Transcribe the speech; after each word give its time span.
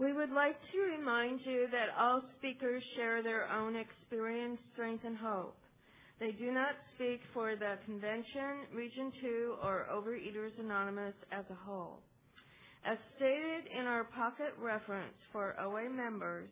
We 0.00 0.14
would 0.14 0.30
like 0.30 0.56
to 0.72 0.78
remind 0.96 1.40
you 1.44 1.68
that 1.72 1.92
all 2.00 2.22
speakers 2.38 2.82
share 2.96 3.22
their 3.22 3.46
own 3.52 3.76
experience, 3.76 4.58
strength, 4.72 5.04
and 5.04 5.14
hope. 5.14 5.58
They 6.18 6.32
do 6.32 6.50
not 6.52 6.72
speak 6.94 7.20
for 7.34 7.54
the 7.54 7.76
convention, 7.84 8.64
Region 8.74 9.12
2, 9.20 9.54
or 9.62 9.86
Overeaters 9.92 10.58
Anonymous 10.58 11.12
as 11.30 11.44
a 11.50 11.54
whole. 11.54 11.98
As 12.86 12.96
stated 13.16 13.68
in 13.78 13.84
our 13.84 14.04
pocket 14.04 14.54
reference 14.58 15.12
for 15.32 15.54
OA 15.60 15.90
members, 15.90 16.48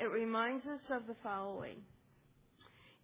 it 0.00 0.10
reminds 0.10 0.66
us 0.66 0.80
of 0.90 1.06
the 1.06 1.16
following. 1.22 1.76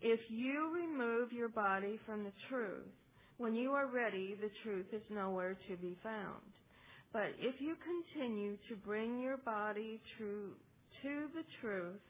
If 0.00 0.18
you 0.28 0.74
remove 0.74 1.32
your 1.32 1.48
body 1.48 2.00
from 2.04 2.24
the 2.24 2.32
truth, 2.48 2.90
when 3.38 3.54
you 3.54 3.70
are 3.70 3.86
ready, 3.86 4.34
the 4.40 4.50
truth 4.64 4.86
is 4.92 5.02
nowhere 5.08 5.56
to 5.68 5.76
be 5.76 5.96
found. 6.02 6.42
But 7.14 7.30
if 7.38 7.54
you 7.60 7.76
continue 7.78 8.56
to 8.68 8.74
bring 8.84 9.20
your 9.20 9.36
body 9.36 10.00
to, 10.18 10.50
to 11.02 11.26
the 11.32 11.44
truth, 11.60 12.00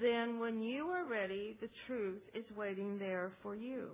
then 0.00 0.38
when 0.38 0.62
you 0.62 0.88
are 0.88 1.06
ready, 1.06 1.56
the 1.62 1.70
truth 1.86 2.20
is 2.34 2.44
waiting 2.54 2.98
there 2.98 3.32
for 3.42 3.56
you. 3.56 3.88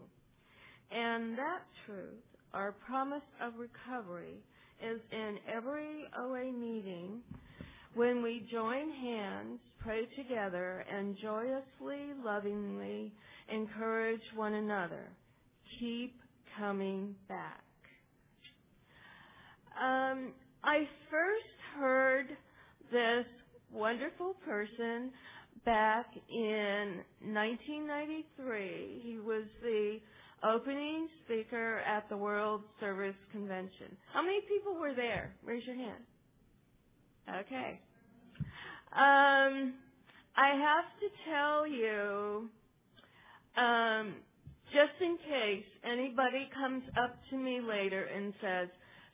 And 0.91 1.38
that 1.38 1.62
truth, 1.86 2.24
our 2.52 2.73
promise 2.73 3.23
of 3.41 3.52
recovery, 3.56 4.34
is 4.84 5.00
in 5.12 5.38
every 5.55 6.06
OA 6.19 6.50
meeting 6.50 7.20
when 7.95 8.20
we 8.20 8.45
join 8.50 8.91
hands, 8.91 9.61
pray 9.78 10.06
together, 10.16 10.84
and 10.92 11.16
joyously, 11.22 12.14
lovingly 12.24 13.12
encourage 13.48 14.22
one 14.34 14.55
another. 14.55 15.09
Keep 15.78 16.16
coming 16.59 17.14
back. 17.28 17.62
Um, 19.80 20.32
I 20.64 20.88
first 21.10 21.58
heard 21.78 22.26
this 22.90 23.26
wonderful 23.72 24.34
person 24.44 25.10
back 25.64 26.06
in 26.30 27.00
1993. 27.22 29.00
He 29.02 29.19
was 29.19 29.44
the 29.62 29.98
opening 30.44 31.08
speaker 31.24 31.78
at 31.86 32.08
the 32.08 32.16
World 32.16 32.62
Service 32.80 33.16
Convention. 33.30 33.97
How 34.12 34.22
many 34.22 34.41
people 34.48 34.74
were 34.74 34.94
there? 34.94 35.32
Raise 35.44 35.64
your 35.66 35.77
hand. 35.77 36.02
Okay. 37.28 37.80
Um, 38.92 39.75
I 40.36 40.48
have 40.56 40.88
to 41.00 41.08
tell 41.30 41.66
you, 41.66 42.48
um, 43.56 44.14
just 44.72 45.00
in 45.00 45.16
case 45.19 45.64
anybody 45.84 46.48
comes 46.54 46.82
up 47.02 47.16
to 47.30 47.36
me 47.36 47.60
later 47.60 48.04
and 48.04 48.32
says, 48.41 48.69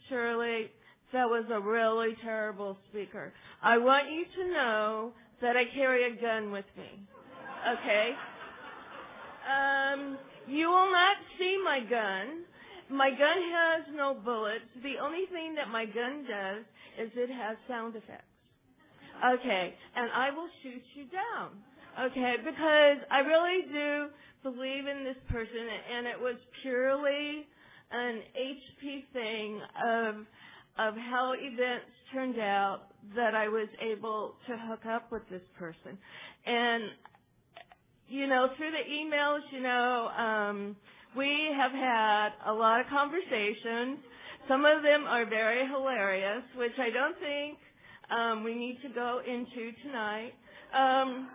Shirley, 0.09 0.70
that 1.12 1.28
was 1.28 1.45
a 1.51 1.61
really 1.61 2.17
terrible 2.23 2.77
speaker. 2.91 3.33
I 3.62 3.78
want 3.78 4.11
you 4.11 4.25
to 4.37 4.53
know 4.53 5.12
that 5.41 5.56
I 5.56 5.64
carry 5.75 6.05
a 6.05 6.20
gun 6.20 6.51
with 6.51 6.67
me. 6.77 7.01
Okay? 7.73 8.12
Um, 9.48 10.19
you 10.47 10.69
will 10.69 10.91
not 10.91 11.17
see 11.39 11.61
my 11.64 11.81
gun. 11.81 12.45
My 12.91 13.11
gun 13.11 13.36
has 13.53 13.84
no 13.95 14.14
bullets. 14.14 14.64
The 14.83 14.97
only 15.03 15.27
thing 15.33 15.55
that 15.55 15.69
my 15.69 15.84
gun 15.84 16.25
does 16.29 16.64
is 16.98 17.11
it 17.14 17.31
has 17.31 17.56
sound 17.69 17.97
effects. 17.97 18.25
Okay, 19.34 19.75
and 19.97 20.11
I 20.12 20.31
will 20.31 20.48
shoot 20.62 20.83
you 20.95 21.05
down. 21.06 21.51
Okay, 22.01 22.36
because 22.45 22.98
I 23.11 23.20
really 23.20 23.67
do 23.73 24.09
believe 24.42 24.86
in 24.86 25.05
this 25.05 25.17
person, 25.29 25.67
and 25.97 26.06
it 26.06 26.19
was 26.20 26.36
purely 26.62 27.47
an 27.91 28.20
HP 28.36 29.05
thing 29.12 29.61
of 29.84 30.17
of 30.78 30.94
how 30.94 31.34
events 31.36 31.91
turned 32.12 32.39
out 32.39 32.83
that 33.17 33.34
I 33.34 33.48
was 33.48 33.69
able 33.80 34.34
to 34.47 34.56
hook 34.56 34.86
up 34.86 35.11
with 35.11 35.28
this 35.28 35.42
person. 35.58 35.98
And, 36.47 36.84
you 38.08 38.27
know, 38.28 38.48
through 38.56 38.70
the 38.70 38.89
emails, 38.89 39.41
you 39.50 39.61
know, 39.61 40.08
um, 40.17 40.77
we 41.17 41.51
have 41.57 41.73
had 41.73 42.30
a 42.46 42.52
lot 42.52 42.80
of 42.80 42.86
conversations. 42.86 43.98
Some 44.46 44.64
of 44.64 44.83
them 44.83 45.05
are 45.07 45.27
very 45.27 45.67
hilarious, 45.67 46.42
which 46.57 46.79
I 46.79 46.91
don't 46.91 47.18
think 47.18 47.58
um, 48.11 48.45
we 48.45 48.55
need 48.55 48.79
to 48.83 48.89
go 48.89 49.20
into 49.27 49.73
tonight. 49.83 50.33
Um, 50.73 51.29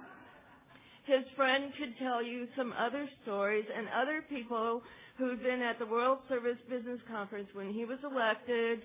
his 1.06 1.26
friend 1.36 1.74
could 1.78 1.98
tell 2.00 2.24
you 2.24 2.48
some 2.56 2.74
other 2.80 3.10
stories 3.24 3.66
and 3.76 3.88
other 3.90 4.24
people 4.30 4.82
who've 5.18 5.42
been 5.42 5.62
at 5.62 5.80
the 5.80 5.86
World 5.86 6.20
Service 6.30 6.58
Business 6.70 7.00
Conference 7.12 7.48
when 7.54 7.72
he 7.74 7.86
was 7.86 8.00
elected 8.04 8.82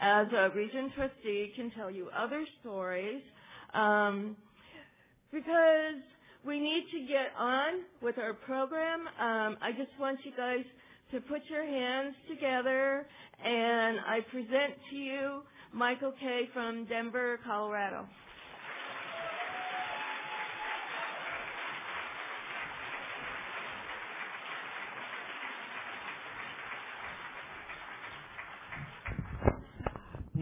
as 0.00 0.26
a 0.36 0.50
region 0.54 0.90
trustee 0.94 1.52
can 1.56 1.70
tell 1.72 1.90
you 1.90 2.08
other 2.16 2.44
stories 2.60 3.22
um, 3.74 4.36
because 5.32 6.00
we 6.46 6.60
need 6.60 6.84
to 6.92 7.00
get 7.06 7.28
on 7.38 7.82
with 8.02 8.18
our 8.18 8.34
program. 8.34 9.00
Um, 9.20 9.56
I 9.62 9.70
just 9.76 9.90
want 10.00 10.18
you 10.24 10.32
guys 10.36 10.64
to 11.12 11.20
put 11.20 11.42
your 11.50 11.64
hands 11.64 12.14
together 12.28 13.06
and 13.44 13.98
I 14.00 14.20
present 14.30 14.74
to 14.90 14.96
you 14.96 15.42
Michael 15.72 16.12
Kay 16.20 16.48
from 16.52 16.84
Denver, 16.86 17.38
Colorado. 17.44 18.06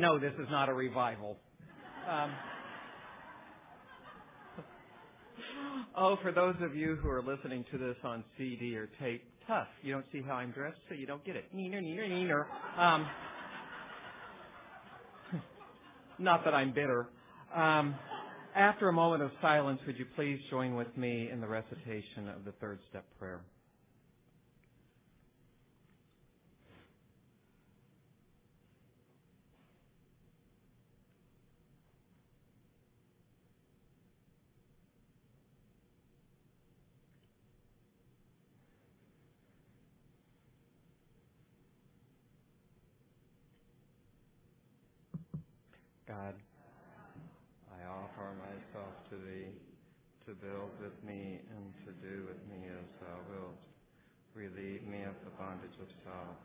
No, 0.00 0.18
this 0.18 0.32
is 0.38 0.46
not 0.50 0.70
a 0.70 0.72
revival. 0.72 1.36
Um, 2.08 2.30
oh, 5.94 6.16
for 6.22 6.32
those 6.32 6.54
of 6.62 6.74
you 6.74 6.96
who 7.02 7.10
are 7.10 7.20
listening 7.20 7.66
to 7.70 7.76
this 7.76 7.96
on 8.02 8.24
CD 8.38 8.74
or 8.78 8.88
tape, 8.98 9.22
tough. 9.46 9.68
You 9.82 9.92
don't 9.92 10.06
see 10.10 10.22
how 10.26 10.36
I'm 10.36 10.52
dressed, 10.52 10.78
so 10.88 10.94
you 10.94 11.06
don't 11.06 11.22
get 11.22 11.36
it. 11.36 11.54
Neener, 11.54 11.82
neener, 11.82 12.08
neener. 12.08 12.46
Um, 12.82 13.06
not 16.18 16.46
that 16.46 16.54
I'm 16.54 16.72
bitter. 16.72 17.06
Um, 17.54 17.94
after 18.56 18.88
a 18.88 18.94
moment 18.94 19.22
of 19.22 19.30
silence, 19.42 19.80
would 19.86 19.98
you 19.98 20.06
please 20.16 20.40
join 20.48 20.76
with 20.76 20.96
me 20.96 21.28
in 21.30 21.42
the 21.42 21.46
recitation 21.46 22.26
of 22.34 22.46
the 22.46 22.52
third 22.52 22.78
step 22.88 23.04
prayer? 23.18 23.40
God, 46.10 46.34
I 47.70 47.86
offer 47.86 48.34
myself 48.42 48.90
to 49.10 49.16
Thee 49.16 49.46
to 50.26 50.34
build 50.42 50.69
with 50.80 50.96
me 51.04 51.44
and 51.52 51.64
to 51.84 51.92
do 52.00 52.24
with 52.24 52.40
me 52.48 52.64
as 52.72 52.88
Thou 53.04 53.12
uh, 53.12 53.28
wilt. 53.28 53.60
Relieve 54.32 54.80
me 54.88 55.04
of 55.04 55.12
the 55.28 55.32
bondage 55.36 55.76
of 55.76 55.90
self, 56.00 56.40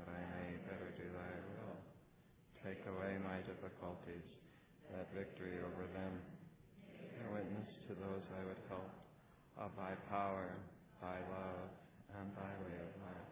that 0.00 0.08
I 0.08 0.20
may 0.32 0.56
better 0.64 0.88
do 0.96 1.04
Thy 1.04 1.32
will. 1.52 1.76
Take 2.64 2.80
away 2.88 3.20
my 3.20 3.44
difficulties, 3.44 4.24
that 4.88 5.12
victory 5.12 5.60
over 5.60 5.84
them, 5.92 6.16
and 6.96 7.28
witness 7.36 7.68
to 7.88 7.92
those 7.92 8.24
I 8.40 8.42
would 8.48 8.62
help 8.72 8.88
of 9.60 9.70
Thy 9.76 9.92
power, 10.08 10.48
Thy 11.04 11.20
love, 11.28 11.68
and 12.16 12.32
Thy 12.40 12.52
way 12.64 12.76
of 12.80 12.92
life. 13.04 13.30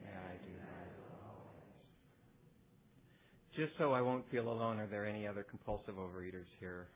May 0.00 0.16
I 0.16 0.32
do 0.48 0.54
Thy 0.64 0.84
will. 0.96 1.44
just 3.52 3.76
so 3.76 3.92
I 3.92 4.00
won't 4.00 4.24
feel 4.32 4.48
alone, 4.48 4.80
are 4.80 4.88
there 4.88 5.04
any 5.04 5.28
other 5.28 5.44
compulsive 5.44 6.00
overeaters 6.00 6.48
here? 6.58 6.88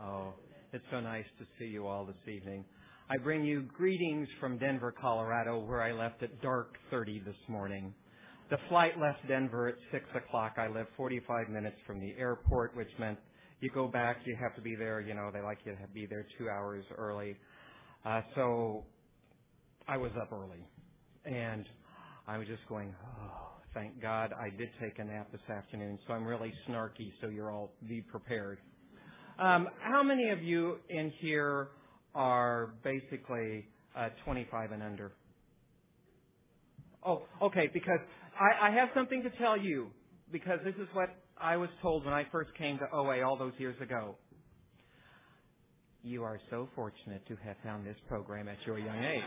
Oh, 0.00 0.32
it's 0.72 0.84
so 0.90 1.00
nice 1.00 1.24
to 1.38 1.46
see 1.58 1.66
you 1.66 1.86
all 1.86 2.04
this 2.04 2.32
evening. 2.32 2.64
I 3.08 3.16
bring 3.16 3.44
you 3.44 3.62
greetings 3.76 4.28
from 4.38 4.58
Denver, 4.58 4.94
Colorado, 4.98 5.58
where 5.58 5.82
I 5.82 5.92
left 5.92 6.22
at 6.22 6.40
dark 6.42 6.76
30 6.90 7.20
this 7.20 7.36
morning. 7.48 7.92
The 8.50 8.58
flight 8.68 8.98
left 9.00 9.26
Denver 9.26 9.68
at 9.68 9.74
6 9.90 10.04
o'clock. 10.14 10.54
I 10.58 10.68
live 10.68 10.86
45 10.96 11.48
minutes 11.48 11.76
from 11.86 11.98
the 12.00 12.14
airport, 12.18 12.76
which 12.76 12.90
meant 12.98 13.18
you 13.60 13.70
go 13.70 13.88
back, 13.88 14.18
you 14.24 14.36
have 14.40 14.54
to 14.54 14.60
be 14.60 14.76
there, 14.76 15.00
you 15.00 15.14
know, 15.14 15.30
they 15.32 15.40
like 15.40 15.58
you 15.64 15.72
to 15.72 15.78
be 15.92 16.06
there 16.06 16.26
two 16.38 16.48
hours 16.48 16.84
early. 16.96 17.36
Uh, 18.04 18.22
so 18.34 18.84
I 19.88 19.96
was 19.96 20.12
up 20.20 20.32
early. 20.32 20.64
And 21.24 21.66
I 22.26 22.38
was 22.38 22.46
just 22.46 22.66
going, 22.68 22.94
oh, 23.20 23.50
Thank 23.72 24.02
God 24.02 24.32
I 24.32 24.50
did 24.50 24.68
take 24.82 24.98
a 24.98 25.04
nap 25.04 25.30
this 25.30 25.48
afternoon, 25.48 25.98
so 26.06 26.12
I'm 26.12 26.24
really 26.24 26.52
snarky, 26.68 27.12
so 27.20 27.28
you're 27.28 27.52
all 27.52 27.70
be 27.88 28.00
prepared. 28.00 28.58
Um, 29.40 29.68
how 29.80 30.02
many 30.02 30.28
of 30.28 30.42
you 30.42 30.76
in 30.90 31.10
here 31.18 31.68
are 32.14 32.74
basically 32.84 33.66
uh, 33.96 34.10
25 34.24 34.72
and 34.72 34.82
under? 34.82 35.12
Oh, 37.04 37.22
okay, 37.40 37.70
because 37.72 38.00
I, 38.38 38.68
I 38.68 38.70
have 38.70 38.90
something 38.94 39.22
to 39.22 39.30
tell 39.38 39.56
you, 39.56 39.88
because 40.30 40.58
this 40.62 40.74
is 40.74 40.88
what 40.92 41.08
I 41.40 41.56
was 41.56 41.70
told 41.80 42.04
when 42.04 42.12
I 42.12 42.26
first 42.30 42.50
came 42.58 42.76
to 42.78 42.84
OA 42.92 43.22
all 43.26 43.38
those 43.38 43.54
years 43.56 43.80
ago. 43.80 44.16
You 46.02 46.22
are 46.22 46.38
so 46.50 46.68
fortunate 46.74 47.26
to 47.28 47.36
have 47.36 47.56
found 47.64 47.86
this 47.86 47.96
program 48.08 48.46
at 48.46 48.56
your 48.66 48.78
young 48.78 49.02
age. 49.02 49.22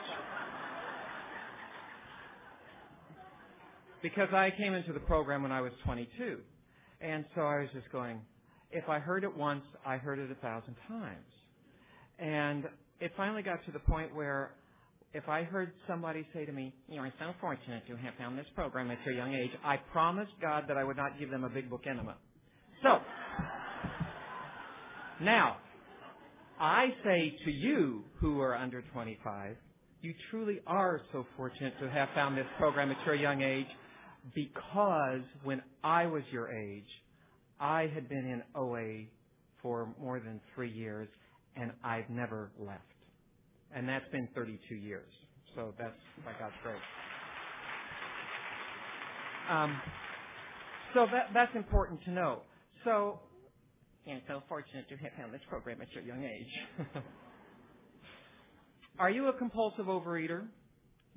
because 4.04 4.30
I 4.32 4.52
came 4.52 4.76
into 4.76 4.94
the 4.94 5.00
program 5.00 5.42
when 5.42 5.52
I 5.52 5.62
was 5.62 5.72
22. 5.86 6.38
And 7.02 7.26
so 7.34 7.42
I 7.42 7.62
was 7.62 7.70
just 7.74 7.92
going, 7.92 8.22
if 8.74 8.90
I 8.90 9.00
heard 9.00 9.24
it 9.24 9.36
once, 9.36 9.64
I 9.86 9.98
heard 9.98 10.20
it 10.20 10.32
a 10.32 10.36
thousand 10.36 10.76
times. 10.88 11.26
And 12.20 12.66
it 13.00 13.12
finally 13.16 13.42
got 13.42 13.64
to 13.66 13.72
the 13.72 13.80
point 13.80 14.14
where 14.16 14.52
if 15.14 15.30
I 15.30 15.44
heard 15.44 15.72
somebody 15.88 16.26
say 16.34 16.46
to 16.46 16.52
me, 16.52 16.74
you 16.88 17.00
are 17.00 17.14
so 17.20 17.34
fortunate 17.40 17.86
to 17.88 17.96
have 17.98 18.16
found 18.18 18.38
this 18.38 18.48
program 18.56 18.90
at 18.90 18.98
your 19.06 19.14
young 19.14 19.34
age, 19.34 19.52
I 19.64 19.78
promised 19.78 20.32
God 20.42 20.66
that 20.68 20.78
I 20.78 20.84
would 20.84 20.98
not 20.98 21.20
give 21.20 21.30
them 21.30 21.44
a 21.44 21.50
big 21.50 21.70
book 21.70 21.84
enema. 21.88 22.16
So, 22.82 23.00
now, 25.22 25.58
I 26.60 26.88
say 27.04 27.36
to 27.46 27.52
you 27.52 28.04
who 28.20 28.42
are 28.42 28.56
under 28.56 28.82
25, 28.94 29.56
you 30.02 30.14
truly 30.32 30.60
are 30.66 31.02
so 31.12 31.26
fortunate 31.38 31.74
to 31.80 31.90
have 31.90 32.10
found 32.16 32.36
this 32.38 32.48
program 32.58 32.92
at 32.92 32.98
your 33.06 33.16
young 33.16 33.42
age 33.42 33.68
because 34.34 35.22
when 35.44 35.62
I 35.84 36.08
was 36.08 36.24
your 36.32 36.52
age, 36.52 36.88
I 37.60 37.90
had 37.94 38.10
been 38.10 38.26
in 38.26 38.44
OA 38.56 39.06
for 39.62 39.90
more 40.00 40.20
than 40.20 40.40
three 40.54 40.72
years 40.72 41.08
and 41.56 41.72
I've 41.84 42.10
never 42.10 42.52
left. 42.60 42.82
And 43.76 43.88
that's 43.88 44.08
been 44.12 44.28
32 44.36 44.76
years. 44.76 45.10
So 45.56 45.74
that's 45.78 45.94
by 46.26 46.32
God's 46.40 46.56
grace. 46.64 46.76
Um, 49.50 49.82
so 50.94 51.06
that, 51.12 51.30
that's 51.34 51.56
important 51.56 52.04
to 52.06 52.12
know. 52.12 52.42
So, 52.86 53.20
and 54.08 54.22
so 54.28 54.42
fortunate 54.48 54.88
to 54.90 54.96
have 54.98 55.12
found 55.18 55.34
this 55.34 55.42
program 55.50 55.82
at 55.82 55.92
your 55.94 56.04
young 56.04 56.24
age. 56.24 56.86
Are 59.00 59.10
you 59.10 59.28
a 59.28 59.34
compulsive 59.34 59.86
overeater? 59.86 60.46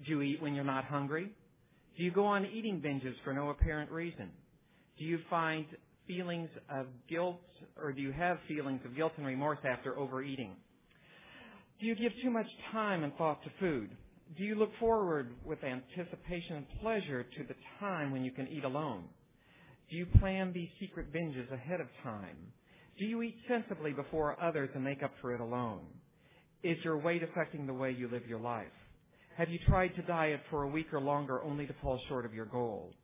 Do 0.04 0.10
you 0.10 0.22
eat 0.22 0.42
when 0.42 0.54
you're 0.54 0.64
not 0.64 0.84
hungry? 0.84 1.30
Do 1.96 2.04
you 2.04 2.10
go 2.10 2.26
on 2.26 2.46
eating 2.46 2.82
binges 2.84 3.14
for 3.24 3.32
no 3.32 3.50
apparent 3.50 3.90
reason? 3.90 4.30
Do 4.98 5.04
you 5.04 5.18
find 5.28 5.66
feelings 6.06 6.48
of 6.70 6.86
guilt 7.08 7.40
or 7.80 7.92
do 7.92 8.00
you 8.00 8.12
have 8.12 8.38
feelings 8.48 8.80
of 8.84 8.96
guilt 8.96 9.12
and 9.16 9.26
remorse 9.26 9.58
after 9.64 9.98
overeating? 9.98 10.52
Do 11.80 11.86
you 11.86 11.94
give 11.94 12.12
too 12.22 12.30
much 12.30 12.46
time 12.72 13.04
and 13.04 13.14
thought 13.14 13.42
to 13.44 13.50
food? 13.60 13.90
Do 14.36 14.44
you 14.44 14.54
look 14.54 14.70
forward 14.80 15.34
with 15.44 15.58
anticipation 15.62 16.56
and 16.56 16.66
pleasure 16.80 17.22
to 17.22 17.44
the 17.46 17.54
time 17.80 18.12
when 18.12 18.24
you 18.24 18.30
can 18.30 18.48
eat 18.48 18.64
alone? 18.64 19.04
Do 19.90 19.96
you 19.96 20.06
plan 20.18 20.52
these 20.52 20.68
secret 20.80 21.12
binges 21.12 21.52
ahead 21.52 21.80
of 21.80 21.86
time? 22.02 22.36
Do 22.98 23.04
you 23.04 23.22
eat 23.22 23.36
sensibly 23.46 23.92
before 23.92 24.42
others 24.42 24.70
and 24.74 24.82
make 24.82 25.02
up 25.02 25.12
for 25.20 25.34
it 25.34 25.40
alone? 25.40 25.84
Is 26.62 26.78
your 26.82 26.98
weight 26.98 27.22
affecting 27.22 27.66
the 27.66 27.74
way 27.74 27.92
you 27.92 28.08
live 28.08 28.26
your 28.26 28.40
life? 28.40 28.66
Have 29.36 29.50
you 29.50 29.58
tried 29.68 29.94
to 29.96 30.02
diet 30.02 30.40
for 30.50 30.62
a 30.62 30.68
week 30.68 30.92
or 30.92 31.00
longer 31.00 31.42
only 31.42 31.66
to 31.66 31.74
fall 31.82 32.00
short 32.08 32.24
of 32.24 32.34
your 32.34 32.46
goal? 32.46 32.94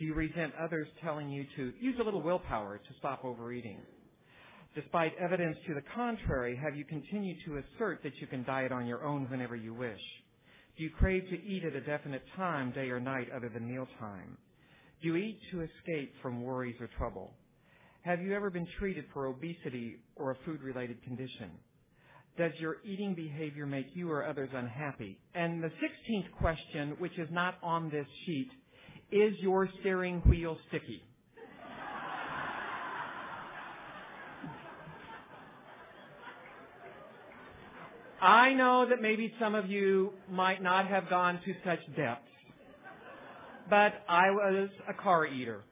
Do 0.00 0.06
you 0.06 0.14
resent 0.14 0.54
others 0.58 0.88
telling 1.04 1.28
you 1.28 1.44
to 1.56 1.74
use 1.78 1.94
a 2.00 2.02
little 2.02 2.22
willpower 2.22 2.78
to 2.78 2.94
stop 2.98 3.22
overeating? 3.22 3.82
Despite 4.74 5.12
evidence 5.18 5.58
to 5.66 5.74
the 5.74 5.82
contrary, 5.94 6.56
have 6.56 6.74
you 6.74 6.86
continued 6.86 7.36
to 7.44 7.58
assert 7.58 8.02
that 8.02 8.14
you 8.18 8.26
can 8.26 8.42
diet 8.44 8.72
on 8.72 8.86
your 8.86 9.04
own 9.04 9.26
whenever 9.28 9.56
you 9.56 9.74
wish? 9.74 10.00
Do 10.78 10.84
you 10.84 10.90
crave 10.98 11.24
to 11.28 11.44
eat 11.44 11.64
at 11.64 11.76
a 11.76 11.82
definite 11.82 12.22
time, 12.34 12.70
day 12.70 12.88
or 12.88 12.98
night, 12.98 13.28
other 13.30 13.50
than 13.50 13.70
mealtime? 13.70 14.38
Do 15.02 15.08
you 15.08 15.16
eat 15.16 15.38
to 15.50 15.60
escape 15.60 16.14
from 16.22 16.44
worries 16.44 16.80
or 16.80 16.88
trouble? 16.96 17.34
Have 18.00 18.22
you 18.22 18.34
ever 18.34 18.48
been 18.48 18.68
treated 18.78 19.04
for 19.12 19.26
obesity 19.26 19.96
or 20.16 20.30
a 20.30 20.36
food-related 20.46 21.02
condition? 21.02 21.50
Does 22.38 22.52
your 22.58 22.76
eating 22.86 23.14
behavior 23.14 23.66
make 23.66 23.88
you 23.92 24.10
or 24.10 24.26
others 24.26 24.48
unhappy? 24.54 25.18
And 25.34 25.62
the 25.62 25.68
16th 25.68 26.30
question, 26.38 26.96
which 26.98 27.18
is 27.18 27.28
not 27.30 27.56
on 27.62 27.90
this 27.90 28.06
sheet, 28.24 28.48
is 29.12 29.34
your 29.38 29.68
steering 29.80 30.20
wheel 30.20 30.56
sticky? 30.68 31.02
I 38.22 38.52
know 38.52 38.86
that 38.88 39.00
maybe 39.00 39.32
some 39.40 39.54
of 39.54 39.70
you 39.70 40.12
might 40.30 40.62
not 40.62 40.86
have 40.86 41.08
gone 41.08 41.40
to 41.44 41.54
such 41.64 41.78
depths, 41.96 42.28
but 43.70 43.94
I 44.08 44.30
was 44.30 44.68
a 44.86 44.92
car 44.92 45.26
eater, 45.26 45.62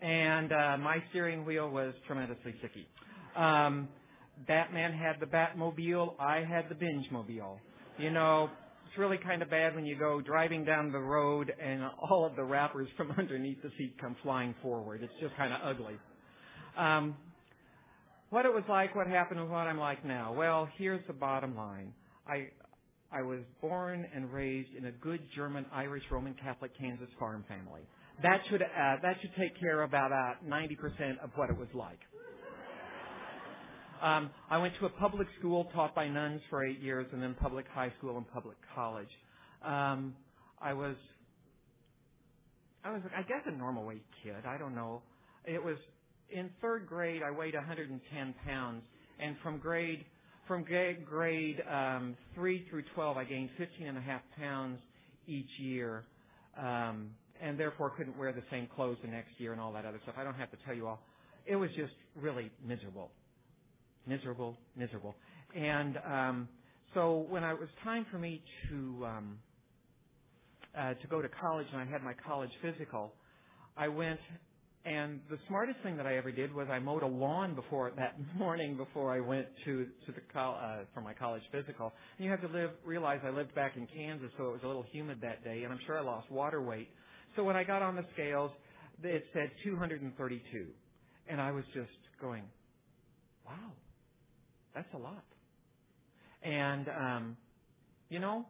and 0.00 0.52
uh, 0.52 0.76
my 0.78 1.02
steering 1.10 1.44
wheel 1.44 1.68
was 1.68 1.94
tremendously 2.06 2.54
sticky. 2.60 2.86
Um, 3.34 3.88
Batman 4.46 4.92
had 4.92 5.16
the 5.18 5.26
Batmobile, 5.26 6.14
I 6.20 6.44
had 6.44 6.68
the 6.68 6.76
Binge 6.76 7.10
Mobile. 7.10 7.58
You 7.98 8.12
know, 8.12 8.48
it's 8.88 8.96
really 8.96 9.18
kind 9.18 9.42
of 9.42 9.50
bad 9.50 9.74
when 9.74 9.84
you 9.84 9.98
go 9.98 10.22
driving 10.22 10.64
down 10.64 10.90
the 10.90 10.98
road 10.98 11.52
and 11.62 11.82
all 12.10 12.24
of 12.24 12.34
the 12.36 12.42
wrappers 12.42 12.88
from 12.96 13.10
underneath 13.18 13.60
the 13.62 13.70
seat 13.76 13.94
come 14.00 14.16
flying 14.22 14.54
forward. 14.62 15.02
It's 15.02 15.12
just 15.20 15.36
kind 15.36 15.52
of 15.52 15.60
ugly. 15.62 15.96
Um, 16.76 17.14
what 18.30 18.46
it 18.46 18.52
was 18.52 18.64
like, 18.68 18.94
what 18.94 19.06
happened, 19.06 19.40
and 19.40 19.50
what 19.50 19.66
I'm 19.66 19.78
like 19.78 20.04
now. 20.04 20.32
Well, 20.32 20.68
here's 20.78 21.06
the 21.06 21.12
bottom 21.12 21.56
line. 21.56 21.92
I 22.26 22.48
I 23.10 23.22
was 23.22 23.40
born 23.60 24.06
and 24.14 24.32
raised 24.32 24.74
in 24.76 24.86
a 24.86 24.92
good 24.92 25.20
German, 25.34 25.64
Irish, 25.72 26.04
Roman 26.10 26.34
Catholic 26.34 26.76
Kansas 26.78 27.08
farm 27.18 27.44
family. 27.48 27.82
That 28.22 28.40
should 28.48 28.62
uh, 28.62 28.96
that 29.02 29.16
should 29.20 29.34
take 29.38 29.58
care 29.60 29.82
of 29.82 29.90
about 29.90 30.12
uh, 30.12 30.34
90% 30.46 31.18
of 31.22 31.30
what 31.36 31.50
it 31.50 31.56
was 31.58 31.68
like. 31.74 32.00
Um, 34.02 34.30
I 34.50 34.58
went 34.58 34.74
to 34.80 34.86
a 34.86 34.90
public 34.90 35.28
school 35.38 35.66
taught 35.74 35.94
by 35.94 36.08
nuns 36.08 36.40
for 36.50 36.64
eight 36.64 36.80
years, 36.80 37.06
and 37.12 37.22
then 37.22 37.34
public 37.40 37.66
high 37.72 37.92
school 37.98 38.16
and 38.16 38.30
public 38.32 38.56
college. 38.74 39.08
Um, 39.64 40.14
I 40.60 40.72
was, 40.72 40.96
I 42.84 42.92
was, 42.92 43.02
I 43.16 43.22
guess, 43.22 43.42
a 43.46 43.52
normal 43.52 43.84
weight 43.84 44.04
kid. 44.22 44.34
I 44.46 44.58
don't 44.58 44.74
know. 44.74 45.02
It 45.44 45.62
was 45.62 45.76
in 46.30 46.50
third 46.60 46.86
grade. 46.86 47.22
I 47.22 47.30
weighed 47.30 47.54
110 47.54 48.34
pounds, 48.46 48.82
and 49.20 49.36
from 49.42 49.58
grade 49.58 50.04
from 50.46 50.64
grade, 50.64 51.04
grade 51.06 51.62
um, 51.70 52.16
three 52.34 52.66
through 52.70 52.82
12, 52.94 53.18
I 53.18 53.24
gained 53.24 53.50
15 53.58 53.86
and 53.86 53.98
a 53.98 54.00
half 54.00 54.22
pounds 54.40 54.78
each 55.26 55.50
year, 55.58 56.04
um, 56.58 57.10
and 57.42 57.60
therefore 57.60 57.90
couldn't 57.90 58.16
wear 58.18 58.32
the 58.32 58.42
same 58.50 58.66
clothes 58.74 58.96
the 59.02 59.08
next 59.08 59.30
year 59.38 59.52
and 59.52 59.60
all 59.60 59.72
that 59.74 59.84
other 59.84 60.00
stuff. 60.04 60.14
I 60.18 60.24
don't 60.24 60.34
have 60.36 60.50
to 60.52 60.56
tell 60.64 60.74
you 60.74 60.86
all. 60.86 61.00
It 61.46 61.56
was 61.56 61.70
just 61.76 61.92
really 62.16 62.50
miserable 62.66 63.10
miserable, 64.06 64.56
miserable. 64.76 65.14
And 65.56 65.98
um, 66.06 66.48
so 66.94 67.26
when 67.28 67.44
it 67.44 67.58
was 67.58 67.68
time 67.84 68.06
for 68.10 68.18
me 68.18 68.42
to 68.68 69.06
um, 69.06 69.38
uh, 70.78 70.94
to 70.94 71.06
go 71.08 71.22
to 71.22 71.28
college, 71.28 71.66
and 71.72 71.80
I 71.80 71.86
had 71.86 72.02
my 72.02 72.14
college 72.26 72.50
physical, 72.62 73.12
I 73.76 73.88
went. 73.88 74.20
And 74.84 75.20
the 75.28 75.38
smartest 75.48 75.80
thing 75.82 75.98
that 75.98 76.06
I 76.06 76.16
ever 76.16 76.32
did 76.32 76.54
was 76.54 76.68
I 76.70 76.78
mowed 76.78 77.02
a 77.02 77.06
lawn 77.06 77.54
before 77.54 77.92
that 77.96 78.16
morning 78.38 78.76
before 78.76 79.12
I 79.12 79.20
went 79.20 79.46
to 79.64 79.86
to 80.06 80.12
the 80.12 80.20
col- 80.32 80.58
uh, 80.62 80.84
for 80.94 81.02
my 81.02 81.12
college 81.14 81.42
physical. 81.52 81.92
And 82.16 82.24
you 82.24 82.30
have 82.30 82.40
to 82.42 82.48
live 82.48 82.70
realize 82.84 83.20
I 83.24 83.30
lived 83.30 83.54
back 83.54 83.76
in 83.76 83.86
Kansas, 83.88 84.30
so 84.38 84.44
it 84.48 84.52
was 84.52 84.60
a 84.64 84.66
little 84.66 84.86
humid 84.90 85.18
that 85.22 85.44
day, 85.44 85.64
and 85.64 85.72
I'm 85.72 85.80
sure 85.86 85.98
I 85.98 86.02
lost 86.02 86.30
water 86.30 86.62
weight. 86.62 86.88
So 87.36 87.44
when 87.44 87.56
I 87.56 87.64
got 87.64 87.82
on 87.82 87.96
the 87.96 88.04
scales, 88.14 88.50
it 89.02 89.24
said 89.34 89.50
232, 89.64 90.66
and 91.28 91.40
I 91.40 91.52
was 91.52 91.64
just 91.74 91.90
going, 92.20 92.44
"Wow, 93.46 93.72
that's 94.78 94.94
a 94.94 94.98
lot. 94.98 95.24
And, 96.42 96.86
um, 96.88 97.36
you 98.10 98.20
know, 98.20 98.46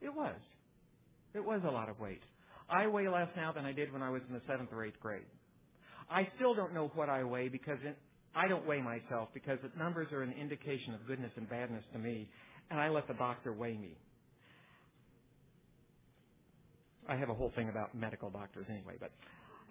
it 0.00 0.14
was. 0.14 0.36
It 1.34 1.44
was 1.44 1.60
a 1.66 1.70
lot 1.70 1.88
of 1.88 1.98
weight. 1.98 2.22
I 2.70 2.86
weigh 2.86 3.08
less 3.08 3.28
now 3.36 3.52
than 3.52 3.64
I 3.64 3.72
did 3.72 3.92
when 3.92 4.00
I 4.00 4.10
was 4.10 4.22
in 4.28 4.34
the 4.34 4.40
seventh 4.48 4.70
or 4.72 4.84
eighth 4.84 5.00
grade. 5.00 5.26
I 6.08 6.28
still 6.36 6.54
don't 6.54 6.72
know 6.72 6.92
what 6.94 7.08
I 7.08 7.24
weigh 7.24 7.48
because 7.48 7.78
it, 7.82 7.98
I 8.34 8.46
don't 8.46 8.64
weigh 8.64 8.80
myself 8.80 9.28
because 9.34 9.58
the 9.62 9.76
numbers 9.76 10.06
are 10.12 10.22
an 10.22 10.34
indication 10.40 10.94
of 10.94 11.04
goodness 11.08 11.32
and 11.36 11.50
badness 11.50 11.82
to 11.94 11.98
me, 11.98 12.28
and 12.70 12.78
I 12.78 12.88
let 12.88 13.08
the 13.08 13.14
doctor 13.14 13.52
weigh 13.52 13.76
me. 13.76 13.96
I 17.08 17.16
have 17.16 17.28
a 17.28 17.34
whole 17.34 17.52
thing 17.56 17.68
about 17.68 17.92
medical 17.94 18.30
doctors 18.30 18.66
anyway, 18.70 18.94
but 19.00 19.10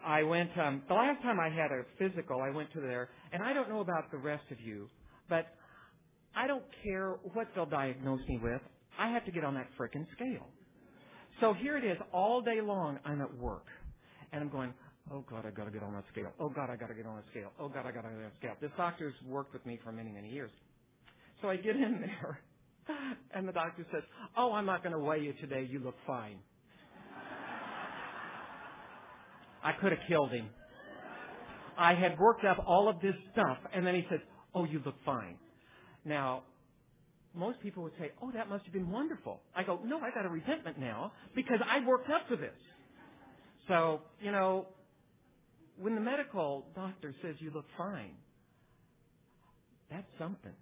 I 0.06 0.24
went, 0.24 0.52
um, 0.58 0.82
the 0.90 0.94
last 0.94 1.22
time 1.22 1.40
I 1.40 1.50
had 1.50 1.72
a 1.72 1.84
physical, 1.98 2.42
I 2.42 2.50
went 2.50 2.72
to 2.74 2.82
there, 2.82 3.10
and 3.32 3.42
I 3.42 3.54
don't 3.54 3.70
know 3.70 3.80
about 3.80 4.12
the 4.12 4.18
rest 4.18 4.44
of 4.52 4.60
you, 4.60 4.90
but 5.30 5.48
I 6.36 6.48
don't 6.48 6.64
care 6.84 7.16
what 7.34 7.48
they'll 7.56 7.66
diagnose 7.66 8.22
me 8.28 8.40
with. 8.42 8.62
I 9.00 9.10
have 9.10 9.26
to 9.26 9.32
get 9.32 9.44
on 9.44 9.54
that 9.56 9.68
frickin' 9.80 10.06
scale. 10.16 10.48
So 11.40 11.54
here 11.54 11.78
it 11.78 11.84
is 11.84 11.98
all 12.14 12.42
day 12.42 12.62
long. 12.62 13.00
I'm 13.06 13.22
at 13.22 13.38
work 13.38 13.66
and 14.32 14.42
I'm 14.42 14.50
going, 14.50 14.74
oh 15.12 15.24
God, 15.30 15.46
I 15.46 15.52
gotta 15.52 15.72
get 15.72 15.84
on 15.84 15.94
that 15.94 16.06
scale. 16.12 16.32
Oh 16.40 16.50
God, 16.50 16.70
I 16.70 16.76
gotta 16.76 16.94
get 16.94 17.06
on 17.06 17.16
that 17.16 17.26
scale. 17.32 17.52
Oh 17.60 17.68
God, 17.68 17.86
I 17.86 17.92
gotta 17.92 18.10
get 18.10 18.18
on 18.18 18.24
that 18.24 18.36
scale. 18.40 18.54
This 18.62 18.72
doctor's 18.78 19.14
worked 19.28 19.54
with 19.54 19.66
me 19.66 19.80
for 19.84 19.92
many, 19.92 20.12
many 20.12 20.30
years. 20.30 20.52
So 21.42 21.50
I 21.50 21.58
get 21.58 21.76
in 21.76 22.02
there 22.22 22.40
and 23.34 23.48
the 23.48 23.52
doctor 23.52 23.86
says, 23.92 24.04
oh, 24.38 24.54
I'm 24.54 24.66
not 24.66 24.84
gonna 24.84 25.00
weigh 25.00 25.22
you 25.22 25.34
today. 25.42 25.68
You 25.70 25.80
look 25.80 25.96
fine. 26.08 26.38
I 29.64 29.72
could 29.74 29.92
have 29.92 30.02
killed 30.08 30.32
him. 30.32 30.50
I 31.78 31.96
had 31.96 32.18
worked 32.20 32.46
up 32.46 32.64
all 32.66 32.88
of 32.88 33.02
this 33.02 33.16
stuff 33.34 33.58
and 33.74 33.86
then 33.86 33.96
he 33.96 34.06
said, 34.10 34.22
oh, 34.54 34.64
you 34.64 34.82
look 34.86 34.96
fine. 35.06 35.38
Now, 36.06 36.44
most 37.34 37.60
people 37.62 37.84
would 37.84 37.98
say, 38.00 38.12
"Oh, 38.22 38.32
that 38.32 38.50
must 38.50 38.64
have 38.66 38.74
been 38.74 38.90
wonderful." 38.90 39.42
I 39.56 39.64
go, 39.64 39.80
"No, 39.84 40.00
I 40.00 40.12
got 40.12 40.26
a 40.26 40.30
resentment 40.30 40.78
now 40.78 41.12
because 41.36 41.60
I 41.66 41.86
worked 41.86 42.10
up 42.10 42.28
for 42.28 42.36
this." 42.36 42.58
So, 43.68 44.02
you 44.22 44.32
know, 44.32 44.68
when 45.78 45.96
the 45.96 46.02
medical 46.02 46.68
doctor 46.76 47.14
says 47.22 47.36
you 47.40 47.52
look 47.52 47.66
fine, 47.78 48.16
that's 49.90 50.08
something 50.18 50.56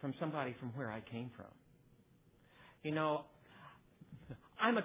from 0.00 0.14
somebody 0.20 0.54
from 0.60 0.70
where 0.70 0.90
I 0.90 1.00
came 1.00 1.30
from. 1.36 1.46
You 2.82 2.92
know, 2.92 3.24
I'm 4.60 4.78
a 4.78 4.84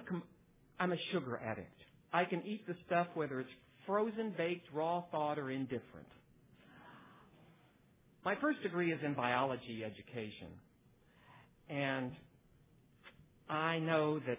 I'm 0.80 0.94
a 0.94 0.98
sugar 1.12 1.38
addict. 1.38 1.82
I 2.14 2.26
can 2.26 2.42
eat 2.46 2.66
the 2.68 2.76
stuff 2.86 3.08
whether 3.16 3.40
it's 3.40 3.50
frozen, 3.86 4.34
baked, 4.38 4.68
raw, 4.74 5.04
thawed, 5.12 5.38
or 5.38 5.52
indifferent. 5.52 6.08
My 8.26 8.36
first 8.42 8.62
degree 8.64 8.92
is 8.92 9.00
in 9.04 9.14
biology 9.14 9.84
education. 9.86 10.48
And 11.70 12.12
I 13.50 13.80
know 13.80 14.20
that 14.28 14.38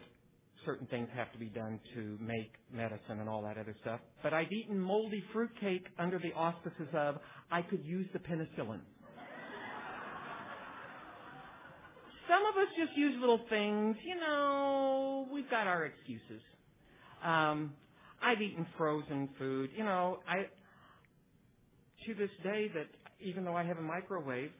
certain 0.66 0.86
things 0.88 1.08
have 1.14 1.32
to 1.32 1.38
be 1.38 1.46
done 1.46 1.80
to 1.94 2.18
make 2.20 2.52
medicine 2.72 3.20
and 3.20 3.28
all 3.28 3.42
that 3.42 3.56
other 3.56 3.74
stuff. 3.80 4.00
But 4.22 4.34
I've 4.34 4.52
eaten 4.52 4.78
moldy 4.78 5.24
fruitcake 5.32 5.86
under 5.98 6.18
the 6.18 6.32
auspices 6.34 6.88
of 6.92 7.16
I 7.50 7.62
could 7.62 7.84
use 7.84 8.06
the 8.12 8.18
penicillin. 8.18 8.80
Some 12.28 12.46
of 12.46 12.56
us 12.56 12.68
just 12.78 12.96
use 12.96 13.16
little 13.18 13.40
things, 13.48 13.96
you 14.04 14.14
know, 14.14 15.26
we've 15.32 15.50
got 15.50 15.66
our 15.66 15.86
excuses. 15.86 16.40
Um, 17.24 17.72
I've 18.22 18.40
eaten 18.40 18.66
frozen 18.78 19.30
food, 19.36 19.70
you 19.76 19.82
know, 19.82 20.20
I 20.28 20.46
to 22.06 22.14
this 22.14 22.30
day 22.44 22.70
that 22.74 22.86
even 23.22 23.44
though 23.44 23.56
I 23.56 23.64
have 23.64 23.78
a 23.78 23.82
microwave, 23.82 24.50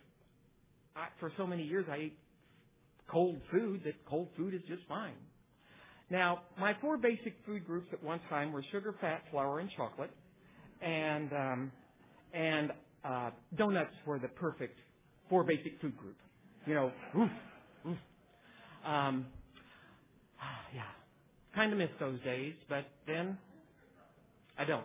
I, 0.96 1.06
for 1.18 1.32
so 1.36 1.46
many 1.46 1.62
years 1.62 1.86
I 1.90 1.98
eat 1.98 2.18
cold 3.10 3.40
food 3.50 3.82
that 3.84 3.94
cold 4.08 4.28
food 4.36 4.54
is 4.54 4.60
just 4.68 4.82
fine. 4.88 5.14
Now, 6.10 6.40
my 6.58 6.74
four 6.80 6.96
basic 6.96 7.34
food 7.46 7.66
groups 7.66 7.88
at 7.92 8.02
one 8.02 8.20
time 8.28 8.52
were 8.52 8.64
sugar, 8.72 8.94
fat, 9.00 9.22
flour, 9.30 9.60
and 9.60 9.70
chocolate, 9.76 10.10
and 10.82 11.32
um, 11.32 11.72
and 12.32 12.72
uh, 13.04 13.30
donuts 13.56 13.94
were 14.06 14.18
the 14.18 14.28
perfect 14.28 14.76
four 15.28 15.44
basic 15.44 15.80
food 15.80 15.96
group. 15.96 16.16
You 16.66 16.74
know, 16.74 16.92
oof, 17.16 17.30
oof. 17.88 17.98
Um, 18.84 19.26
yeah, 20.74 20.82
kind 21.54 21.72
of 21.72 21.78
miss 21.78 21.90
those 22.00 22.20
days, 22.22 22.54
but 22.68 22.86
then 23.06 23.38
I 24.58 24.64
don't. 24.64 24.84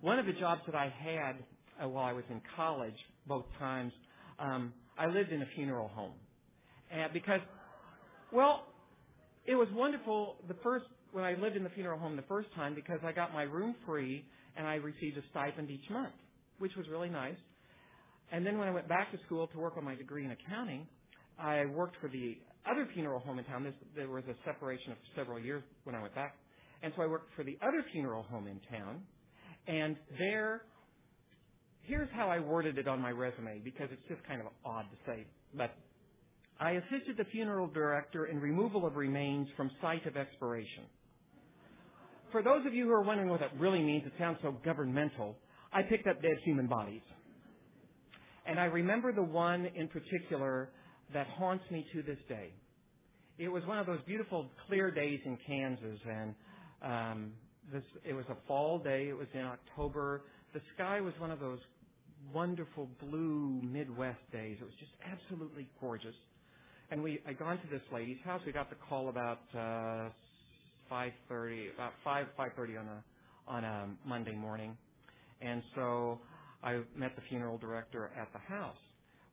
One 0.00 0.18
of 0.18 0.26
the 0.26 0.32
jobs 0.32 0.62
that 0.66 0.74
I 0.74 0.92
had 1.02 1.36
uh, 1.82 1.88
while 1.88 2.04
I 2.04 2.12
was 2.12 2.24
in 2.30 2.40
college, 2.56 2.94
both 3.26 3.44
times, 3.58 3.92
um, 4.38 4.72
I 4.98 5.06
lived 5.06 5.32
in 5.32 5.42
a 5.42 5.46
funeral 5.54 5.88
home, 5.88 6.12
and 6.90 7.12
because, 7.12 7.40
well, 8.32 8.66
it 9.46 9.54
was 9.54 9.68
wonderful 9.72 10.36
the 10.48 10.56
first 10.62 10.84
when 11.12 11.24
I 11.24 11.34
lived 11.34 11.56
in 11.56 11.64
the 11.64 11.70
funeral 11.70 11.98
home 11.98 12.16
the 12.16 12.22
first 12.22 12.48
time 12.54 12.74
because 12.74 12.98
I 13.04 13.12
got 13.12 13.32
my 13.32 13.42
room 13.42 13.74
free 13.86 14.24
and 14.56 14.66
I 14.66 14.74
received 14.74 15.16
a 15.16 15.22
stipend 15.30 15.70
each 15.70 15.88
month, 15.90 16.14
which 16.58 16.72
was 16.76 16.86
really 16.88 17.08
nice. 17.08 17.36
And 18.32 18.46
then 18.46 18.58
when 18.58 18.68
I 18.68 18.70
went 18.70 18.88
back 18.88 19.10
to 19.12 19.18
school 19.26 19.48
to 19.48 19.58
work 19.58 19.76
on 19.76 19.84
my 19.84 19.94
degree 19.94 20.24
in 20.24 20.30
accounting, 20.30 20.86
I 21.38 21.64
worked 21.66 21.96
for 22.00 22.08
the 22.08 22.38
other 22.70 22.86
funeral 22.94 23.20
home 23.20 23.38
in 23.38 23.44
town. 23.44 23.64
This, 23.64 23.74
there 23.96 24.08
was 24.08 24.24
a 24.28 24.34
separation 24.44 24.92
of 24.92 24.98
several 25.16 25.40
years 25.40 25.62
when 25.84 25.96
I 25.96 26.02
went 26.02 26.14
back. 26.14 26.36
And 26.82 26.92
so 26.96 27.02
I 27.02 27.06
worked 27.06 27.34
for 27.34 27.44
the 27.44 27.58
other 27.62 27.84
funeral 27.92 28.22
home 28.24 28.46
in 28.46 28.60
town. 28.70 29.02
And 29.66 29.96
there, 30.18 30.62
here's 31.82 32.08
how 32.12 32.28
I 32.28 32.38
worded 32.38 32.78
it 32.78 32.88
on 32.88 33.00
my 33.00 33.10
resume 33.10 33.60
because 33.64 33.88
it's 33.92 34.06
just 34.08 34.22
kind 34.26 34.40
of 34.40 34.46
odd 34.64 34.86
to 34.90 34.96
say. 35.06 35.26
But 35.56 35.74
I 36.58 36.72
assisted 36.72 37.16
the 37.16 37.24
funeral 37.32 37.66
director 37.66 38.26
in 38.26 38.40
removal 38.40 38.86
of 38.86 38.96
remains 38.96 39.48
from 39.56 39.70
site 39.80 40.06
of 40.06 40.16
expiration. 40.16 40.84
For 42.32 42.42
those 42.42 42.64
of 42.66 42.74
you 42.74 42.84
who 42.84 42.92
are 42.92 43.02
wondering 43.02 43.28
what 43.28 43.40
that 43.40 43.58
really 43.58 43.82
means, 43.82 44.04
it 44.06 44.12
sounds 44.18 44.38
so 44.42 44.54
governmental. 44.64 45.36
I 45.72 45.82
picked 45.82 46.06
up 46.06 46.22
dead 46.22 46.36
human 46.44 46.66
bodies. 46.66 47.02
And 48.46 48.58
I 48.58 48.66
remember 48.66 49.12
the 49.12 49.22
one 49.22 49.66
in 49.74 49.88
particular 49.88 50.70
that 51.12 51.26
haunts 51.26 51.64
me 51.70 51.86
to 51.92 52.02
this 52.02 52.18
day. 52.28 52.52
It 53.38 53.48
was 53.48 53.64
one 53.66 53.78
of 53.78 53.86
those 53.86 54.00
beautiful 54.06 54.50
clear 54.66 54.90
days 54.90 55.20
in 55.24 55.38
Kansas 55.46 55.98
and 56.08 56.34
um, 56.82 57.32
this, 57.72 57.82
it 58.04 58.12
was 58.12 58.24
a 58.30 58.36
fall 58.46 58.78
day. 58.78 59.08
It 59.08 59.16
was 59.16 59.28
in 59.34 59.42
October. 59.42 60.22
The 60.54 60.60
sky 60.74 61.00
was 61.00 61.14
one 61.18 61.30
of 61.30 61.40
those 61.40 61.60
wonderful 62.34 62.88
blue 63.00 63.60
Midwest 63.62 64.20
days. 64.32 64.58
It 64.60 64.64
was 64.64 64.74
just 64.80 64.92
absolutely 65.04 65.68
gorgeous 65.80 66.14
and 66.90 67.02
we 67.02 67.20
I 67.26 67.32
gone 67.32 67.58
to 67.58 67.66
this 67.70 67.82
lady's 67.92 68.18
house. 68.24 68.40
We 68.44 68.52
got 68.52 68.68
the 68.70 68.76
call 68.88 69.08
about 69.08 69.40
uh, 69.54 70.10
5:30, 70.92 71.74
about 71.74 71.92
5 72.04 72.26
5:30 72.38 72.80
on 72.80 72.88
a 72.88 73.04
on 73.48 73.64
a 73.64 73.88
Monday 74.06 74.34
morning, 74.34 74.76
and 75.40 75.62
so 75.74 76.20
I 76.62 76.80
met 76.96 77.16
the 77.16 77.22
funeral 77.28 77.58
director 77.58 78.10
at 78.18 78.28
the 78.32 78.38
house. 78.38 78.76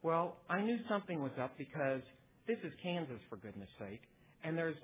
Well, 0.03 0.37
I 0.49 0.61
knew 0.61 0.77
something 0.89 1.21
was 1.21 1.31
up 1.41 1.57
because 1.57 2.01
this 2.47 2.57
is 2.63 2.71
Kansas 2.81 3.19
for 3.29 3.37
goodness 3.37 3.69
sake, 3.79 4.01
and 4.43 4.57
there's 4.57 4.75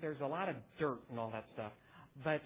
there's 0.00 0.20
a 0.22 0.26
lot 0.26 0.48
of 0.48 0.56
dirt 0.78 1.00
and 1.10 1.18
all 1.18 1.30
that 1.32 1.44
stuff. 1.54 1.72
But 2.24 2.42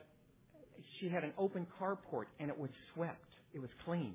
she 1.01 1.09
had 1.09 1.25
an 1.25 1.33
open 1.39 1.67
carport 1.81 2.27
and 2.41 2.51
it 2.51 2.59
was 2.59 2.71
swept. 2.95 3.26
It 3.57 3.61
was 3.61 3.71
clean. 3.87 4.15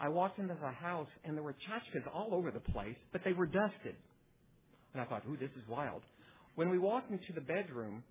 I 0.00 0.08
walked 0.08 0.40
into 0.40 0.56
the 0.60 0.70
house 0.70 1.06
and 1.24 1.36
there 1.36 1.44
were 1.44 1.52
tchotchkes 1.52 2.02
all 2.12 2.30
over 2.32 2.50
the 2.50 2.58
place, 2.58 2.96
but 3.12 3.20
they 3.24 3.32
were 3.32 3.46
dusted. 3.46 3.94
And 4.92 5.00
I 5.00 5.04
thought, 5.04 5.22
ooh, 5.30 5.36
this 5.36 5.50
is 5.56 5.62
wild. 5.68 6.02
When 6.56 6.70
we 6.70 6.78
walked 6.80 7.12
into 7.12 7.32
the 7.32 7.40
bedroom, 7.40 8.02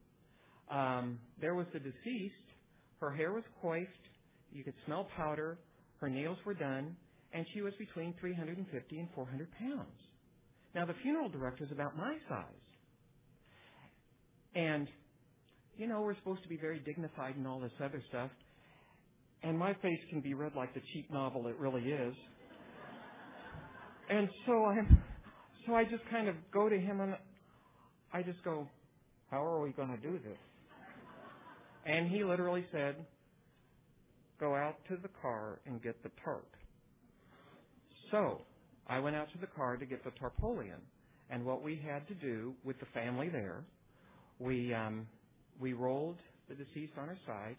um, 0.71 1.19
there 1.41 1.53
was 1.53 1.65
the 1.73 1.79
deceased. 1.79 2.33
Her 3.01 3.11
hair 3.11 3.33
was 3.33 3.43
coiffed. 3.61 3.89
You 4.53 4.63
could 4.63 4.73
smell 4.85 5.09
powder. 5.17 5.57
Her 5.99 6.09
nails 6.09 6.37
were 6.45 6.53
done. 6.53 6.95
And 7.33 7.45
she 7.53 7.61
was 7.61 7.73
between 7.77 8.13
350 8.21 8.99
and 8.99 9.09
400 9.13 9.49
pounds. 9.59 9.99
Now, 10.73 10.85
the 10.85 10.95
funeral 11.03 11.27
director 11.27 11.65
is 11.65 11.71
about 11.73 11.97
my 11.97 12.15
size. 12.29 12.45
And, 14.55 14.87
you 15.75 15.87
know, 15.87 16.01
we're 16.01 16.15
supposed 16.15 16.43
to 16.43 16.49
be 16.49 16.57
very 16.57 16.79
dignified 16.79 17.35
and 17.35 17.45
all 17.45 17.59
this 17.59 17.71
other 17.83 18.01
stuff. 18.07 18.31
And 19.43 19.57
my 19.57 19.73
face 19.75 19.99
can 20.09 20.21
be 20.21 20.33
read 20.33 20.53
like 20.55 20.73
the 20.73 20.81
cheap 20.93 21.11
novel 21.11 21.47
it 21.47 21.57
really 21.57 21.83
is. 21.83 22.13
And 24.09 24.27
so 24.45 24.65
I'm 24.65 25.01
so 25.65 25.75
I 25.75 25.83
just 25.83 26.03
kind 26.09 26.27
of 26.27 26.35
go 26.51 26.67
to 26.67 26.77
him 26.77 26.99
and 26.99 27.15
I 28.11 28.23
just 28.23 28.43
go, 28.43 28.67
how 29.29 29.43
are 29.43 29.61
we 29.61 29.71
going 29.71 29.89
to 29.89 29.97
do 29.97 30.19
this? 30.19 30.37
And 31.85 32.09
he 32.09 32.23
literally 32.23 32.65
said, 32.71 32.95
go 34.39 34.55
out 34.55 34.75
to 34.89 34.97
the 35.01 35.09
car 35.21 35.59
and 35.65 35.81
get 35.81 36.01
the 36.03 36.09
tarp. 36.23 36.47
So 38.11 38.41
I 38.87 38.99
went 38.99 39.15
out 39.15 39.31
to 39.33 39.37
the 39.39 39.47
car 39.47 39.77
to 39.77 39.85
get 39.85 40.03
the 40.03 40.11
tarpaulin. 40.11 40.81
And 41.29 41.45
what 41.45 41.61
we 41.61 41.79
had 41.85 42.07
to 42.07 42.15
do 42.15 42.53
with 42.63 42.79
the 42.79 42.87
family 42.87 43.29
there, 43.29 43.63
we, 44.39 44.73
um, 44.73 45.05
we 45.59 45.73
rolled 45.73 46.17
the 46.47 46.55
deceased 46.55 46.93
on 46.97 47.07
her 47.07 47.17
side, 47.27 47.55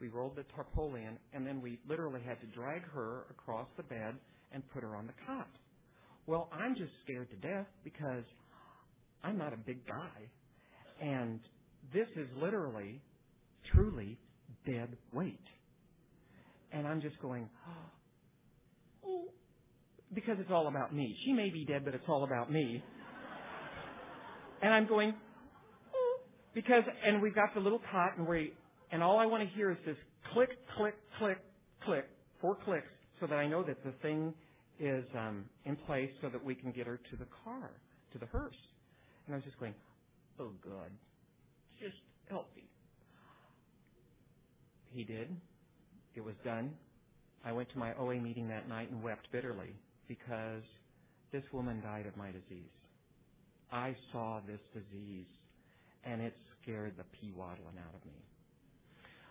we 0.00 0.08
rolled 0.08 0.36
the 0.36 0.44
tarpaulin, 0.54 1.18
and 1.32 1.46
then 1.46 1.60
we 1.60 1.78
literally 1.88 2.20
had 2.26 2.40
to 2.40 2.46
drag 2.48 2.82
her 2.90 3.26
across 3.30 3.66
the 3.76 3.82
bed 3.82 4.14
and 4.52 4.62
put 4.72 4.82
her 4.82 4.96
on 4.96 5.06
the 5.06 5.12
cot. 5.26 5.48
Well, 6.26 6.48
I'm 6.52 6.74
just 6.74 6.90
scared 7.04 7.28
to 7.30 7.36
death 7.36 7.66
because 7.84 8.24
I'm 9.22 9.36
not 9.36 9.52
a 9.52 9.56
big 9.56 9.86
guy. 9.86 10.28
And 11.00 11.40
this 11.92 12.08
is 12.16 12.28
literally, 12.40 13.00
truly 13.72 14.18
dead 14.66 14.96
weight. 15.12 15.38
And 16.72 16.86
I'm 16.86 17.00
just 17.00 17.20
going, 17.20 17.48
oh, 19.06 19.24
because 20.14 20.36
it's 20.38 20.50
all 20.50 20.68
about 20.68 20.94
me. 20.94 21.16
She 21.24 21.32
may 21.32 21.50
be 21.50 21.64
dead, 21.64 21.84
but 21.84 21.94
it's 21.94 22.04
all 22.08 22.24
about 22.24 22.50
me. 22.50 22.82
And 24.62 24.74
I'm 24.74 24.86
going, 24.86 25.14
oh, 25.94 26.18
because, 26.54 26.82
and 27.06 27.22
we've 27.22 27.34
got 27.34 27.54
the 27.54 27.60
little 27.60 27.80
cot 27.90 28.18
and 28.18 28.26
we, 28.26 28.52
and 28.92 29.02
all 29.02 29.18
I 29.18 29.26
want 29.26 29.42
to 29.48 29.56
hear 29.56 29.70
is 29.70 29.78
this 29.86 29.96
click, 30.32 30.50
click, 30.76 30.94
click, 31.18 31.38
click, 31.84 32.06
four 32.40 32.56
clicks 32.64 32.88
so 33.20 33.26
that 33.26 33.36
I 33.36 33.46
know 33.48 33.62
that 33.64 33.84
the 33.84 33.92
thing 34.02 34.34
is 34.80 35.04
um, 35.16 35.44
in 35.64 35.76
place 35.76 36.10
so 36.22 36.28
that 36.30 36.44
we 36.44 36.54
can 36.54 36.72
get 36.72 36.86
her 36.86 36.98
to 37.10 37.16
the 37.16 37.26
car, 37.44 37.70
to 38.12 38.18
the 38.18 38.26
hearse. 38.26 38.54
And 39.26 39.34
I 39.34 39.38
was 39.38 39.44
just 39.44 39.58
going, 39.60 39.74
oh, 40.40 40.50
God, 40.64 40.90
just 41.80 41.96
help 42.28 42.48
me. 42.56 42.64
He 44.92 45.04
did. 45.04 45.28
It 46.14 46.24
was 46.24 46.34
done. 46.44 46.72
I 47.44 47.52
went 47.52 47.70
to 47.70 47.78
my 47.78 47.94
OA 47.94 48.16
meeting 48.16 48.48
that 48.48 48.68
night 48.68 48.90
and 48.90 49.02
wept 49.02 49.28
bitterly 49.32 49.74
because 50.08 50.62
this 51.32 51.44
woman 51.52 51.80
died 51.82 52.06
of 52.06 52.16
my 52.16 52.28
disease. 52.32 52.70
I 53.72 53.96
saw 54.12 54.40
this 54.46 54.60
disease 54.74 55.26
and 56.04 56.20
it 56.22 56.34
scared 56.62 56.94
the 56.98 57.04
pee 57.20 57.32
waddling 57.36 57.78
out 57.78 57.94
of 57.94 58.04
me. 58.06 58.18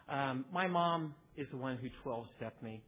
Um, 0.09 0.45
my 0.51 0.67
mom 0.67 1.13
is 1.37 1.47
the 1.51 1.57
one 1.57 1.77
who 1.77 1.89
12 2.03 2.25
stepped 2.37 2.63
me. 2.63 2.81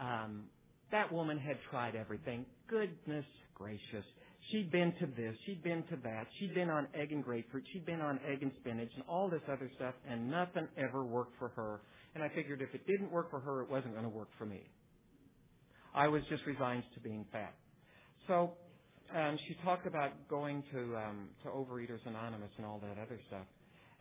Um, 0.00 0.44
that 0.90 1.12
woman 1.12 1.38
had 1.38 1.56
tried 1.70 1.94
everything. 1.94 2.44
Goodness 2.68 3.24
gracious. 3.54 4.04
She'd 4.50 4.70
been 4.70 4.92
to 5.00 5.06
this, 5.06 5.34
she'd 5.46 5.62
been 5.62 5.82
to 5.84 5.96
that, 6.02 6.26
she'd 6.38 6.54
been 6.54 6.68
on 6.68 6.86
egg 6.94 7.12
and 7.12 7.24
grapefruit, 7.24 7.64
she'd 7.72 7.86
been 7.86 8.02
on 8.02 8.20
egg 8.28 8.42
and 8.42 8.52
spinach 8.60 8.90
and 8.94 9.02
all 9.08 9.30
this 9.30 9.40
other 9.50 9.70
stuff, 9.76 9.94
and 10.06 10.30
nothing 10.30 10.68
ever 10.76 11.02
worked 11.02 11.38
for 11.38 11.48
her. 11.48 11.80
And 12.14 12.22
I 12.22 12.28
figured 12.28 12.60
if 12.60 12.74
it 12.74 12.86
didn't 12.86 13.10
work 13.10 13.30
for 13.30 13.40
her, 13.40 13.62
it 13.62 13.70
wasn't 13.70 13.94
going 13.94 14.04
to 14.04 14.10
work 14.10 14.28
for 14.36 14.44
me. 14.44 14.68
I 15.94 16.08
was 16.08 16.22
just 16.28 16.44
resigned 16.44 16.82
to 16.94 17.00
being 17.00 17.24
fat. 17.32 17.54
So 18.26 18.52
um, 19.16 19.38
she 19.48 19.56
talked 19.64 19.86
about 19.86 20.12
going 20.28 20.62
to 20.72 20.96
um, 20.96 21.28
to 21.42 21.48
Overeaters 21.48 22.04
Anonymous 22.04 22.50
and 22.58 22.66
all 22.66 22.80
that 22.80 23.00
other 23.00 23.18
stuff, 23.28 23.46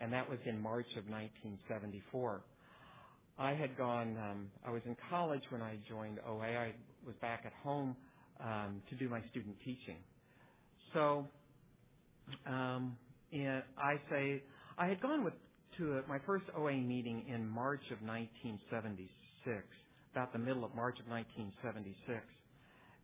and 0.01 0.12
that 0.12 0.30
was 0.30 0.39
in 0.46 0.60
March 0.60 0.89
of 0.98 1.08
1974. 1.08 2.42
I 3.38 3.54
had 3.54 3.78
gone. 3.78 4.18
Um, 4.18 4.48
I 4.66 4.72
was 4.72 4.82
in 4.86 4.96
college 5.10 5.44
when 5.50 5.62
I 5.62 5.78
joined 5.90 6.20
OA. 6.28 6.46
I 6.46 6.74
was 7.06 7.16
back 7.22 7.44
at 7.46 7.54
home 7.63 7.96
um, 8.44 8.82
to 8.90 8.96
do 8.96 9.10
my 9.10 9.22
student 9.32 9.56
teaching. 9.66 9.98
So, 10.94 11.25
um, 12.48 12.96
and 13.32 13.63
I 13.78 13.96
say 14.10 14.44
I 14.78 14.88
had 14.88 15.02
gone 15.02 15.24
with 15.24 15.34
to 15.78 15.98
a, 15.98 16.08
my 16.08 16.20
first 16.25 16.46
OA 16.56 16.74
meeting 16.74 17.25
in 17.28 17.48
March 17.48 17.82
of 17.92 17.98
1976, 18.06 19.10
about 20.13 20.32
the 20.34 20.40
middle 20.40 20.63
of 20.63 20.75
March 20.75 21.00
of 21.00 21.08
1976. 21.10 22.22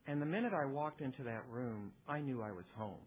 And 0.07 0.21
the 0.21 0.25
minute 0.25 0.53
I 0.53 0.65
walked 0.65 1.01
into 1.01 1.23
that 1.23 1.43
room, 1.49 1.91
I 2.07 2.19
knew 2.19 2.43
I 2.43 2.51
was 2.51 2.65
home 2.77 3.01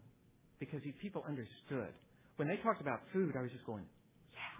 because 0.58 0.80
these 0.84 0.98
people 1.00 1.24
understood. 1.28 1.94
When 2.36 2.48
they 2.48 2.56
talked 2.62 2.80
about 2.80 3.00
food, 3.12 3.34
I 3.38 3.42
was 3.42 3.50
just 3.52 3.66
going, 3.66 3.84
"Yeah, 4.34 4.58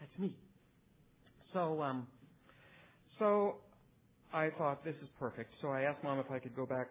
that's 0.00 0.18
me." 0.18 0.36
So, 1.54 1.82
um, 1.82 2.06
so 3.18 3.56
I 4.32 4.50
thought 4.58 4.84
this 4.84 4.96
is 5.02 5.08
perfect. 5.18 5.52
So 5.62 5.68
I 5.68 5.82
asked 5.82 6.04
mom 6.04 6.18
if 6.20 6.30
I 6.30 6.38
could 6.40 6.56
go 6.56 6.66
back 6.66 6.90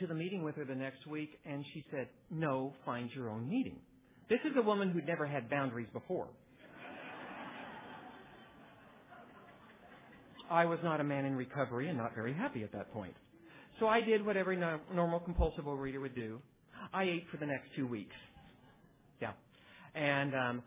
to 0.00 0.06
the 0.06 0.14
meeting 0.14 0.44
with 0.44 0.56
her 0.56 0.64
the 0.64 0.74
next 0.74 1.06
week, 1.06 1.38
and 1.46 1.64
she 1.74 1.84
said, 1.90 2.08
"No, 2.30 2.74
find 2.84 3.10
your 3.14 3.30
own 3.30 3.48
meeting." 3.50 3.80
This 4.28 4.40
is 4.44 4.56
a 4.56 4.62
woman 4.62 4.90
who'd 4.90 5.06
never 5.06 5.26
had 5.26 5.50
boundaries 5.50 5.88
before. 5.92 6.28
I 10.50 10.64
was 10.66 10.78
not 10.84 11.00
a 11.00 11.04
man 11.04 11.24
in 11.26 11.36
recovery 11.36 11.88
and 11.88 11.98
not 11.98 12.14
very 12.14 12.34
happy 12.34 12.62
at 12.64 12.72
that 12.72 12.92
point. 12.92 13.14
So 13.80 13.88
I 13.88 14.00
did 14.00 14.24
what 14.24 14.36
every 14.36 14.56
no- 14.56 14.80
normal 14.94 15.20
compulsive 15.20 15.66
overeater 15.66 16.00
would 16.00 16.14
do. 16.14 16.40
I 16.92 17.04
ate 17.04 17.26
for 17.30 17.38
the 17.38 17.46
next 17.46 17.68
two 17.76 17.86
weeks. 17.86 18.16
Yeah. 19.20 19.32
And 19.94 20.34
um, 20.34 20.62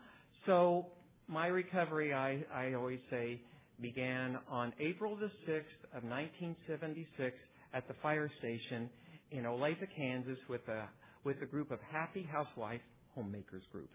so 0.46 0.86
my 1.28 1.46
recovery, 1.46 2.12
I, 2.12 2.44
I 2.54 2.74
always 2.74 3.00
say, 3.10 3.40
began 3.80 4.38
on 4.48 4.72
April 4.78 5.16
the 5.16 5.30
6th 5.50 5.96
of 5.96 6.04
1976 6.04 7.36
at 7.72 7.88
the 7.88 7.94
fire 8.02 8.30
station 8.38 8.88
in 9.30 9.44
Olathe, 9.44 9.86
Kansas, 9.96 10.38
with 10.48 10.66
a 10.68 10.88
with 11.24 11.40
a 11.42 11.46
group 11.46 11.70
of 11.70 11.78
happy 11.90 12.28
housewife 12.30 12.82
homemakers 13.14 13.62
group. 13.72 13.88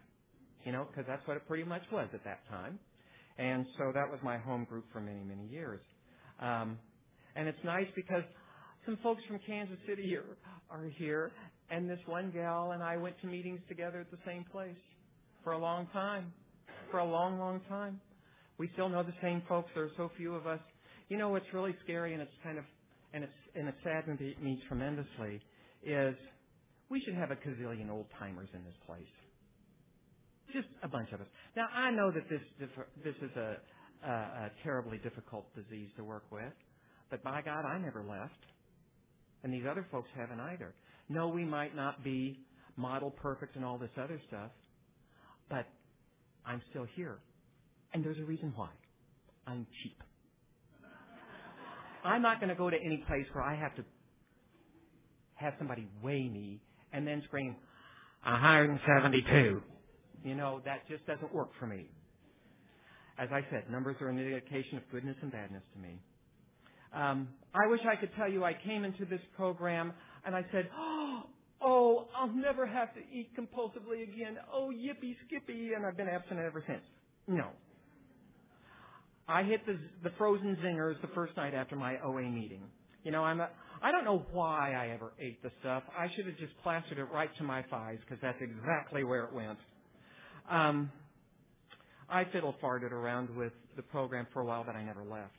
You 0.65 0.71
know, 0.71 0.88
because 0.89 1.05
that's 1.07 1.25
what 1.27 1.38
it 1.38 1.48
pretty 1.48 1.63
much 1.63 1.83
was 1.91 2.07
at 2.13 2.24
that 2.25 2.39
time. 2.50 2.79
And 3.38 3.65
so 3.77 3.91
that 3.93 4.09
was 4.09 4.19
my 4.24 4.38
home 4.38 4.65
group 4.65 4.86
for 4.91 5.00
many, 5.00 5.24
many 5.24 5.48
years. 5.48 5.79
Um, 6.41 6.77
and 7.36 7.48
it's 7.48 7.63
nice 7.63 7.88
because 7.95 8.24
some 8.86 8.98
folks 9.01 9.21
from 9.27 9.39
Kansas 9.48 9.77
City 9.88 10.15
are, 10.17 10.25
are 10.69 10.83
here, 10.98 11.31
and 11.69 11.89
this 11.89 12.00
one 12.05 12.31
gal 12.31 12.71
and 12.71 12.83
I 12.83 12.98
went 12.98 13.19
to 13.21 13.27
meetings 13.27 13.62
together 13.69 14.00
at 14.00 14.12
the 14.12 14.17
same 14.25 14.43
place 14.51 14.75
for 15.43 15.53
a 15.53 15.57
long 15.57 15.88
time. 15.93 16.33
For 16.91 17.00
a 17.00 17.05
long, 17.05 17.38
long 17.38 17.62
time. 17.69 18.00
We 18.58 18.69
still 18.74 18.89
know 18.89 19.03
the 19.03 19.13
same 19.22 19.43
folks. 19.48 19.69
There 19.75 19.86
are 19.86 19.91
so 19.96 20.12
few 20.17 20.34
of 20.34 20.48
us. 20.48 20.60
You 21.08 21.17
know 21.17 21.29
what's 21.29 21.46
really 21.53 21.75
scary, 21.84 22.13
and 22.13 22.22
it's 22.22 22.31
kind 22.43 22.58
of, 22.58 22.63
and 23.13 23.24
it's, 23.24 23.34
and 23.55 23.67
it 23.67 23.75
saddens 23.84 24.19
me 24.19 24.62
tremendously, 24.67 25.41
is 25.84 26.15
we 26.89 27.01
should 27.01 27.13
have 27.13 27.31
a 27.31 27.36
gazillion 27.36 27.89
old 27.89 28.08
timers 28.17 28.50
in 28.53 28.63
this 28.63 28.74
place. 28.85 29.01
Just 30.53 30.68
a 30.83 30.87
bunch 30.87 31.11
of 31.11 31.22
us. 31.22 31.27
Now 31.55 31.68
I 31.74 31.92
know 31.92 32.11
that 32.11 32.27
this 32.27 32.42
this 33.03 33.16
is 33.22 33.35
a, 33.37 33.57
a, 34.03 34.11
a 34.11 34.51
terribly 34.63 34.98
difficult 34.98 35.46
disease 35.55 35.90
to 35.98 36.03
work 36.03 36.24
with, 36.31 36.53
but 37.11 37.24
by 37.24 37.42
God, 37.44 37.66
I 37.66 37.77
never 37.77 38.03
left, 38.03 38.42
and 39.44 39.53
these 39.53 39.66
other 39.70 39.85
folks 39.92 40.09
haven't 40.16 40.40
either. 40.40 40.74
No, 41.07 41.27
we 41.27 41.46
might 41.46 41.75
not 41.75 42.03
be 42.03 42.40
model 42.77 43.11
perfect 43.11 43.55
and 43.55 43.63
all 43.63 43.77
this 43.77 43.92
other 44.01 44.20
stuff, 44.27 44.51
but 45.50 45.68
I'm 46.50 46.62
still 46.72 46.88
here, 46.96 47.20
and 47.94 48.03
there's 48.03 48.18
a 48.18 48.25
reason 48.25 48.51
why. 48.55 48.70
I'm 49.48 49.68
cheap. 49.83 50.01
I'm 52.03 52.22
not 52.24 52.40
going 52.40 52.50
to 52.50 52.55
go 52.55 52.70
to 52.70 52.77
any 52.77 53.03
place 53.07 53.25
where 53.33 53.44
I 53.44 53.55
have 53.55 53.75
to 53.75 53.85
have 55.35 55.53
somebody 55.59 55.88
weigh 56.03 56.27
me 56.27 56.59
and 56.92 57.07
then 57.07 57.22
scream, 57.27 57.55
172. 58.24 59.62
You 60.25 60.35
know, 60.35 60.62
that 60.66 60.88
just 60.90 61.05
doesn't 61.05 61.33
work 61.33 61.50
for 61.59 61.68
me. 61.68 61.85
As 63.20 63.29
I 63.31 63.42
said, 63.51 63.70
numbers 63.70 63.98
are 64.01 64.09
an 64.09 64.18
indication 64.18 64.77
of 64.77 64.83
goodness 64.92 65.18
and 65.22 65.31
badness 65.31 65.64
to 65.75 65.79
me. 65.79 66.00
Um, 66.94 67.29
I 67.53 67.68
wish 67.68 67.81
I 67.90 67.96
could 67.96 68.09
tell 68.18 68.29
you 68.29 68.44
I 68.44 68.53
came 68.53 68.85
into 68.85 69.05
this 69.05 69.22
program 69.35 69.94
and 70.25 70.35
I 70.35 70.44
said, 70.51 70.70
oh, 70.75 70.99
I'll 72.20 72.27
never 72.27 72.66
have 72.66 72.94
to 72.96 73.00
eat 73.14 73.29
compulsively 73.38 74.03
again. 74.03 74.38
Oh, 74.53 74.72
yippee 74.75 75.16
skippy, 75.25 75.72
and 75.75 75.86
I've 75.86 75.96
been 75.96 76.10
abstinent 76.10 76.46
ever 76.46 76.62
since. 76.68 76.82
No. 77.27 77.48
I 79.27 79.44
hit 79.44 79.66
the, 79.66 79.77
the 80.03 80.12
frozen 80.18 80.58
zingers 80.64 81.00
the 81.01 81.08
first 81.16 81.38
night 81.38 81.53
after 81.53 81.75
my 81.75 81.98
OA 82.03 82.24
meeting. 82.24 82.64
You 83.03 83.12
know, 83.12 83.24
I'm 83.24 83.40
a, 83.40 83.50
I 83.82 83.92
don't 83.92 84.03
know 84.03 84.25
why 84.34 84.74
I 84.74 84.94
ever 84.94 85.14
ate 85.20 85.42
the 85.44 85.51
stuff. 85.62 85.84
I 85.98 86.08
should 86.16 86.25
have 86.25 86.38
just 86.38 86.51
plastered 86.62 86.98
it 86.98 87.05
right 87.14 87.29
to 87.38 87.44
my 87.44 87.64
thighs 87.64 88.00
because 88.01 88.20
that's 88.22 88.42
exactly 88.42 89.03
where 89.05 89.24
it 89.24 89.34
went. 89.34 89.60
Um, 90.50 90.92
I 92.10 92.25
fiddle 92.25 92.55
farted 92.62 92.92
around 92.92 93.29
with 93.38 93.53
the 93.77 93.84
program 93.84 94.27
for 94.34 94.42
a 94.42 94.46
while, 94.46 94.64
but 94.66 94.75
I 94.75 94.84
never 94.84 95.03
left. 95.03 95.32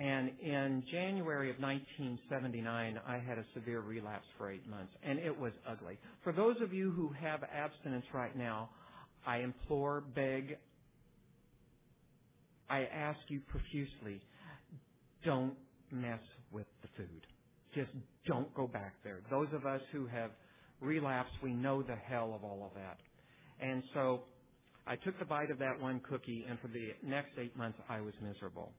And 0.00 0.30
in 0.40 0.82
January 0.90 1.50
of 1.50 1.60
1979, 1.60 3.00
I 3.06 3.18
had 3.18 3.36
a 3.36 3.44
severe 3.52 3.80
relapse 3.80 4.24
for 4.38 4.50
eight 4.50 4.66
months, 4.66 4.94
and 5.02 5.18
it 5.18 5.38
was 5.38 5.52
ugly. 5.68 5.98
For 6.24 6.32
those 6.32 6.56
of 6.62 6.72
you 6.72 6.90
who 6.90 7.10
have 7.20 7.42
abstinence 7.42 8.06
right 8.14 8.34
now, 8.34 8.70
I 9.26 9.40
implore, 9.40 10.02
beg, 10.14 10.56
I 12.70 12.84
ask 12.84 13.18
you 13.28 13.40
profusely, 13.40 14.22
don't 15.22 15.52
mess 15.92 16.20
with 16.50 16.66
the 16.80 16.88
food. 16.96 17.26
Just 17.74 17.90
don't 18.26 18.52
go 18.54 18.66
back 18.66 18.94
there. 19.04 19.20
Those 19.30 19.48
of 19.52 19.66
us 19.66 19.82
who 19.92 20.06
have 20.06 20.30
relapsed, 20.80 21.34
we 21.42 21.52
know 21.52 21.82
the 21.82 21.96
hell 22.08 22.32
of 22.34 22.42
all 22.42 22.64
of 22.64 22.74
that. 22.74 22.96
And 23.60 23.82
so 23.92 24.22
I 24.86 24.96
took 24.96 25.18
the 25.18 25.26
bite 25.26 25.50
of 25.50 25.58
that 25.58 25.78
one 25.78 26.00
cookie, 26.08 26.46
and 26.48 26.58
for 26.58 26.68
the 26.68 26.94
next 27.06 27.32
eight 27.38 27.54
months, 27.54 27.78
I 27.86 28.00
was 28.00 28.14
miserable. 28.22 28.72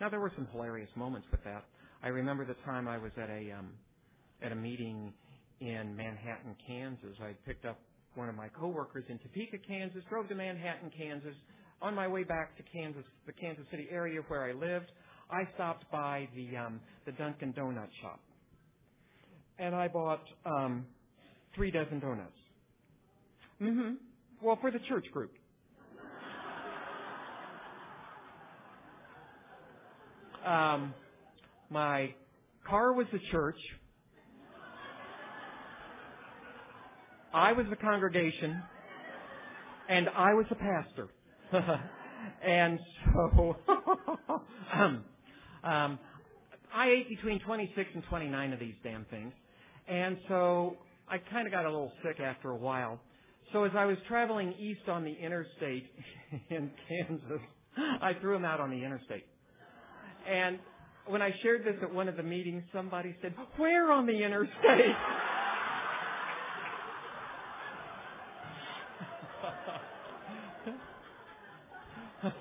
Now 0.00 0.08
there 0.08 0.20
were 0.20 0.32
some 0.34 0.46
hilarious 0.52 0.90
moments 0.94 1.26
with 1.30 1.42
that. 1.44 1.64
I 2.02 2.08
remember 2.08 2.44
the 2.44 2.56
time 2.64 2.86
I 2.86 2.98
was 2.98 3.12
at 3.16 3.30
a 3.30 3.52
um, 3.58 3.70
at 4.42 4.52
a 4.52 4.54
meeting 4.54 5.12
in 5.60 5.96
Manhattan, 5.96 6.54
Kansas. 6.66 7.16
I 7.22 7.32
picked 7.46 7.64
up 7.64 7.78
one 8.14 8.28
of 8.28 8.34
my 8.34 8.48
coworkers 8.48 9.04
in 9.08 9.18
Topeka, 9.18 9.58
Kansas, 9.66 10.02
drove 10.08 10.28
to 10.28 10.34
Manhattan, 10.34 10.90
Kansas. 10.96 11.34
On 11.82 11.94
my 11.94 12.08
way 12.08 12.24
back 12.24 12.56
to 12.56 12.62
Kansas, 12.72 13.04
the 13.26 13.32
Kansas 13.32 13.64
City 13.70 13.86
area 13.90 14.20
where 14.28 14.44
I 14.44 14.52
lived, 14.52 14.90
I 15.30 15.42
stopped 15.54 15.84
by 15.90 16.28
the 16.34 16.56
um, 16.56 16.80
the 17.04 17.12
Dunkin' 17.12 17.52
Donut 17.52 17.88
shop, 18.02 18.20
and 19.58 19.74
I 19.74 19.88
bought 19.88 20.22
um, 20.44 20.86
three 21.54 21.70
dozen 21.70 22.00
donuts. 22.00 22.32
Mm-hmm. 23.60 23.94
Well, 24.42 24.58
for 24.60 24.70
the 24.70 24.80
church 24.88 25.06
group. 25.12 25.32
Um, 30.46 30.94
my 31.70 32.14
car 32.68 32.92
was 32.92 33.06
the 33.12 33.18
church. 33.30 33.58
I 37.34 37.52
was 37.52 37.66
the 37.68 37.76
congregation, 37.76 38.62
and 39.88 40.08
I 40.08 40.32
was 40.34 40.46
the 40.48 40.54
pastor. 40.54 41.08
and 42.42 42.78
so, 43.04 43.56
um, 44.72 45.04
um, 45.64 45.98
I 46.74 46.88
ate 46.90 47.08
between 47.08 47.40
26 47.40 47.90
and 47.94 48.04
29 48.04 48.52
of 48.52 48.60
these 48.60 48.74
damn 48.84 49.04
things, 49.06 49.32
and 49.88 50.16
so 50.28 50.76
I 51.08 51.18
kind 51.18 51.46
of 51.46 51.52
got 51.52 51.64
a 51.64 51.68
little 51.68 51.92
sick 52.04 52.20
after 52.20 52.50
a 52.50 52.56
while. 52.56 53.00
So 53.52 53.64
as 53.64 53.72
I 53.76 53.84
was 53.84 53.96
traveling 54.08 54.54
east 54.58 54.88
on 54.88 55.04
the 55.04 55.12
interstate 55.12 55.86
in 56.50 56.70
Kansas, 56.88 57.40
I 58.00 58.12
threw 58.20 58.34
them 58.34 58.44
out 58.44 58.60
on 58.60 58.70
the 58.70 58.82
interstate. 58.82 59.24
And 60.28 60.58
when 61.06 61.22
I 61.22 61.34
shared 61.42 61.64
this 61.64 61.76
at 61.82 61.92
one 61.92 62.08
of 62.08 62.16
the 62.16 62.22
meetings, 62.22 62.62
somebody 62.72 63.14
said, 63.22 63.34
"Where 63.56 63.92
on 63.92 64.06
the 64.06 64.22
interstate?" 64.22 64.96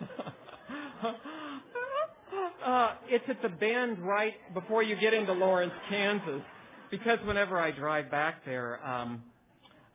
Uh, 2.65 2.95
it's 3.07 3.23
at 3.29 3.39
the 3.43 3.49
bend 3.49 3.99
right 3.99 4.33
before 4.55 4.81
you 4.81 4.95
get 4.95 5.13
into 5.13 5.31
Lawrence, 5.33 5.71
Kansas. 5.87 6.41
Because 6.89 7.19
whenever 7.25 7.59
I 7.59 7.69
drive 7.69 8.09
back 8.09 8.43
there, 8.43 8.83
um, 8.83 9.21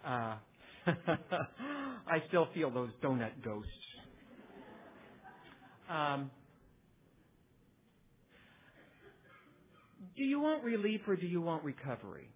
uh, 0.06 0.36
I 0.86 2.22
still 2.28 2.46
feel 2.54 2.70
those 2.70 2.90
donut 3.02 3.42
ghosts. 3.44 3.70
Um, 5.88 6.30
do 10.16 10.24
you 10.24 10.40
want 10.40 10.64
relief 10.64 11.00
or 11.06 11.16
do 11.16 11.26
you 11.26 11.40
want 11.40 11.64
recovery? 11.64 12.28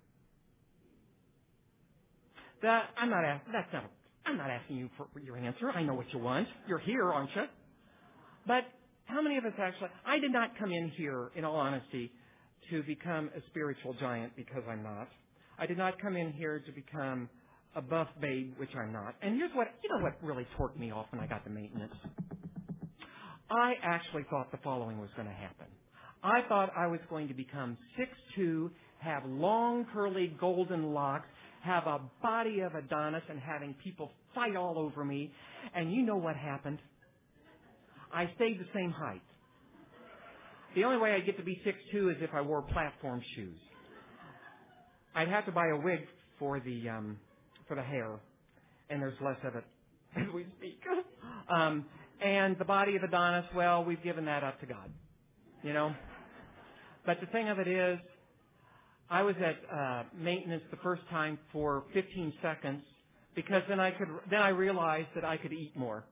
That 2.62 2.90
I'm 2.96 3.10
not. 3.10 3.24
Ask, 3.24 3.44
that's 3.52 3.72
not. 3.72 3.90
I'm 4.26 4.38
not 4.38 4.50
asking 4.50 4.76
you 4.76 4.90
for 4.96 5.06
your 5.20 5.36
answer. 5.36 5.70
I 5.70 5.82
know 5.82 5.94
what 5.94 6.06
you 6.12 6.18
want. 6.18 6.48
You're 6.66 6.78
here, 6.78 7.12
aren't 7.12 7.30
you? 7.36 7.44
But 8.46 8.64
how 9.04 9.20
many 9.20 9.36
of 9.36 9.44
us 9.44 9.52
actually? 9.58 9.90
I 10.06 10.18
did 10.18 10.32
not 10.32 10.58
come 10.58 10.72
in 10.72 10.90
here, 10.96 11.30
in 11.36 11.44
all 11.44 11.56
honesty, 11.56 12.10
to 12.70 12.82
become 12.84 13.30
a 13.36 13.40
spiritual 13.50 13.94
giant 14.00 14.34
because 14.36 14.62
I'm 14.68 14.82
not. 14.82 15.08
I 15.58 15.66
did 15.66 15.76
not 15.76 16.00
come 16.00 16.16
in 16.16 16.32
here 16.32 16.60
to 16.64 16.72
become 16.72 17.28
a 17.76 17.82
buff 17.82 18.08
babe, 18.20 18.54
which 18.56 18.70
I'm 18.76 18.92
not. 18.92 19.14
And 19.20 19.36
here's 19.36 19.50
what 19.54 19.68
you 19.82 19.90
know 19.90 20.02
what 20.02 20.14
really 20.22 20.46
torqued 20.58 20.78
me 20.78 20.90
off 20.90 21.06
when 21.10 21.20
I 21.20 21.26
got 21.26 21.44
to 21.44 21.50
maintenance. 21.50 21.94
I 23.50 23.74
actually 23.82 24.24
thought 24.30 24.50
the 24.50 24.58
following 24.64 24.98
was 24.98 25.10
going 25.16 25.28
to 25.28 25.34
happen. 25.34 25.66
I 26.24 26.40
thought 26.48 26.72
I 26.74 26.86
was 26.86 27.00
going 27.10 27.28
to 27.28 27.34
become 27.34 27.76
six 27.98 28.10
two, 28.34 28.70
have 28.98 29.24
long 29.26 29.86
curly 29.92 30.34
golden 30.40 30.94
locks, 30.94 31.28
have 31.62 31.86
a 31.86 32.00
body 32.22 32.60
of 32.60 32.74
Adonis, 32.74 33.22
and 33.28 33.38
having 33.38 33.74
people 33.84 34.10
fight 34.34 34.56
all 34.56 34.78
over 34.78 35.04
me. 35.04 35.30
And 35.74 35.92
you 35.92 36.02
know 36.02 36.16
what 36.16 36.34
happened? 36.34 36.78
I 38.12 38.30
stayed 38.36 38.58
the 38.58 38.66
same 38.74 38.90
height. 38.90 39.20
The 40.74 40.84
only 40.84 40.96
way 40.96 41.12
I'd 41.12 41.26
get 41.26 41.36
to 41.36 41.44
be 41.44 41.60
six 41.62 41.76
two 41.92 42.08
is 42.08 42.16
if 42.20 42.30
I 42.32 42.40
wore 42.40 42.62
platform 42.62 43.20
shoes. 43.36 43.58
I'd 45.14 45.28
have 45.28 45.44
to 45.44 45.52
buy 45.52 45.68
a 45.68 45.76
wig 45.76 46.00
for 46.38 46.58
the 46.58 46.88
um, 46.88 47.18
for 47.68 47.76
the 47.76 47.82
hair, 47.82 48.18
and 48.88 49.00
there's 49.00 49.20
less 49.20 49.36
of 49.44 49.56
it 49.56 49.64
as 50.16 50.32
we 50.34 50.46
speak. 50.56 50.80
Um, 51.54 51.84
and 52.20 52.58
the 52.58 52.64
body 52.64 52.96
of 52.96 53.02
Adonis, 53.02 53.44
well, 53.54 53.84
we've 53.84 54.02
given 54.02 54.24
that 54.24 54.42
up 54.42 54.58
to 54.60 54.66
God, 54.66 54.90
you 55.62 55.74
know. 55.74 55.94
But 57.06 57.20
the 57.20 57.26
thing 57.26 57.48
of 57.48 57.58
it 57.58 57.68
is, 57.68 57.98
I 59.10 59.22
was 59.22 59.34
at 59.38 59.56
uh, 59.76 60.02
maintenance 60.18 60.62
the 60.70 60.78
first 60.78 61.02
time 61.10 61.38
for 61.52 61.84
15 61.92 62.32
seconds 62.42 62.82
because 63.34 63.62
then 63.68 63.80
I 63.80 63.90
could 63.90 64.08
then 64.30 64.40
I 64.40 64.48
realized 64.48 65.08
that 65.14 65.24
I 65.24 65.36
could 65.36 65.52
eat 65.52 65.76
more. 65.76 66.04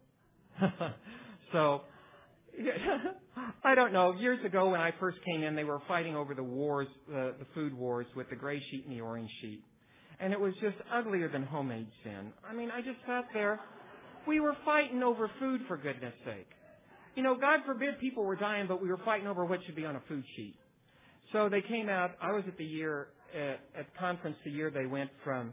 so 1.53 1.83
I 3.65 3.75
don't 3.75 3.93
know. 3.93 4.13
Years 4.13 4.45
ago, 4.45 4.71
when 4.71 4.81
I 4.81 4.93
first 5.01 5.19
came 5.25 5.43
in, 5.43 5.57
they 5.57 5.65
were 5.65 5.81
fighting 5.89 6.15
over 6.17 6.35
the 6.35 6.43
wars, 6.43 6.89
uh, 7.09 7.33
the 7.39 7.47
food 7.55 7.73
wars, 7.75 8.07
with 8.15 8.29
the 8.31 8.37
gray 8.37 8.61
sheet 8.71 8.85
and 8.87 8.95
the 8.95 9.01
orange 9.01 9.31
sheet, 9.41 9.63
and 10.21 10.33
it 10.33 10.41
was 10.41 10.53
just 10.61 10.77
uglier 10.93 11.29
than 11.29 11.43
homemade 11.43 11.87
sin. 12.05 12.33
I 12.49 12.55
mean, 12.55 12.71
I 12.71 12.81
just 12.81 12.99
sat 13.07 13.25
there. 13.33 13.61
We 14.27 14.41
were 14.41 14.57
fighting 14.65 15.03
over 15.03 15.31
food, 15.41 15.63
for 15.67 15.77
goodness 15.77 16.15
sake. 16.25 16.49
You 17.17 17.23
know, 17.23 17.35
God 17.35 17.61
forbid 17.67 17.99
people 17.99 18.25
were 18.25 18.37
dying, 18.37 18.67
but 18.69 18.83
we 18.83 18.89
were 18.89 19.01
fighting 19.05 19.27
over 19.27 19.45
what 19.45 19.61
should 19.67 19.77
be 19.77 19.85
on 19.85 19.97
a 19.97 20.03
food 20.09 20.25
sheet. 20.37 20.55
So 21.33 21.49
they 21.49 21.63
came 21.63 21.89
out. 21.89 22.13
I 22.21 22.33
was 22.33 22.45
at 22.47 22.59
the 22.59 22.65
year 22.65 23.09
at, 23.35 23.61
at 23.79 23.97
conference 23.99 24.37
the 24.45 24.51
year 24.51 24.71
they 24.71 24.87
went 24.87 25.11
from 25.25 25.53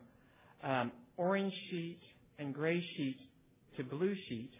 um, 0.64 0.92
orange 1.18 1.54
sheet 1.70 2.00
and 2.38 2.54
gray 2.54 2.84
sheet 2.96 3.18
to 3.78 3.84
blue 3.84 4.16
sheet 4.28 4.52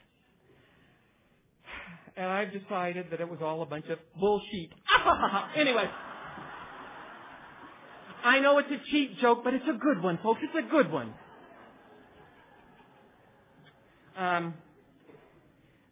and 2.20 2.28
I've 2.28 2.52
decided 2.52 3.06
that 3.12 3.22
it 3.22 3.30
was 3.30 3.40
all 3.42 3.62
a 3.62 3.66
bunch 3.66 3.86
of 3.88 3.98
bullshit. 4.20 4.72
anyway. 5.56 5.86
I 8.26 8.40
know 8.40 8.58
it's 8.58 8.70
a 8.70 8.92
cheap 8.92 9.18
joke, 9.22 9.40
but 9.46 9.54
it's 9.54 9.68
a 9.70 9.78
good 9.78 10.04
one, 10.04 10.20
folks. 10.22 10.42
It's 10.44 10.68
a 10.68 10.70
good 10.70 10.92
one. 10.92 11.14
Um, 14.18 14.54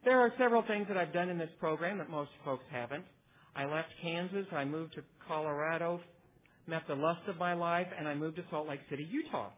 there 0.03 0.19
are 0.19 0.33
several 0.37 0.63
things 0.63 0.89
that 0.89 0.97
I've 0.97 1.13
done 1.13 1.29
in 1.29 1.37
this 1.37 1.49
program 1.61 1.97
that 1.99 2.09
most 2.09 2.31
folks 2.43 2.65
haven't. 2.69 3.05
I 3.55 3.63
left 3.65 3.87
Kansas, 4.01 4.45
I 4.51 4.65
moved 4.65 4.95
to 4.95 5.03
Colorado, 5.27 5.99
met 6.67 6.83
the 6.87 6.95
lust 6.95 7.21
of 7.27 7.37
my 7.37 7.53
life, 7.53 7.87
and 7.97 8.07
I 8.07 8.13
moved 8.15 8.37
to 8.37 8.43
Salt 8.49 8.67
Lake 8.67 8.81
City, 8.89 9.07
Utah. 9.09 9.49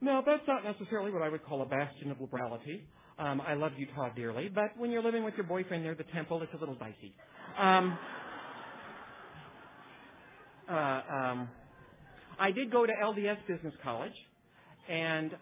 Now, 0.00 0.22
that's 0.24 0.42
not 0.48 0.64
necessarily 0.64 1.10
what 1.10 1.22
I 1.22 1.28
would 1.28 1.44
call 1.44 1.62
a 1.62 1.66
bastion 1.66 2.10
of 2.10 2.20
liberality. 2.20 2.84
Um, 3.18 3.42
I 3.46 3.54
love 3.54 3.72
Utah 3.76 4.08
dearly, 4.14 4.48
but 4.48 4.76
when 4.78 4.90
you're 4.90 5.02
living 5.02 5.24
with 5.24 5.34
your 5.36 5.44
boyfriend 5.44 5.82
near 5.82 5.94
the 5.94 6.04
temple, 6.04 6.42
it's 6.42 6.52
a 6.54 6.56
little 6.56 6.74
dicey. 6.74 7.14
Um, 7.58 7.98
uh, 10.70 10.74
um, 10.74 11.48
I 12.38 12.50
did 12.50 12.72
go 12.72 12.86
to 12.86 12.92
LDS 12.92 13.36
Business 13.46 13.74
College, 13.82 14.14
and 14.88 15.32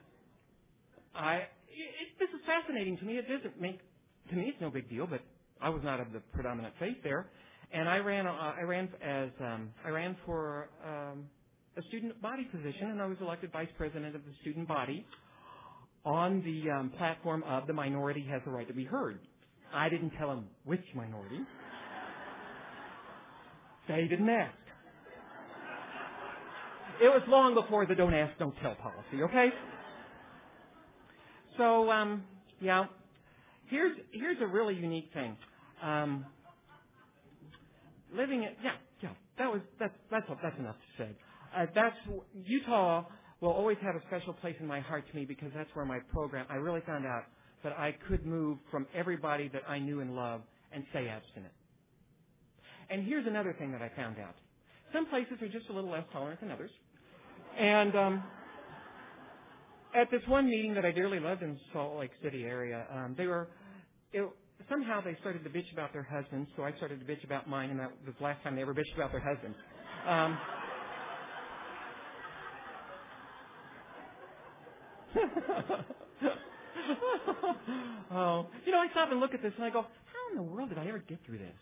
I 1.15 1.37
it, 1.69 2.19
this 2.19 2.29
is 2.31 2.41
fascinating 2.45 2.99
to 2.99 3.05
me. 3.05 3.19
It 3.19 3.27
doesn't 3.29 3.61
make 3.61 3.79
to 4.31 4.35
me 4.35 4.47
it's 4.49 4.61
no 4.61 4.71
big 4.71 4.91
deal, 4.91 5.07
but 5.07 5.21
I 5.61 5.69
was 5.69 5.83
not 5.85 6.01
of 6.01 6.13
the 6.13 6.21
predominant 6.33 6.75
faith 6.81 6.97
there, 7.05 7.27
and 7.73 7.89
I 7.89 7.99
ran 7.99 8.27
uh, 8.27 8.31
I 8.31 8.63
ran 8.63 8.89
as 9.03 9.31
um, 9.41 9.71
I 9.85 9.91
ran 9.91 10.17
for 10.25 10.69
um, 10.85 11.25
a 11.77 11.83
student 11.89 12.21
body 12.21 12.45
position, 12.45 12.91
and 12.91 13.01
I 13.01 13.07
was 13.07 13.17
elected 13.21 13.53
vice 13.53 13.69
president 13.77 14.15
of 14.17 14.23
the 14.25 14.33
student 14.41 14.67
body 14.67 15.07
on 16.05 16.43
the 16.43 16.71
um, 16.71 16.91
platform 16.97 17.43
of 17.45 17.67
the 17.67 17.73
minority 17.73 18.27
has 18.31 18.41
the 18.45 18.51
right 18.51 18.67
to 18.69 18.75
be 18.75 18.85
heard. 18.85 19.19
I 19.73 19.89
didn't 19.89 20.11
tell 20.19 20.29
them 20.29 20.47
which 20.65 20.85
minority. 20.95 21.41
They 23.89 24.07
didn't 24.07 24.29
ask. 24.29 24.55
It 27.01 27.09
was 27.09 27.23
long 27.29 27.55
before 27.55 27.87
the 27.87 27.95
don't 27.95 28.13
ask, 28.13 28.37
don't 28.39 28.55
tell 28.61 28.75
policy, 28.75 29.23
okay? 29.23 29.51
So, 31.57 31.91
um, 31.91 32.25
yeah, 32.61 32.85
here's, 33.69 33.97
here's 34.13 34.37
a 34.43 34.47
really 34.47 34.75
unique 34.75 35.11
thing. 35.15 35.37
Um, 35.83 36.27
living 38.15 38.43
in, 38.43 38.51
yeah, 38.63 38.73
yeah, 39.03 39.11
that 39.39 39.51
was, 39.51 39.61
that's, 39.79 39.95
that's, 40.11 40.27
that's 40.43 40.59
enough 40.59 40.77
to 40.77 41.03
say. 41.03 41.11
Uh, 41.57 41.67
that's, 41.75 41.97
Utah 42.45 43.05
will 43.41 43.51
always 43.51 43.79
have 43.83 43.95
a 43.95 44.03
special 44.07 44.33
place 44.33 44.57
in 44.61 44.67
my 44.67 44.81
heart 44.81 45.05
to 45.09 45.17
me 45.17 45.25
because 45.25 45.51
that's 45.55 45.71
where 45.75 45.85
my 45.85 45.99
program, 46.13 46.47
I 46.51 46.57
really 46.57 46.83
found 46.87 47.07
out 47.07 47.25
that 47.63 47.73
I 47.73 47.95
could 48.09 48.27
move 48.27 48.59
from 48.71 48.87
everybody 48.95 49.49
that 49.49 49.63
I 49.69 49.79
knew 49.79 50.01
and 50.01 50.15
loved 50.15 50.45
and 50.73 50.85
stay 50.91 51.09
abstinent. 51.09 51.53
And 52.91 53.07
here's 53.07 53.27
another 53.27 53.55
thing 53.59 53.73
that 53.73 53.83
I 53.83 53.91
found 53.97 54.19
out. 54.19 54.35
Some 54.93 55.07
places 55.07 55.35
are 55.43 55.49
just 55.49 55.69
a 55.69 55.73
little 55.73 55.91
less 55.91 56.05
tolerant 56.13 56.41
than 56.41 56.51
others. 56.51 56.71
And 57.59 57.95
um, 57.97 58.23
at 59.95 60.11
this 60.11 60.23
one 60.27 60.47
meeting 60.47 60.75
that 60.75 60.85
I 60.85 60.93
dearly 60.93 61.21
loved 61.21 61.43
in 61.43 61.59
Salt 61.73 61.99
Lake 61.99 62.11
City 62.23 62.45
area, 62.45 62.87
um, 62.93 63.15
they 63.17 63.27
were 63.27 63.49
it, 64.13 64.29
somehow 64.69 65.01
they 65.01 65.17
started 65.21 65.45
to 65.45 65.51
bitch 65.51 65.73
about 65.73 65.93
their 65.93 66.03
husbands, 66.03 66.49
so 66.57 66.65
I 66.65 66.73
started 66.77 67.01
to 67.01 67.07
bitch 67.07 67.25
about 67.25 67.49
mine, 67.49 67.71
and 67.71 67.79
that 67.81 67.91
was 68.05 68.15
the 68.19 68.25
last 68.25 68.43
time 68.43 68.57
they 68.57 68.63
ever 68.63 68.75
bitched 68.75 68.95
about 68.95 69.13
their 69.13 69.21
husbands. 69.21 69.57
Um, 70.07 70.39
oh, 78.13 78.47
you 78.65 78.73
know, 78.73 78.79
I 78.79 78.89
stop 78.91 79.11
and 79.11 79.21
look 79.21 79.35
at 79.35 79.43
this 79.43 79.53
and 79.57 79.65
I 79.65 79.71
go, 79.71 79.83
how 79.83 80.31
in 80.31 80.37
the 80.37 80.43
world 80.43 80.69
did 80.69 80.79
I 80.79 80.87
ever 80.87 80.99
get 80.99 81.19
through 81.27 81.39
this? 81.39 81.57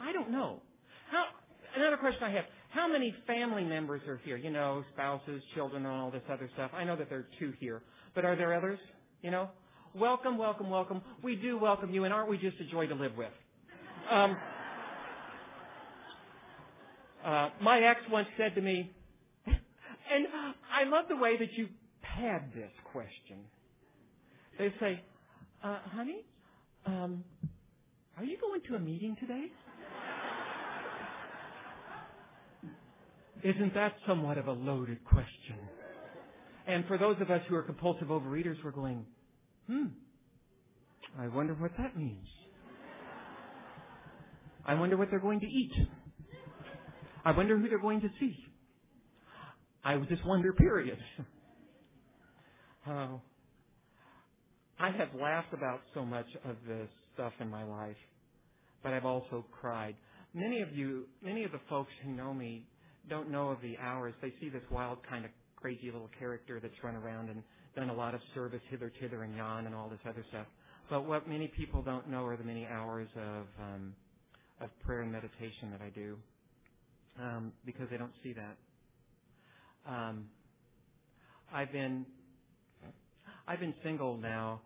I 0.00 0.12
don't 0.12 0.30
know. 0.30 0.60
How? 1.10 1.24
Another 1.76 1.96
question 1.96 2.22
I 2.22 2.30
have: 2.30 2.44
How 2.70 2.88
many 2.88 3.14
family 3.26 3.64
members 3.64 4.02
are 4.06 4.20
here? 4.24 4.36
You 4.36 4.50
know, 4.50 4.84
spouses, 4.92 5.42
children, 5.54 5.84
and 5.86 5.94
all 5.94 6.10
this 6.10 6.22
other 6.30 6.48
stuff. 6.54 6.70
I 6.74 6.84
know 6.84 6.96
that 6.96 7.08
there 7.08 7.20
are 7.20 7.28
two 7.38 7.52
here, 7.58 7.82
but 8.14 8.24
are 8.24 8.36
there 8.36 8.54
others? 8.54 8.78
You 9.22 9.30
know, 9.30 9.48
welcome, 9.94 10.38
welcome, 10.38 10.70
welcome. 10.70 11.02
We 11.22 11.36
do 11.36 11.58
welcome 11.58 11.92
you, 11.92 12.04
and 12.04 12.12
aren't 12.12 12.28
we 12.28 12.38
just 12.38 12.56
a 12.60 12.64
joy 12.64 12.86
to 12.86 12.94
live 12.94 13.16
with? 13.16 13.30
Um, 14.10 14.36
uh, 17.24 17.50
my 17.62 17.80
ex 17.80 18.00
once 18.10 18.28
said 18.36 18.54
to 18.54 18.60
me, 18.60 18.90
and 19.46 20.26
I 20.72 20.84
love 20.84 21.06
the 21.08 21.16
way 21.16 21.36
that 21.38 21.52
you 21.54 21.68
pad 22.02 22.50
this 22.54 22.70
question. 22.92 23.38
They 24.58 24.72
say, 24.78 25.02
uh, 25.62 25.78
honey, 25.92 26.24
um, 26.86 27.24
are 28.18 28.24
you 28.24 28.36
going 28.38 28.60
to 28.68 28.74
a 28.76 28.78
meeting 28.78 29.16
today? 29.18 29.46
Isn't 33.42 33.74
that 33.74 33.94
somewhat 34.06 34.38
of 34.38 34.46
a 34.46 34.52
loaded 34.52 35.04
question? 35.04 35.56
And 36.66 36.86
for 36.86 36.96
those 36.96 37.16
of 37.20 37.30
us 37.30 37.42
who 37.48 37.56
are 37.56 37.62
compulsive 37.62 38.08
overeaters, 38.08 38.56
we're 38.64 38.70
going, 38.70 39.04
hmm, 39.66 39.86
I 41.18 41.28
wonder 41.28 41.54
what 41.54 41.72
that 41.78 41.96
means. 41.96 42.26
I 44.66 44.74
wonder 44.74 44.96
what 44.96 45.10
they're 45.10 45.20
going 45.20 45.40
to 45.40 45.46
eat. 45.46 45.72
I 47.24 47.32
wonder 47.32 47.58
who 47.58 47.68
they're 47.68 47.78
going 47.78 48.00
to 48.00 48.08
see. 48.18 48.36
I 49.84 49.96
just 50.08 50.24
wonder, 50.26 50.52
period. 50.52 50.98
Oh, 52.86 53.22
I 54.78 54.90
have 54.90 55.08
laughed 55.18 55.54
about 55.54 55.80
so 55.94 56.04
much 56.04 56.26
of 56.44 56.56
this 56.68 56.86
stuff 57.14 57.32
in 57.40 57.48
my 57.48 57.64
life, 57.64 57.96
but 58.82 58.92
I've 58.92 59.06
also 59.06 59.42
cried. 59.58 59.94
many 60.34 60.60
of 60.60 60.70
you, 60.70 61.04
many 61.22 61.44
of 61.44 61.52
the 61.52 61.60
folks 61.70 61.90
who 62.04 62.10
know 62.10 62.34
me 62.34 62.66
don't 63.08 63.30
know 63.30 63.48
of 63.48 63.62
the 63.62 63.78
hours. 63.78 64.12
They 64.20 64.34
see 64.38 64.50
this 64.50 64.62
wild 64.70 64.98
kind 65.08 65.24
of 65.24 65.30
crazy 65.56 65.86
little 65.86 66.10
character 66.18 66.60
that's 66.60 66.74
run 66.82 66.94
around 66.94 67.30
and 67.30 67.42
done 67.74 67.90
a 67.90 67.94
lot 67.94 68.14
of 68.14 68.20
service 68.34 68.60
hither, 68.70 68.92
thither, 69.00 69.22
and 69.22 69.36
yon, 69.36 69.66
and 69.66 69.74
all 69.74 69.88
this 69.88 69.98
other 70.08 70.24
stuff. 70.30 70.46
But 70.90 71.06
what 71.06 71.28
many 71.28 71.48
people 71.48 71.82
don't 71.82 72.08
know 72.08 72.24
are 72.24 72.36
the 72.36 72.44
many 72.44 72.66
hours 72.66 73.08
of 73.16 73.46
um, 73.60 73.94
of 74.60 74.70
prayer 74.80 75.02
and 75.02 75.10
meditation 75.10 75.70
that 75.72 75.80
I 75.80 75.90
do, 75.90 76.16
um, 77.20 77.52
because 77.66 77.88
they 77.90 77.96
don't 77.96 78.12
see 78.22 78.34
that. 78.34 78.56
Um, 79.90 80.26
I've 81.52 81.72
been 81.72 82.06
I've 83.46 83.60
been 83.60 83.74
single 83.82 84.16
now. 84.16 84.60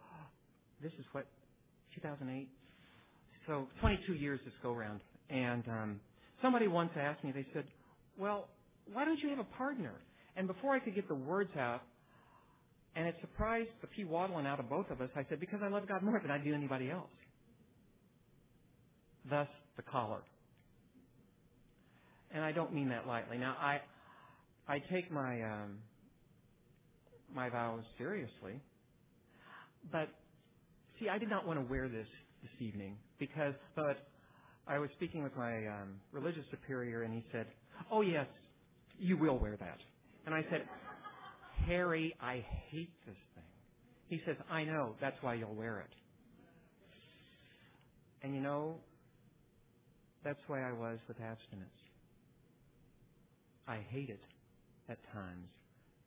This 0.82 0.92
is 0.98 1.04
what 1.12 1.26
2008, 1.94 2.48
so 3.46 3.66
22 3.80 4.14
years 4.14 4.38
this 4.44 4.54
go 4.62 4.72
round. 4.72 5.00
And 5.30 5.66
um, 5.68 6.00
somebody 6.40 6.68
once 6.68 6.90
asked 6.96 7.24
me, 7.24 7.32
they 7.32 7.46
said, 7.52 7.64
"Well, 8.18 8.48
why 8.92 9.04
don't 9.04 9.18
you 9.20 9.30
have 9.30 9.38
a 9.40 9.56
partner?" 9.56 9.94
And 10.36 10.46
before 10.46 10.74
I 10.74 10.78
could 10.78 10.94
get 10.94 11.08
the 11.08 11.14
words 11.14 11.50
out, 11.58 11.82
and 12.98 13.06
it 13.06 13.14
surprised 13.20 13.70
the 13.80 13.86
pea 13.86 14.02
waddling 14.02 14.44
out 14.44 14.58
of 14.58 14.68
both 14.68 14.90
of 14.90 15.00
us, 15.00 15.08
I 15.14 15.24
said, 15.28 15.38
"Because 15.38 15.60
I 15.62 15.68
love 15.68 15.86
God 15.86 16.02
more 16.02 16.18
than 16.20 16.32
I 16.32 16.38
do 16.38 16.52
anybody 16.52 16.90
else." 16.90 17.10
Thus, 19.30 19.46
the 19.76 19.82
collar. 19.82 20.20
And 22.32 22.42
I 22.42 22.50
don't 22.50 22.74
mean 22.74 22.88
that 22.88 23.06
lightly. 23.06 23.38
Now, 23.38 23.56
I 23.60 23.80
I 24.66 24.80
take 24.80 25.12
my 25.12 25.42
um, 25.42 25.78
my 27.32 27.48
vows 27.48 27.84
seriously, 27.98 28.60
but 29.92 30.08
see, 30.98 31.08
I 31.08 31.18
did 31.18 31.30
not 31.30 31.46
want 31.46 31.60
to 31.60 31.70
wear 31.70 31.88
this 31.88 32.08
this 32.42 32.50
evening 32.60 32.96
because, 33.20 33.54
but 33.76 34.08
I 34.66 34.80
was 34.80 34.90
speaking 34.96 35.22
with 35.22 35.36
my 35.36 35.68
um, 35.68 36.00
religious 36.10 36.44
superior, 36.50 37.02
and 37.02 37.14
he 37.14 37.24
said, 37.30 37.46
"Oh 37.92 38.00
yes, 38.00 38.26
you 38.98 39.16
will 39.16 39.38
wear 39.38 39.56
that." 39.56 39.78
And 40.26 40.34
I 40.34 40.42
said, 40.50 40.68
"Harry, 41.66 42.14
I 42.20 42.44
hate 42.70 42.92
this 43.06 43.16
thing." 43.34 43.44
He 44.08 44.22
says, 44.26 44.36
"I 44.50 44.64
know. 44.64 44.96
That's 45.00 45.20
why 45.22 45.34
you'll 45.34 45.54
wear 45.54 45.80
it." 45.80 45.94
And 48.22 48.34
you 48.34 48.40
know, 48.40 48.80
that's 50.24 50.40
why 50.48 50.68
I 50.68 50.72
was 50.72 50.98
with 51.08 51.20
abstinence. 51.20 51.70
I 53.66 53.78
hate 53.90 54.10
it 54.10 54.20
at 54.88 54.98
times, 55.12 55.48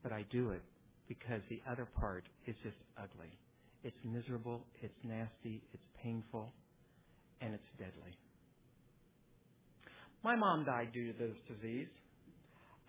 but 0.04 0.12
I 0.12 0.24
do 0.32 0.52
it 0.52 0.64
because 1.08 1.42
the 1.50 1.62
other 1.70 1.86
part 1.86 2.26
is 2.48 2.56
just 2.64 2.78
ugly. 2.98 3.32
It's 3.84 3.98
miserable, 4.04 4.66
it's 4.82 4.98
nasty, 5.04 5.62
it's 5.74 5.84
painful, 6.04 6.54
and 7.42 7.54
it's 7.54 7.64
deadly. 7.78 8.16
My 10.24 10.36
mom 10.36 10.66
died 10.66 10.92
due 10.94 11.12
to 11.12 11.18
this 11.18 11.36
disease. 11.48 11.88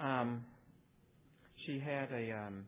Um, 0.00 0.44
she 1.66 1.78
had 1.78 2.10
a, 2.12 2.32
um, 2.32 2.64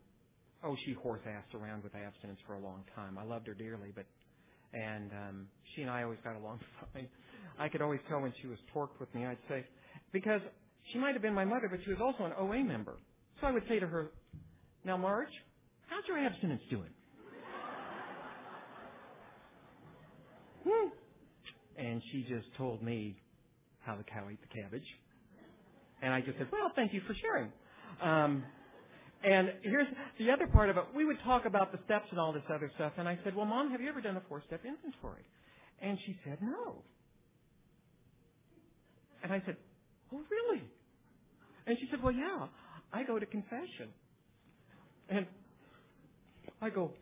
oh, 0.64 0.76
she 0.84 0.92
horse 0.92 1.20
assed 1.26 1.54
around 1.58 1.82
with 1.82 1.94
abstinence 1.94 2.38
for 2.46 2.54
a 2.54 2.60
long 2.60 2.84
time. 2.94 3.18
I 3.18 3.24
loved 3.24 3.46
her 3.46 3.54
dearly, 3.54 3.92
but, 3.94 4.06
and 4.72 5.10
um, 5.12 5.46
she 5.74 5.82
and 5.82 5.90
I 5.90 6.02
always 6.02 6.18
got 6.24 6.36
along 6.36 6.60
fine. 6.92 7.08
I 7.58 7.68
could 7.68 7.82
always 7.82 8.00
tell 8.08 8.20
when 8.20 8.32
she 8.40 8.48
was 8.48 8.58
torqued 8.74 8.98
with 9.00 9.14
me. 9.14 9.26
I'd 9.26 9.38
say, 9.48 9.64
because 10.12 10.40
she 10.92 10.98
might 10.98 11.12
have 11.12 11.22
been 11.22 11.34
my 11.34 11.44
mother, 11.44 11.68
but 11.70 11.80
she 11.84 11.90
was 11.90 12.00
also 12.00 12.24
an 12.24 12.32
OA 12.38 12.64
member. 12.64 12.96
So 13.40 13.46
I 13.46 13.52
would 13.52 13.64
say 13.68 13.78
to 13.78 13.86
her, 13.86 14.10
now, 14.84 14.96
Marge, 14.96 15.28
how's 15.88 16.04
your 16.06 16.18
abstinence 16.18 16.62
doing? 16.70 16.90
And 21.76 22.00
she 22.12 22.22
just 22.22 22.46
told 22.56 22.82
me 22.82 23.16
how 23.84 23.96
the 23.96 24.04
cow 24.04 24.28
ate 24.30 24.38
the 24.40 24.62
cabbage. 24.62 24.86
And 26.02 26.12
I 26.12 26.20
just 26.20 26.38
said, 26.38 26.48
well, 26.52 26.70
thank 26.76 26.92
you 26.92 27.00
for 27.06 27.14
sharing. 27.14 27.50
Um, 28.02 28.44
and 29.24 29.52
here's 29.62 29.86
the 30.18 30.30
other 30.30 30.46
part 30.46 30.68
of 30.70 30.76
it. 30.76 30.84
We 30.94 31.04
would 31.04 31.18
talk 31.24 31.46
about 31.46 31.72
the 31.72 31.78
steps 31.84 32.06
and 32.10 32.20
all 32.20 32.32
this 32.32 32.42
other 32.52 32.70
stuff. 32.74 32.92
And 32.98 33.08
I 33.08 33.18
said, 33.24 33.34
well, 33.34 33.46
Mom, 33.46 33.70
have 33.70 33.80
you 33.80 33.88
ever 33.88 34.00
done 34.00 34.16
a 34.16 34.22
four-step 34.28 34.60
inventory? 34.64 35.24
And 35.80 35.98
she 36.04 36.16
said, 36.24 36.38
no. 36.42 36.82
And 39.22 39.32
I 39.32 39.42
said, 39.46 39.56
oh, 40.12 40.20
really? 40.30 40.62
And 41.66 41.76
she 41.80 41.88
said, 41.90 42.02
well, 42.02 42.12
yeah, 42.12 42.46
I 42.92 43.02
go 43.04 43.18
to 43.18 43.24
confession. 43.26 43.88
And 45.08 45.26
I 46.60 46.68
go, 46.70 46.92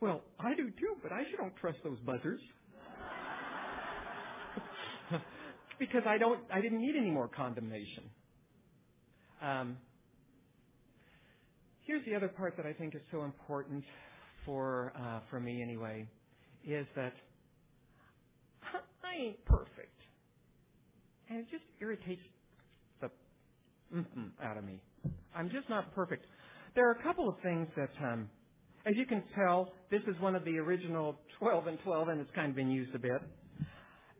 well, 0.00 0.22
I 0.40 0.54
do 0.54 0.70
too, 0.70 0.96
but 1.02 1.12
I 1.12 1.22
sure 1.30 1.38
don't 1.38 1.56
trust 1.60 1.78
those 1.84 1.98
buzzers. 2.00 2.40
because 5.78 6.02
I 6.06 6.18
don't, 6.18 6.40
I 6.52 6.60
didn't 6.60 6.80
need 6.80 6.96
any 6.96 7.10
more 7.10 7.28
condemnation. 7.28 8.04
Um, 9.40 9.76
here's 11.90 12.04
the 12.04 12.14
other 12.14 12.28
part 12.28 12.56
that 12.56 12.66
I 12.66 12.72
think 12.72 12.94
is 12.94 13.00
so 13.10 13.24
important 13.24 13.82
for, 14.46 14.92
uh, 14.96 15.18
for 15.28 15.40
me 15.40 15.60
anyway, 15.60 16.06
is 16.64 16.86
that 16.94 17.12
I 19.02 19.20
ain't 19.20 19.44
perfect. 19.44 19.98
And 21.28 21.40
it 21.40 21.46
just 21.50 21.64
irritates 21.80 22.22
the 23.00 23.10
out 24.40 24.56
of 24.56 24.62
me. 24.62 24.80
I'm 25.34 25.50
just 25.50 25.68
not 25.68 25.92
perfect. 25.92 26.26
There 26.76 26.88
are 26.88 26.92
a 26.92 27.02
couple 27.02 27.28
of 27.28 27.34
things 27.42 27.66
that, 27.76 27.90
um, 28.00 28.30
as 28.86 28.94
you 28.96 29.04
can 29.04 29.24
tell, 29.34 29.72
this 29.90 30.02
is 30.06 30.14
one 30.20 30.36
of 30.36 30.44
the 30.44 30.58
original 30.58 31.16
12 31.40 31.66
and 31.66 31.78
12, 31.82 32.08
and 32.08 32.20
it's 32.20 32.30
kind 32.36 32.50
of 32.50 32.54
been 32.54 32.70
used 32.70 32.94
a 32.94 33.00
bit. 33.00 33.20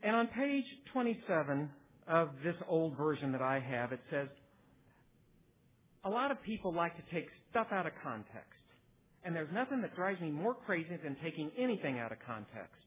And 0.03 0.13
on 0.13 0.27
page 0.27 0.65
27 0.91 1.69
of 2.09 2.31
this 2.43 2.55
old 2.67 2.97
version 2.97 3.31
that 3.31 3.41
I 3.41 3.61
have, 3.61 3.93
it 3.93 4.01
says, 4.11 4.27
a 6.03 6.09
lot 6.09 6.31
of 6.31 6.41
people 6.43 6.73
like 6.73 6.97
to 6.97 7.15
take 7.15 7.27
stuff 7.51 7.67
out 7.71 7.85
of 7.85 7.93
context. 8.03 8.57
And 9.23 9.35
there's 9.35 9.51
nothing 9.53 9.81
that 9.81 9.95
drives 9.95 10.19
me 10.19 10.31
more 10.31 10.55
crazy 10.55 10.97
than 11.03 11.15
taking 11.23 11.51
anything 11.57 11.99
out 11.99 12.11
of 12.11 12.17
context, 12.25 12.81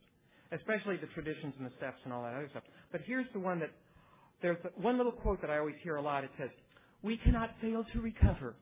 especially 0.51 0.97
the 0.97 1.07
traditions 1.15 1.55
and 1.59 1.67
the 1.67 1.73
steps 1.77 1.99
and 2.05 2.13
all 2.13 2.23
that 2.23 2.35
other 2.35 2.49
stuff. 2.51 2.65
But 2.91 3.03
here's 3.07 3.27
the 3.33 3.39
one 3.39 3.61
that, 3.61 3.71
there's 4.43 4.59
one 4.77 4.97
little 4.97 5.13
quote 5.13 5.41
that 5.43 5.51
I 5.51 5.59
always 5.59 5.77
hear 5.85 5.97
a 5.97 6.03
lot. 6.03 6.25
It 6.25 6.31
says, 6.39 6.51
we 7.03 7.19
cannot 7.19 7.51
fail 7.61 7.85
to 7.93 8.01
recover. 8.01 8.57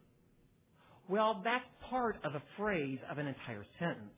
Well, 1.09 1.41
that's 1.45 1.65
part 1.89 2.17
of 2.25 2.35
a 2.35 2.43
phrase 2.59 2.99
of 3.11 3.19
an 3.19 3.27
entire 3.27 3.65
sentence. 3.79 4.13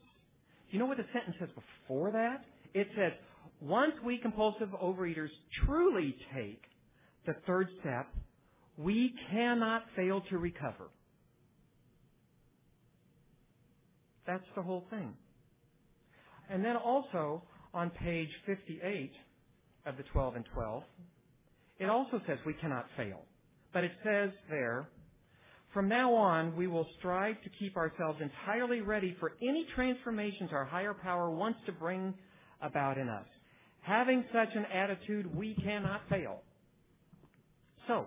You 0.71 0.79
know 0.81 0.87
what 0.87 0.97
the 0.97 1.07
sentence 1.13 1.37
says 1.39 1.49
before 1.55 2.11
that? 2.11 2.45
It 2.73 2.89
says, 2.97 3.13
once 3.61 3.93
we 4.05 4.19
compulsive 4.19 4.71
overeaters 4.83 5.29
truly 5.65 6.17
take 6.35 6.63
the 7.27 7.35
third 7.47 7.69
step, 7.81 8.09
we 8.77 9.15
cannot 9.31 9.85
fail 9.95 10.23
to 10.31 10.39
recover. 10.39 10.91
That's 14.27 14.45
the 14.57 14.63
whole 14.63 14.85
thing. 14.91 15.15
And 16.51 16.65
then 16.65 16.77
also 16.77 17.43
on 17.73 17.91
page 17.91 18.29
58 18.47 19.11
of 19.87 19.97
the 19.97 20.03
12 20.05 20.37
and 20.37 20.45
12, 20.55 20.83
it 21.81 21.91
also 21.91 22.21
says 22.27 22.39
we 22.47 22.55
cannot 22.55 22.87
fail. 22.97 23.23
But 23.73 23.85
it 23.85 23.93
says 24.05 24.31
there, 24.49 24.89
from 25.73 25.89
now 25.89 26.15
on, 26.15 26.55
we 26.57 26.69
will 26.69 26.87
strive 26.99 27.43
to 27.43 27.51
keep 27.59 27.77
ourselves 27.77 28.21
entirely 28.23 28.81
ready 28.81 29.17
for 29.19 29.33
any 29.43 29.67
transformations 29.75 30.51
our 30.53 30.65
higher 30.65 30.95
power 30.95 31.31
wants 31.31 31.59
to 31.67 31.73
bring 31.73 32.15
about 32.63 32.97
in 32.97 33.09
us. 33.09 33.27
Having 33.81 34.25
such 34.33 34.55
an 34.55 34.65
attitude, 34.73 35.35
we 35.35 35.55
cannot 35.57 36.03
fail. 36.09 36.43
So, 37.89 38.07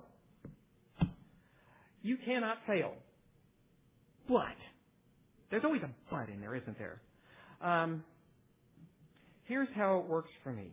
you 2.02 2.18
cannot 2.26 2.58
fail. 2.66 2.94
But, 4.30 4.56
there's 5.50 5.64
always 5.64 5.82
a 5.84 5.90
but 6.10 6.30
in 6.30 6.42
there, 6.42 6.56
isn't 6.56 6.78
there? 6.78 7.02
Um, 7.62 8.04
here's 9.46 9.70
how 9.76 10.00
it 10.00 10.08
works 10.08 10.30
for 10.44 10.52
me. 10.52 10.72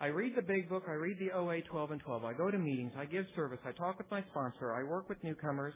I 0.00 0.06
read 0.06 0.34
the 0.36 0.42
big 0.42 0.68
book, 0.68 0.84
I 0.88 0.92
read 0.92 1.18
the 1.18 1.32
OA 1.32 1.60
12 1.62 1.90
and 1.90 2.00
12, 2.00 2.24
I 2.24 2.32
go 2.32 2.50
to 2.50 2.58
meetings, 2.58 2.92
I 2.96 3.04
give 3.04 3.26
service, 3.34 3.58
I 3.66 3.72
talk 3.72 3.98
with 3.98 4.08
my 4.10 4.22
sponsor, 4.30 4.72
I 4.72 4.84
work 4.84 5.08
with 5.08 5.18
newcomers, 5.24 5.74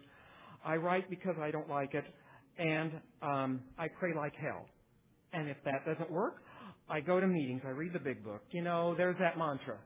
I 0.64 0.76
write 0.76 1.10
because 1.10 1.34
I 1.42 1.50
don't 1.50 1.68
like 1.68 1.94
it, 1.94 2.04
and 2.56 2.92
um, 3.20 3.60
I 3.78 3.88
pray 3.88 4.14
like 4.14 4.34
hell. 4.36 4.66
And 5.32 5.48
if 5.48 5.56
that 5.64 5.84
doesn't 5.86 6.10
work, 6.10 6.36
I 6.88 7.00
go 7.00 7.18
to 7.18 7.26
meetings, 7.26 7.62
I 7.66 7.70
read 7.70 7.92
the 7.94 7.98
big 7.98 8.22
book. 8.22 8.42
You 8.52 8.62
know, 8.62 8.94
there's 8.96 9.16
that 9.18 9.36
mantra. 9.36 9.78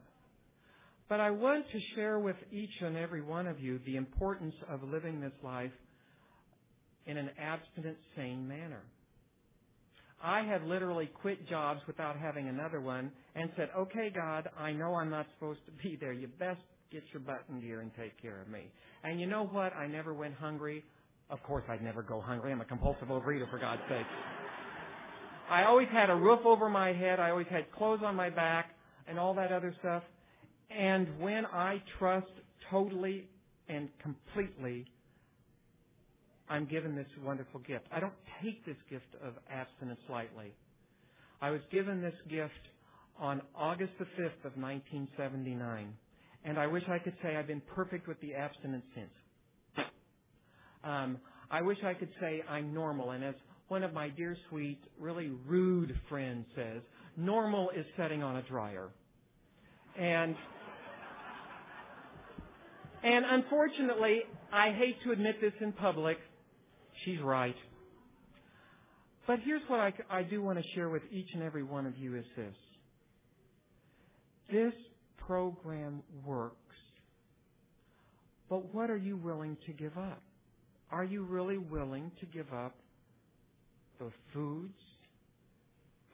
But 1.09 1.21
I 1.21 1.31
want 1.31 1.65
to 1.71 1.79
share 1.95 2.19
with 2.19 2.37
each 2.53 2.83
and 2.83 2.97
every 2.97 3.23
one 3.23 3.47
of 3.47 3.61
you 3.61 3.81
the 3.87 3.97
importance 3.97 4.55
of 4.69 4.83
living 4.83 5.21
this 5.21 5.33
life 5.43 5.71
in 7.07 7.17
an 7.17 7.31
abstinent, 7.39 7.97
sane 8.17 8.47
manner. 8.47 8.83
I 10.23 10.43
had 10.43 10.65
literally 10.65 11.07
quit 11.07 11.49
jobs 11.49 11.81
without 11.87 12.17
having 12.17 12.49
another 12.49 12.81
one 12.81 13.13
and 13.35 13.51
said, 13.57 13.69
okay, 13.77 14.11
God, 14.15 14.49
I 14.59 14.73
know 14.73 14.95
I'm 14.95 15.11
not 15.11 15.27
supposed 15.35 15.61
to 15.67 15.73
be 15.83 15.97
there. 15.97 16.13
You 16.13 16.29
best 16.39 16.61
get 16.91 17.03
your 17.13 17.21
butt 17.21 17.45
in 17.51 17.61
gear 17.61 17.81
and 17.81 17.91
take 17.95 18.21
care 18.21 18.41
of 18.41 18.49
me. 18.49 18.71
And 19.05 19.21
you 19.21 19.27
know 19.27 19.45
what? 19.47 19.75
I 19.75 19.87
never 19.87 20.15
went 20.15 20.35
hungry. 20.35 20.85
Of 21.29 21.43
course, 21.43 21.65
I'd 21.69 21.83
never 21.83 22.03
go 22.03 22.21
hungry. 22.21 22.53
I'm 22.53 22.61
a 22.61 22.65
compulsive 22.65 23.09
overeater, 23.09 23.51
for 23.51 23.59
God's 23.59 23.83
sake. 23.89 24.07
I 25.51 25.65
always 25.65 25.89
had 25.93 26.11
a 26.11 26.15
roof 26.15 26.41
over 26.45 26.69
my 26.69 26.93
head. 26.93 27.21
I 27.21 27.31
always 27.31 27.47
had 27.51 27.71
clothes 27.73 28.01
on 28.05 28.17
my 28.17 28.31
back 28.31 28.71
and 29.07 29.19
all 29.19 29.35
that 29.35 29.53
other 29.53 29.75
stuff. 29.81 30.03
And 30.71 31.21
when 31.21 31.47
I 31.47 31.83
trust 31.99 32.27
totally 32.71 33.29
and 33.69 33.89
completely, 34.03 34.87
I'm 36.49 36.67
given 36.67 36.95
this 36.95 37.07
wonderful 37.25 37.61
gift. 37.61 37.87
I 37.93 38.01
don't 38.01 38.13
take 38.43 38.65
this 38.65 38.77
gift 38.89 39.15
of 39.23 39.35
abstinence 39.51 40.01
lightly. 40.09 40.55
I 41.41 41.51
was 41.51 41.61
given 41.71 42.01
this 42.01 42.15
gift 42.29 42.53
on 43.19 43.43
August 43.55 43.93
the 43.99 44.05
5th 44.05 44.45
of 44.45 44.57
1979. 44.57 45.93
And 46.45 46.59
I 46.59 46.67
wish 46.67 46.85
I 46.89 46.99
could 46.99 47.15
say 47.23 47.37
I've 47.37 47.49
been 47.49 47.63
perfect 47.75 48.07
with 48.07 48.21
the 48.21 48.35
abstinence 48.35 48.85
since. 48.95 49.87
Um, 50.85 51.19
I 51.51 51.63
wish 51.63 51.79
I 51.85 51.95
could 51.95 52.11
say 52.21 52.43
I'm 52.49 52.73
normal. 52.73 53.11
And 53.11 53.25
as 53.25 53.35
one 53.69 53.83
of 53.83 53.93
my 53.93 54.09
dear, 54.09 54.37
sweet, 54.49 54.79
really 55.01 55.33
rude 55.47 55.99
friends 56.09 56.47
says, 56.55 56.83
normal 57.17 57.71
is 57.71 57.85
setting 57.97 58.23
on 58.23 58.37
a 58.37 58.43
dryer. 58.43 58.89
And 59.99 60.37
and 63.03 63.25
unfortunately, 63.25 64.23
I 64.53 64.73
hate 64.73 65.03
to 65.05 65.13
admit 65.13 65.41
this 65.41 65.53
in 65.61 65.73
public. 65.73 66.19
She's 67.05 67.21
right. 67.21 67.57
But 69.27 69.41
here's 69.45 69.63
what 69.69 69.81
I, 69.81 69.93
I 70.11 70.23
do 70.23 70.43
want 70.43 70.59
to 70.59 70.65
share 70.75 70.89
with 70.89 71.03
each 71.11 71.29
and 71.35 71.43
every 71.43 71.63
one 71.63 71.87
of 71.87 71.97
you 71.99 72.17
is 72.17 72.25
this. 72.37 72.55
This 74.51 74.73
program 75.19 76.03
works. 76.25 76.55
But 78.49 78.73
what 78.73 78.91
are 78.91 78.97
you 78.97 79.17
willing 79.17 79.57
to 79.67 79.73
give 79.73 79.99
up? 79.99 80.23
Are 80.91 81.05
you 81.05 81.25
really 81.25 81.59
willing 81.59 82.13
to 82.21 82.27
give 82.27 82.53
up 82.53 82.77
the 83.99 84.11
foods, 84.33 84.79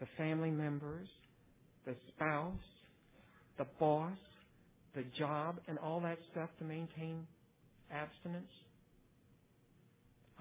the 0.00 0.06
family 0.16 0.50
members, 0.50 1.08
the 1.84 1.94
spouse, 2.08 2.54
the 3.58 3.66
boss, 3.78 4.16
the 4.94 5.04
job, 5.18 5.60
and 5.68 5.78
all 5.78 6.00
that 6.00 6.18
stuff 6.30 6.48
to 6.58 6.64
maintain 6.64 7.26
abstinence? 7.92 8.50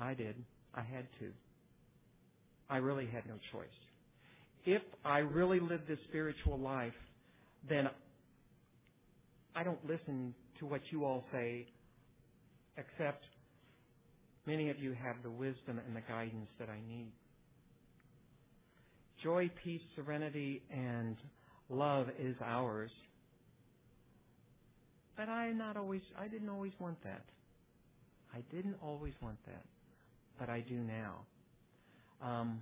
I 0.01 0.15
did. 0.15 0.35
I 0.73 0.81
had 0.81 1.05
to. 1.19 1.31
I 2.69 2.77
really 2.77 3.05
had 3.05 3.25
no 3.27 3.35
choice. 3.51 3.67
If 4.65 4.81
I 5.05 5.19
really 5.19 5.59
lived 5.59 5.87
this 5.87 5.99
spiritual 6.09 6.57
life, 6.57 6.93
then 7.69 7.87
I 9.55 9.63
don't 9.63 9.83
listen 9.87 10.33
to 10.59 10.65
what 10.65 10.81
you 10.89 11.05
all 11.05 11.23
say, 11.31 11.67
except 12.77 13.23
many 14.47 14.69
of 14.69 14.79
you 14.79 14.93
have 14.93 15.17
the 15.23 15.29
wisdom 15.29 15.79
and 15.85 15.95
the 15.95 16.01
guidance 16.01 16.47
that 16.59 16.69
I 16.69 16.79
need. 16.87 17.11
Joy, 19.23 19.51
peace, 19.63 19.81
serenity, 19.95 20.63
and 20.71 21.15
love 21.69 22.07
is 22.19 22.35
ours. 22.43 22.91
But 25.15 25.29
I 25.29 25.51
not 25.51 25.77
always 25.77 26.01
I 26.17 26.27
didn't 26.27 26.49
always 26.49 26.71
want 26.79 27.03
that. 27.03 27.23
I 28.33 28.39
didn't 28.55 28.77
always 28.81 29.13
want 29.21 29.37
that. 29.45 29.63
But 30.41 30.49
I 30.49 30.61
do 30.61 30.73
now. 30.77 31.19
Um, 32.19 32.61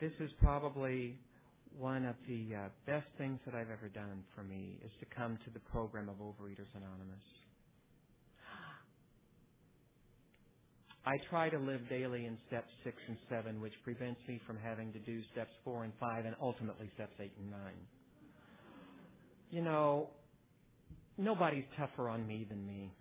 this 0.00 0.10
is 0.18 0.30
probably 0.42 1.16
one 1.78 2.04
of 2.04 2.16
the 2.26 2.56
uh, 2.56 2.68
best 2.86 3.06
things 3.16 3.38
that 3.46 3.54
I've 3.54 3.70
ever 3.70 3.88
done 3.94 4.24
for 4.34 4.42
me 4.42 4.80
is 4.84 4.90
to 4.98 5.06
come 5.16 5.38
to 5.44 5.50
the 5.54 5.60
program 5.70 6.08
of 6.08 6.16
Overeaters 6.16 6.66
Anonymous. 6.74 7.22
I 11.06 11.14
try 11.30 11.48
to 11.48 11.58
live 11.58 11.88
daily 11.88 12.26
in 12.26 12.36
steps 12.48 12.70
six 12.82 12.96
and 13.06 13.16
seven, 13.30 13.60
which 13.60 13.74
prevents 13.84 14.20
me 14.26 14.40
from 14.48 14.58
having 14.62 14.92
to 14.94 14.98
do 14.98 15.22
steps 15.32 15.52
four 15.64 15.84
and 15.84 15.92
five 16.00 16.26
and 16.26 16.34
ultimately 16.42 16.90
steps 16.96 17.14
eight 17.20 17.32
and 17.38 17.52
nine. 17.52 17.78
You 19.50 19.62
know, 19.62 20.10
nobody's 21.20 21.64
tougher 21.78 22.08
on 22.08 22.26
me 22.26 22.46
than 22.48 22.66
me. 22.66 22.92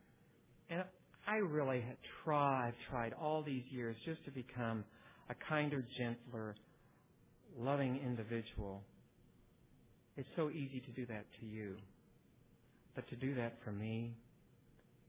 And 0.70 0.84
I 1.28 1.38
really 1.38 1.82
have 1.82 1.98
tried, 2.24 2.74
tried 2.90 3.14
all 3.14 3.44
these 3.44 3.64
years 3.72 3.96
just 4.06 4.24
to 4.26 4.32
become 4.32 4.84
a 5.30 5.36
kinder, 5.48 5.86
gentler, 5.98 6.56
loving 7.58 8.00
individual. 8.04 8.82
It's 10.18 10.28
so 10.36 10.50
easy 10.50 10.82
to 10.86 10.92
do 10.92 11.06
that 11.08 11.26
to 11.40 11.46
you. 11.46 11.76
But 12.96 13.08
to 13.10 13.16
do 13.16 13.36
that 13.36 13.54
for 13.64 13.72
me, 13.72 14.16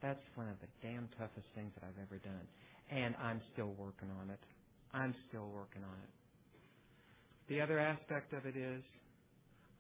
that's 0.03 0.21
one 0.35 0.49
of 0.49 0.57
the 0.61 0.69
damn 0.87 1.09
toughest 1.19 1.47
things 1.55 1.73
that 1.75 1.85
I've 1.85 2.01
ever 2.07 2.19
done. 2.19 2.47
And 2.91 3.15
I'm 3.23 3.41
still 3.53 3.75
working 3.79 4.09
on 4.21 4.31
it. 4.31 4.41
I'm 4.93 5.15
still 5.29 5.49
working 5.55 5.83
on 5.83 5.97
it. 6.03 6.11
The 7.49 7.61
other 7.61 7.79
aspect 7.79 8.33
of 8.33 8.47
it 8.47 8.57
is, 8.57 8.83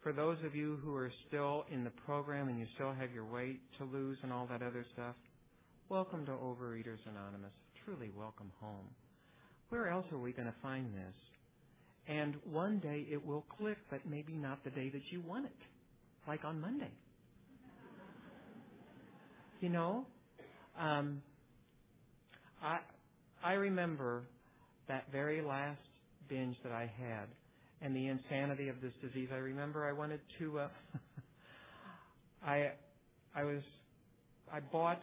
for 0.02 0.12
those 0.12 0.38
of 0.44 0.54
you 0.54 0.78
who 0.82 0.94
are 0.94 1.12
still 1.28 1.64
in 1.70 1.84
the 1.84 1.90
program 1.90 2.48
and 2.48 2.58
you 2.58 2.66
still 2.74 2.92
have 2.92 3.12
your 3.12 3.24
weight 3.24 3.60
to 3.78 3.84
lose 3.84 4.16
and 4.22 4.32
all 4.32 4.46
that 4.46 4.62
other 4.62 4.84
stuff, 4.94 5.14
welcome 5.88 6.24
to 6.26 6.32
Overeaters 6.32 6.98
Anonymous. 7.06 7.52
Truly 7.84 8.10
welcome 8.16 8.50
home. 8.60 8.86
Where 9.68 9.88
else 9.88 10.06
are 10.12 10.18
we 10.18 10.32
going 10.32 10.48
to 10.48 10.54
find 10.62 10.86
this? 10.94 11.14
And 12.08 12.36
one 12.50 12.78
day 12.78 13.06
it 13.10 13.24
will 13.24 13.44
click, 13.58 13.76
but 13.90 14.00
maybe 14.08 14.32
not 14.32 14.64
the 14.64 14.70
day 14.70 14.88
that 14.88 15.02
you 15.10 15.20
want 15.20 15.46
it, 15.46 15.52
like 16.26 16.44
on 16.44 16.60
Monday. 16.60 16.90
You 19.60 19.68
know, 19.68 20.06
um, 20.78 21.20
I 22.62 22.78
I 23.44 23.52
remember 23.52 24.22
that 24.88 25.04
very 25.12 25.42
last 25.42 25.80
binge 26.28 26.56
that 26.62 26.72
I 26.72 26.90
had 26.98 27.26
and 27.82 27.94
the 27.94 28.06
insanity 28.06 28.68
of 28.68 28.80
this 28.80 28.92
disease. 29.02 29.28
I 29.32 29.38
remember 29.38 29.86
I 29.88 29.92
wanted 29.92 30.20
to. 30.38 30.60
Uh, 30.60 30.68
I 32.44 32.72
I 33.34 33.44
was 33.44 33.62
I 34.52 34.60
bought 34.60 35.02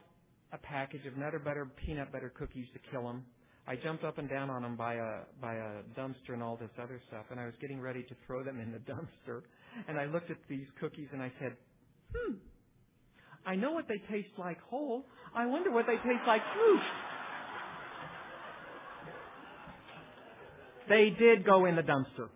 a 0.53 0.57
package 0.57 1.05
of 1.05 1.17
Nutter 1.17 1.39
Butter 1.39 1.67
peanut 1.85 2.11
butter 2.11 2.31
cookies 2.37 2.67
to 2.73 2.79
kill 2.91 3.03
them 3.03 3.23
I 3.67 3.75
jumped 3.75 4.05
up 4.05 4.17
and 4.17 4.29
down 4.29 4.49
on 4.49 4.61
them 4.61 4.77
by 4.77 4.93
a 4.93 5.19
by 5.41 5.55
a 5.55 5.99
dumpster 5.99 6.29
and 6.29 6.41
all 6.41 6.55
this 6.55 6.69
other 6.81 7.01
stuff, 7.09 7.25
and 7.31 7.39
I 7.39 7.45
was 7.45 7.53
getting 7.59 7.81
ready 7.81 8.01
to 8.03 8.15
throw 8.25 8.41
them 8.41 8.61
in 8.61 8.71
the 8.71 8.77
dumpster, 8.91 9.41
and 9.89 9.99
I 9.99 10.05
looked 10.05 10.31
at 10.31 10.37
these 10.49 10.65
cookies 10.79 11.09
and 11.11 11.21
I 11.21 11.31
said, 11.39 11.51
"Hmm, 12.15 12.35
I 13.45 13.55
know 13.55 13.73
what 13.73 13.89
they 13.89 13.97
taste 14.09 14.29
like 14.37 14.59
whole. 14.61 15.05
I 15.35 15.45
wonder 15.45 15.69
what 15.69 15.85
they 15.85 15.97
taste 15.97 16.25
like 16.25 16.41
fruit." 16.53 16.81
They 20.87 21.09
did 21.09 21.45
go 21.45 21.65
in 21.65 21.75
the 21.75 21.81
dumpster. 21.81 22.29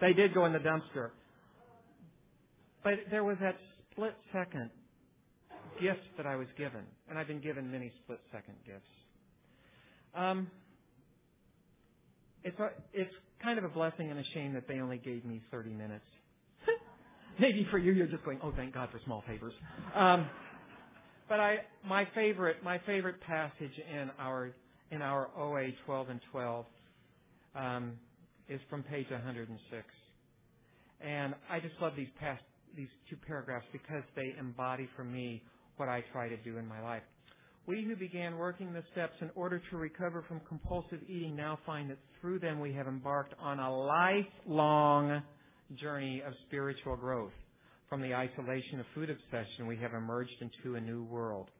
They 0.00 0.12
did 0.12 0.34
go 0.34 0.44
in 0.44 0.52
the 0.52 0.58
dumpster. 0.58 1.10
But 2.84 2.94
there 3.10 3.24
was 3.24 3.36
that 3.40 3.56
split 3.90 4.14
second 4.32 4.70
gift 5.80 6.00
that 6.16 6.26
I 6.26 6.36
was 6.36 6.46
given, 6.56 6.82
and 7.08 7.18
I've 7.18 7.26
been 7.26 7.40
given 7.40 7.70
many 7.70 7.92
split 8.04 8.20
second 8.32 8.54
gifts. 8.66 8.88
Um, 10.14 10.48
it's 12.44 12.58
a, 12.58 12.70
it's 12.92 13.12
kind 13.42 13.58
of 13.58 13.64
a 13.64 13.68
blessing 13.68 14.10
and 14.10 14.18
a 14.18 14.24
shame 14.34 14.54
that 14.54 14.66
they 14.68 14.80
only 14.80 14.98
gave 14.98 15.24
me 15.24 15.40
30 15.50 15.70
minutes. 15.70 16.04
Maybe 17.40 17.66
for 17.70 17.78
you, 17.78 17.92
you're 17.92 18.06
just 18.06 18.24
going, 18.24 18.38
oh, 18.42 18.52
thank 18.56 18.74
God 18.74 18.88
for 18.90 19.00
small 19.04 19.22
favors. 19.26 19.52
Um, 19.94 20.26
but 21.28 21.40
I, 21.40 21.58
my 21.86 22.06
favorite, 22.14 22.62
my 22.64 22.78
favorite 22.86 23.20
passage 23.20 23.72
in 23.92 24.10
our 24.18 24.50
in 24.90 25.02
our 25.02 25.28
OA 25.36 25.68
12 25.84 26.08
and 26.08 26.20
12 26.32 26.64
um, 27.54 27.92
is 28.48 28.60
from 28.70 28.82
page 28.82 29.06
106, 29.10 29.84
and 31.00 31.34
I 31.50 31.60
just 31.60 31.74
love 31.80 31.92
these 31.96 32.08
past 32.20 32.42
these 32.76 32.88
two 33.08 33.16
paragraphs 33.26 33.66
because 33.72 34.02
they 34.14 34.34
embody 34.38 34.88
for 34.96 35.04
me 35.04 35.42
what 35.76 35.88
I 35.88 36.04
try 36.12 36.28
to 36.28 36.36
do 36.38 36.58
in 36.58 36.66
my 36.66 36.80
life. 36.82 37.02
We 37.66 37.84
who 37.84 37.96
began 37.96 38.38
working 38.38 38.72
the 38.72 38.82
steps 38.92 39.14
in 39.20 39.30
order 39.34 39.60
to 39.70 39.76
recover 39.76 40.24
from 40.26 40.40
compulsive 40.48 41.00
eating 41.06 41.36
now 41.36 41.58
find 41.66 41.90
that 41.90 41.98
through 42.20 42.38
them 42.38 42.60
we 42.60 42.72
have 42.72 42.86
embarked 42.86 43.34
on 43.38 43.58
a 43.58 43.76
lifelong 43.76 45.22
journey 45.76 46.22
of 46.26 46.32
spiritual 46.46 46.96
growth. 46.96 47.32
From 47.88 48.00
the 48.00 48.14
isolation 48.14 48.80
of 48.80 48.86
food 48.94 49.10
obsession, 49.10 49.66
we 49.66 49.76
have 49.76 49.92
emerged 49.94 50.40
into 50.40 50.76
a 50.76 50.80
new 50.80 51.04
world. 51.04 51.50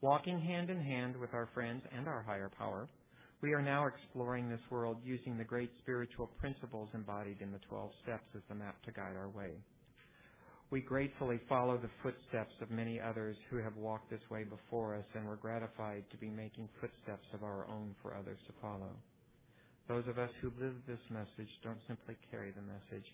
Walking 0.00 0.38
hand 0.38 0.68
in 0.68 0.80
hand 0.80 1.16
with 1.16 1.32
our 1.32 1.48
friends 1.54 1.82
and 1.96 2.08
our 2.08 2.22
higher 2.22 2.50
power, 2.58 2.88
we 3.44 3.52
are 3.52 3.60
now 3.60 3.86
exploring 3.86 4.48
this 4.48 4.64
world 4.70 4.96
using 5.04 5.36
the 5.36 5.44
great 5.44 5.70
spiritual 5.82 6.28
principles 6.40 6.88
embodied 6.94 7.42
in 7.42 7.52
the 7.52 7.60
12 7.68 7.90
steps 8.02 8.24
as 8.34 8.40
the 8.48 8.54
map 8.54 8.82
to 8.82 8.90
guide 8.90 9.14
our 9.20 9.28
way. 9.28 9.50
We 10.70 10.80
gratefully 10.80 11.38
follow 11.46 11.76
the 11.76 11.90
footsteps 12.02 12.54
of 12.62 12.70
many 12.70 12.98
others 12.98 13.36
who 13.50 13.58
have 13.58 13.76
walked 13.76 14.08
this 14.08 14.24
way 14.30 14.44
before 14.44 14.94
us, 14.94 15.04
and 15.14 15.26
we're 15.28 15.36
gratified 15.36 16.04
to 16.10 16.16
be 16.16 16.30
making 16.30 16.70
footsteps 16.80 17.26
of 17.34 17.42
our 17.44 17.66
own 17.68 17.94
for 18.00 18.14
others 18.16 18.38
to 18.46 18.54
follow. 18.62 18.96
Those 19.88 20.08
of 20.08 20.18
us 20.18 20.30
who 20.40 20.50
live 20.58 20.76
this 20.88 21.04
message 21.10 21.52
don't 21.62 21.84
simply 21.86 22.16
carry 22.30 22.50
the 22.50 22.62
message, 22.62 23.04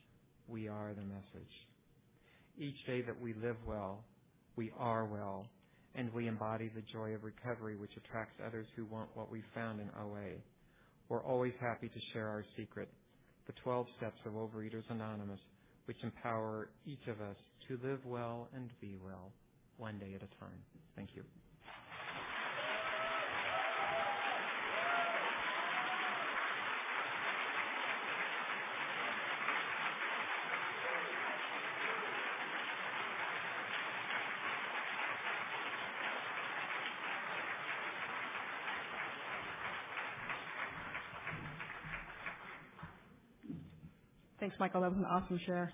we 0.46 0.68
are 0.68 0.94
the 0.94 1.02
message. 1.02 1.54
Each 2.56 2.78
day 2.86 3.02
that 3.02 3.20
we 3.20 3.34
live 3.34 3.56
well, 3.66 4.04
we 4.54 4.70
are 4.78 5.06
well, 5.06 5.48
and 5.94 6.12
we 6.14 6.28
embody 6.28 6.70
the 6.74 6.82
joy 6.92 7.14
of 7.14 7.24
recovery 7.24 7.76
which 7.76 7.96
attracts 7.96 8.36
others 8.46 8.66
who 8.76 8.84
want 8.86 9.08
what 9.14 9.30
we 9.30 9.42
found 9.54 9.80
in 9.80 9.90
OA. 10.00 10.38
We're 11.08 11.24
always 11.24 11.54
happy 11.60 11.88
to 11.88 12.00
share 12.12 12.28
our 12.28 12.44
secret, 12.56 12.88
the 13.46 13.54
12 13.64 13.86
steps 13.98 14.18
of 14.26 14.34
Overeaters 14.34 14.84
Anonymous, 14.90 15.40
which 15.86 15.98
empower 16.02 16.70
each 16.86 17.06
of 17.08 17.20
us 17.20 17.36
to 17.68 17.78
live 17.84 18.00
well 18.06 18.48
and 18.54 18.70
be 18.80 18.96
well, 19.04 19.32
one 19.78 19.98
day 19.98 20.14
at 20.14 20.22
a 20.22 20.40
time. 20.40 20.62
Thank 20.96 21.10
you. 21.14 21.24
Thanks, 44.50 44.58
Michael. 44.58 44.80
That 44.80 44.90
was 44.90 44.98
an 44.98 45.04
awesome 45.04 45.38
share. 45.46 45.72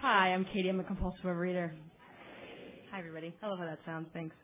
Hi, 0.00 0.32
I'm 0.32 0.44
Katie. 0.44 0.68
I'm 0.68 0.78
a 0.78 0.84
compulsive 0.84 1.24
overeater. 1.24 1.72
Hi, 2.92 3.00
everybody. 3.00 3.34
I 3.42 3.48
love 3.48 3.58
how 3.58 3.64
that 3.64 3.80
sounds. 3.84 4.06
Thanks. 4.14 4.36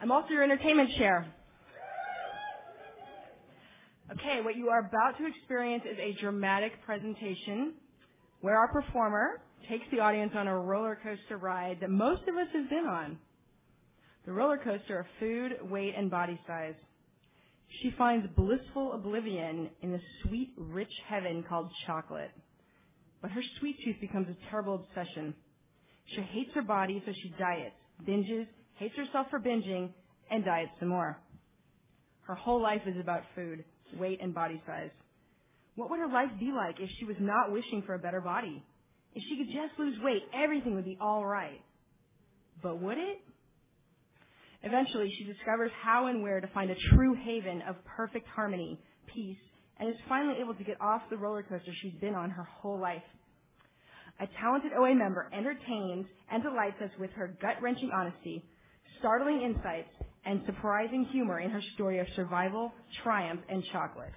I'm 0.00 0.10
also 0.10 0.30
your 0.30 0.42
entertainment 0.42 0.88
chair. 0.96 1.26
Okay, 4.10 4.40
what 4.42 4.56
you 4.56 4.70
are 4.70 4.78
about 4.78 5.18
to 5.18 5.26
experience 5.26 5.84
is 5.84 5.98
a 5.98 6.18
dramatic 6.18 6.72
presentation 6.86 7.74
where 8.40 8.56
our 8.56 8.68
performer 8.68 9.42
takes 9.68 9.84
the 9.92 10.00
audience 10.00 10.32
on 10.34 10.46
a 10.46 10.58
roller 10.58 10.98
coaster 11.02 11.36
ride 11.36 11.76
that 11.82 11.90
most 11.90 12.22
of 12.22 12.36
us 12.36 12.48
have 12.54 12.70
been 12.70 12.86
on. 12.86 13.18
The 14.24 14.32
roller 14.32 14.56
coaster 14.56 15.00
of 15.00 15.06
food, 15.18 15.58
weight, 15.70 15.92
and 15.94 16.10
body 16.10 16.40
size. 16.46 16.74
She 17.82 17.92
finds 17.96 18.26
blissful 18.36 18.92
oblivion 18.92 19.70
in 19.82 19.92
the 19.92 20.00
sweet, 20.22 20.52
rich 20.56 20.92
heaven 21.08 21.44
called 21.48 21.70
chocolate. 21.86 22.30
But 23.22 23.30
her 23.30 23.42
sweet 23.58 23.76
tooth 23.84 24.00
becomes 24.00 24.28
a 24.28 24.50
terrible 24.50 24.74
obsession. 24.74 25.34
She 26.14 26.20
hates 26.20 26.50
her 26.54 26.62
body, 26.62 27.02
so 27.06 27.12
she 27.12 27.32
diets, 27.38 27.76
binges, 28.06 28.46
hates 28.76 28.96
herself 28.96 29.28
for 29.30 29.38
binging, 29.38 29.90
and 30.30 30.44
diets 30.44 30.72
some 30.78 30.88
more. 30.88 31.18
Her 32.22 32.34
whole 32.34 32.62
life 32.62 32.82
is 32.86 32.98
about 33.00 33.22
food, 33.34 33.64
weight, 33.98 34.20
and 34.22 34.34
body 34.34 34.60
size. 34.66 34.90
What 35.76 35.90
would 35.90 36.00
her 36.00 36.08
life 36.08 36.30
be 36.38 36.52
like 36.52 36.80
if 36.80 36.90
she 36.98 37.04
was 37.04 37.16
not 37.20 37.52
wishing 37.52 37.82
for 37.86 37.94
a 37.94 37.98
better 37.98 38.20
body? 38.20 38.62
If 39.14 39.22
she 39.28 39.36
could 39.36 39.46
just 39.46 39.78
lose 39.78 39.96
weight, 40.02 40.22
everything 40.34 40.74
would 40.74 40.84
be 40.84 40.98
all 41.00 41.24
right. 41.24 41.60
But 42.62 42.80
would 42.80 42.98
it? 42.98 43.18
Eventually, 44.62 45.12
she 45.18 45.24
discovers 45.24 45.70
how 45.82 46.06
and 46.06 46.22
where 46.22 46.40
to 46.40 46.46
find 46.48 46.70
a 46.70 46.76
true 46.94 47.14
haven 47.14 47.62
of 47.68 47.76
perfect 47.84 48.28
harmony, 48.28 48.78
peace, 49.06 49.38
and 49.78 49.88
is 49.88 49.96
finally 50.08 50.36
able 50.40 50.54
to 50.54 50.64
get 50.64 50.80
off 50.80 51.02
the 51.08 51.16
roller 51.16 51.42
coaster 51.42 51.72
she's 51.80 51.94
been 52.00 52.14
on 52.14 52.30
her 52.30 52.44
whole 52.44 52.78
life. 52.78 53.02
A 54.20 54.26
talented 54.40 54.72
OA 54.78 54.94
member 54.94 55.30
entertains 55.32 56.06
and 56.30 56.42
delights 56.42 56.80
us 56.82 56.90
with 56.98 57.10
her 57.12 57.34
gut-wrenching 57.40 57.90
honesty, 57.90 58.44
startling 58.98 59.40
insights, 59.40 59.88
and 60.26 60.42
surprising 60.44 61.06
humor 61.06 61.40
in 61.40 61.50
her 61.50 61.62
story 61.74 61.98
of 61.98 62.06
survival, 62.14 62.70
triumph, 63.02 63.40
and 63.48 63.64
chocolate. 63.72 64.12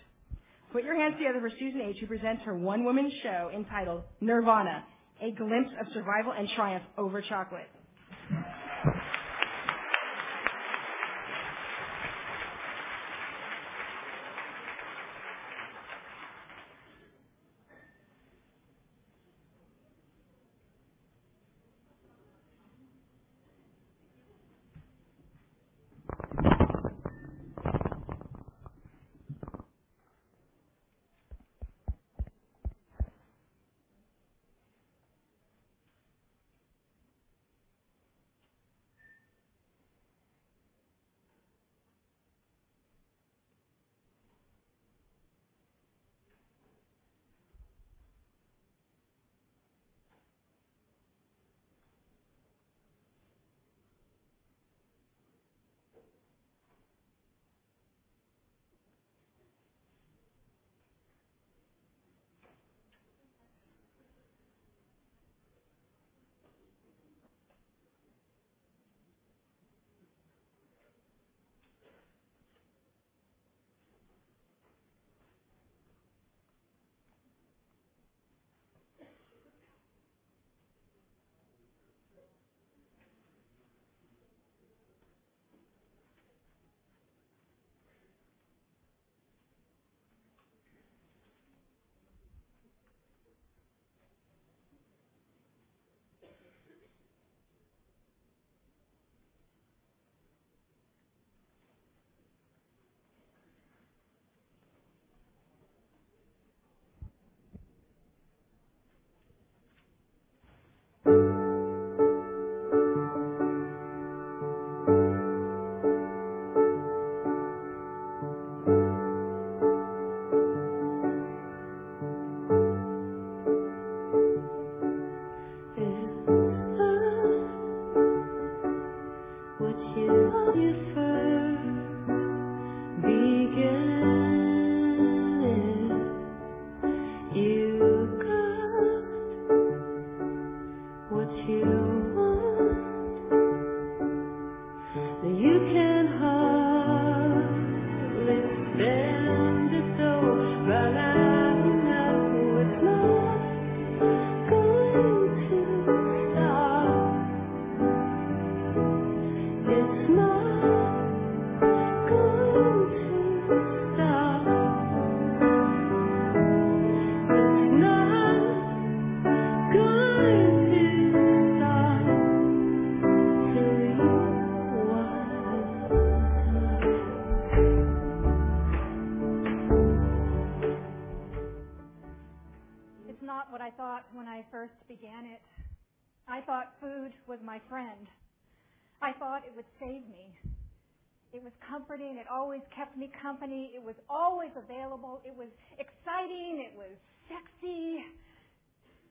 Put 0.73 0.83
your 0.83 0.99
hands 0.99 1.15
together 1.17 1.39
for 1.39 1.49
Susan 1.57 1.81
H., 1.81 1.97
who 2.01 2.07
presents 2.07 2.43
her 2.43 2.57
one-woman 2.57 3.09
show 3.23 3.49
entitled 3.55 4.03
Nirvana, 4.19 4.83
a 5.21 5.31
glimpse 5.31 5.71
of 5.79 5.87
survival 5.93 6.33
and 6.33 6.49
triumph 6.49 6.83
over 6.97 7.21
chocolate. 7.21 7.69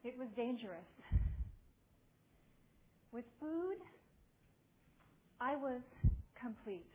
It 0.05 0.19
was 0.19 0.29
dangerous. 0.37 0.85
With 3.13 3.25
food, 3.39 3.77
I 5.41 5.55
was 5.57 5.81
complete. 6.41 6.87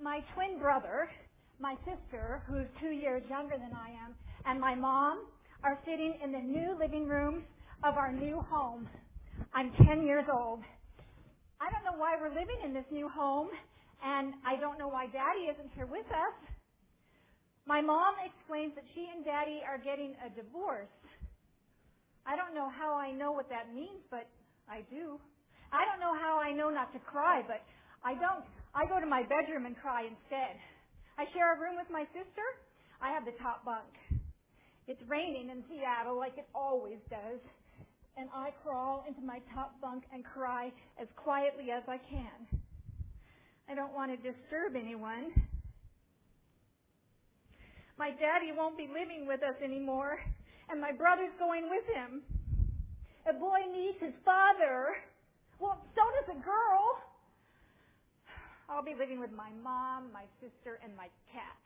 My 0.00 0.20
twin 0.34 0.58
brother, 0.58 1.08
my 1.60 1.76
sister, 1.84 2.42
who's 2.48 2.66
two 2.80 2.90
years 2.90 3.22
younger 3.30 3.56
than 3.56 3.70
I 3.74 3.90
am, 3.90 4.14
and 4.46 4.60
my 4.60 4.74
mom 4.74 5.26
are 5.62 5.78
sitting 5.84 6.18
in 6.22 6.32
the 6.32 6.40
new 6.40 6.76
living 6.78 7.06
room 7.06 7.44
of 7.84 7.96
our 7.96 8.12
new 8.12 8.40
home. 8.40 8.88
I'm 9.54 9.70
10 9.86 10.04
years 10.06 10.24
old. 10.32 10.60
I 11.60 11.70
don't 11.70 11.84
know 11.84 11.98
why 12.00 12.16
we're 12.20 12.30
living 12.30 12.58
in 12.64 12.74
this 12.74 12.84
new 12.90 13.08
home, 13.08 13.48
and 14.04 14.34
I 14.44 14.56
don't 14.58 14.78
know 14.78 14.88
why 14.88 15.06
Daddy 15.06 15.46
isn't 15.52 15.70
here 15.76 15.86
with 15.86 16.06
us. 16.06 16.51
My 17.66 17.80
mom 17.80 18.18
explains 18.18 18.74
that 18.74 18.84
she 18.94 19.06
and 19.14 19.24
Daddy 19.24 19.62
are 19.62 19.78
getting 19.78 20.18
a 20.18 20.28
divorce. 20.34 20.90
I 22.26 22.34
don't 22.34 22.54
know 22.54 22.70
how 22.70 22.94
I 22.94 23.12
know 23.12 23.30
what 23.30 23.48
that 23.50 23.74
means, 23.74 24.02
but 24.10 24.26
I 24.68 24.82
do. 24.90 25.18
I 25.70 25.86
don't 25.86 26.00
know 26.02 26.14
how 26.14 26.38
I 26.42 26.52
know 26.52 26.70
not 26.70 26.92
to 26.92 27.00
cry, 27.00 27.42
but 27.46 27.62
I 28.04 28.14
don't. 28.14 28.44
I 28.74 28.86
go 28.86 28.98
to 28.98 29.06
my 29.06 29.22
bedroom 29.22 29.66
and 29.66 29.78
cry 29.78 30.10
instead. 30.10 30.58
I 31.18 31.26
share 31.32 31.54
a 31.54 31.60
room 31.60 31.76
with 31.76 31.90
my 31.90 32.04
sister. 32.10 32.46
I 33.00 33.10
have 33.10 33.24
the 33.24 33.36
top 33.42 33.64
bunk. 33.64 33.90
It's 34.88 35.02
raining 35.06 35.50
in 35.50 35.62
Seattle 35.70 36.18
like 36.18 36.38
it 36.38 36.46
always 36.54 36.98
does. 37.10 37.38
And 38.16 38.28
I 38.34 38.50
crawl 38.62 39.04
into 39.08 39.22
my 39.22 39.40
top 39.54 39.80
bunk 39.80 40.04
and 40.12 40.24
cry 40.24 40.70
as 41.00 41.08
quietly 41.16 41.70
as 41.70 41.82
I 41.88 41.98
can. 42.10 42.60
I 43.70 43.74
don't 43.74 43.94
want 43.94 44.10
to 44.10 44.16
disturb 44.16 44.76
anyone. 44.76 45.32
My 47.98 48.10
daddy 48.10 48.52
won't 48.56 48.76
be 48.76 48.88
living 48.88 49.26
with 49.26 49.42
us 49.42 49.56
anymore, 49.62 50.18
and 50.70 50.80
my 50.80 50.92
brother's 50.92 51.32
going 51.38 51.68
with 51.68 51.84
him. 51.94 52.22
A 53.28 53.32
boy 53.32 53.60
needs 53.70 53.98
his 54.00 54.14
father. 54.24 54.96
Well, 55.60 55.78
so 55.94 56.02
does 56.20 56.36
a 56.36 56.40
girl. 56.42 56.98
I'll 58.68 58.82
be 58.82 58.94
living 58.98 59.20
with 59.20 59.30
my 59.32 59.50
mom, 59.62 60.10
my 60.12 60.24
sister, 60.40 60.80
and 60.82 60.96
my 60.96 61.08
cat. 61.32 61.60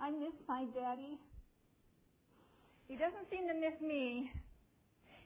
I 0.00 0.10
miss 0.10 0.34
my 0.48 0.66
daddy. 0.74 1.16
He 2.88 2.96
doesn't 2.96 3.30
seem 3.30 3.46
to 3.46 3.54
miss 3.54 3.80
me. 3.80 4.32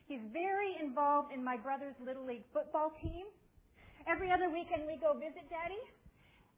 He's 0.07 0.21
very 0.31 0.77
involved 0.79 1.33
in 1.33 1.43
my 1.43 1.57
brother's 1.57 1.95
Little 1.99 2.25
League 2.25 2.45
football 2.53 2.93
team. 3.01 3.25
Every 4.07 4.31
other 4.31 4.49
weekend 4.49 4.85
we 4.85 4.95
go 4.95 5.13
visit 5.17 5.49
daddy 5.49 5.81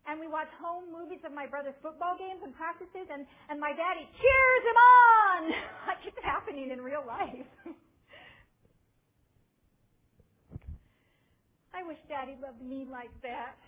and 0.10 0.20
we 0.20 0.26
watch 0.26 0.49
home 0.57 0.89
movies 0.89 1.22
of 1.22 1.32
my 1.32 1.45
brother's 1.45 1.78
football 1.86 2.18
games 2.18 2.41
and 2.41 2.49
practices 2.57 3.05
and, 3.14 3.30
and 3.49 3.62
my 3.62 3.70
daddy 3.70 4.10
cheers 4.18 4.64
him 4.66 4.78
on 4.82 5.53
like 5.88 6.01
it's 6.01 6.18
happening 6.26 6.72
in 6.74 6.82
real 6.82 7.05
life. 7.05 7.45
I 11.78 11.86
wish 11.86 12.01
daddy 12.10 12.36
loved 12.41 12.62
me 12.62 12.88
like 12.89 13.14
that. 13.22 13.62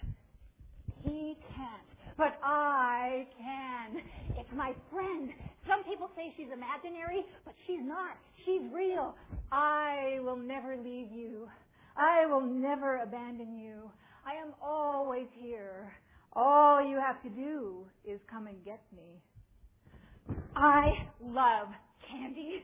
He 1.06 1.38
can't. 1.54 1.86
But 2.18 2.38
I 2.44 3.28
can. 3.38 4.02
It's 4.38 4.52
my 4.54 4.74
friend. 4.92 5.30
Some 5.68 5.84
people 5.86 6.10
say 6.16 6.34
she's 6.36 6.50
imaginary, 6.52 7.24
but 7.46 7.54
she's 7.66 7.80
not. 7.82 8.18
She's 8.46 8.62
real. 8.74 9.16
I 9.52 10.20
will 10.24 10.36
never 10.36 10.76
leave 10.76 11.12
you. 11.12 11.48
I 11.96 12.26
will 12.26 12.42
never 12.42 12.98
abandon 12.98 13.58
you. 13.58 13.92
I 14.26 14.34
am 14.42 14.54
always 14.62 15.28
here. 15.40 15.94
All 16.34 16.84
you 16.84 16.98
have 16.98 17.22
to 17.24 17.30
do 17.30 17.86
is 18.06 18.20
come 18.30 18.48
and 18.48 18.64
get 18.64 18.82
me. 18.96 19.20
I 20.56 21.08
love 21.20 21.68
candy. 22.08 22.64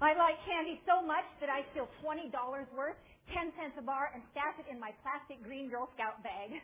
I 0.00 0.16
like 0.16 0.40
candy 0.48 0.80
so 0.86 1.04
much 1.04 1.24
that 1.40 1.48
I 1.48 1.62
steal 1.70 1.88
$20 2.02 2.32
worth, 2.74 2.96
10 3.30 3.52
cents 3.54 3.76
a 3.78 3.82
bar, 3.82 4.10
and 4.14 4.22
stash 4.32 4.56
it 4.58 4.66
in 4.72 4.80
my 4.80 4.90
plastic 5.04 5.42
green 5.44 5.70
Girl 5.70 5.88
Scout 5.94 6.22
bag 6.22 6.58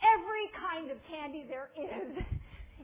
every 0.00 0.46
kind 0.56 0.90
of 0.90 0.98
candy 1.08 1.44
there 1.48 1.70
is. 1.76 2.16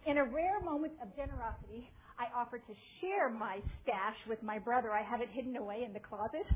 In 0.06 0.18
a 0.18 0.24
rare 0.24 0.60
moment 0.60 0.92
of 1.02 1.10
generosity, 1.16 1.90
I 2.18 2.28
offer 2.32 2.58
to 2.58 2.74
share 3.00 3.28
my 3.28 3.58
stash 3.82 4.16
with 4.28 4.42
my 4.42 4.58
brother. 4.58 4.92
I 4.92 5.02
have 5.02 5.20
it 5.20 5.28
hidden 5.32 5.56
away 5.56 5.82
in 5.84 5.92
the 5.92 6.00
closet. 6.00 6.46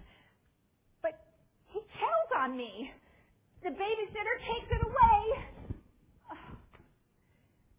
But 1.02 1.18
he 1.68 1.80
tells 1.98 2.30
on 2.36 2.56
me. 2.56 2.92
The 3.64 3.70
babysitter 3.70 4.36
takes 4.48 4.70
it 4.72 4.82
away. 4.86 5.59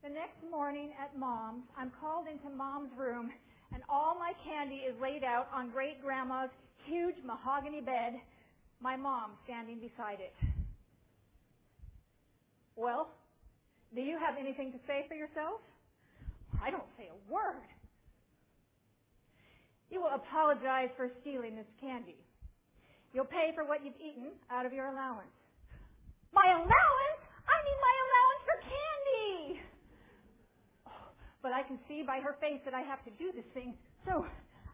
The 0.03 0.09
next 0.09 0.41
morning 0.49 0.89
at 1.01 1.17
mom's, 1.17 1.63
I'm 1.77 1.91
called 2.01 2.25
into 2.27 2.49
mom's 2.49 2.89
room 2.97 3.31
and 3.73 3.83
all 3.87 4.17
my 4.17 4.33
candy 4.43 4.83
is 4.83 4.95
laid 5.01 5.23
out 5.23 5.47
on 5.53 5.69
great 5.69 6.01
grandma's 6.01 6.49
huge 6.85 7.15
mahogany 7.23 7.81
bed, 7.81 8.19
my 8.81 8.95
mom 8.95 9.31
standing 9.45 9.79
beside 9.79 10.19
it. 10.19 10.33
Well, 12.75 13.09
do 13.93 14.01
you 14.01 14.17
have 14.17 14.35
anything 14.39 14.71
to 14.71 14.79
say 14.87 15.05
for 15.07 15.13
yourself? 15.13 15.61
I 16.63 16.71
don't 16.71 16.87
say 16.97 17.09
a 17.09 17.31
word. 17.31 17.61
You 19.91 20.01
will 20.01 20.15
apologize 20.15 20.89
for 20.95 21.11
stealing 21.21 21.55
this 21.55 21.67
candy. 21.79 22.17
You'll 23.13 23.25
pay 23.29 23.51
for 23.53 23.65
what 23.65 23.83
you've 23.83 23.99
eaten 23.99 24.31
out 24.49 24.65
of 24.65 24.71
your 24.73 24.87
allowance. 24.87 25.35
My 26.33 26.47
allowance? 26.47 27.21
I 27.43 27.57
need 27.67 27.79
my 27.83 27.95
allowance 28.07 28.41
for 28.47 28.57
candy! 28.71 29.61
Oh, 30.87 31.11
but 31.41 31.51
I 31.51 31.63
can 31.63 31.79
see 31.87 32.03
by 32.05 32.19
her 32.19 32.35
face 32.39 32.61
that 32.65 32.73
I 32.73 32.81
have 32.81 33.03
to 33.05 33.11
do 33.17 33.31
this 33.35 33.45
thing. 33.53 33.73
So 34.05 34.25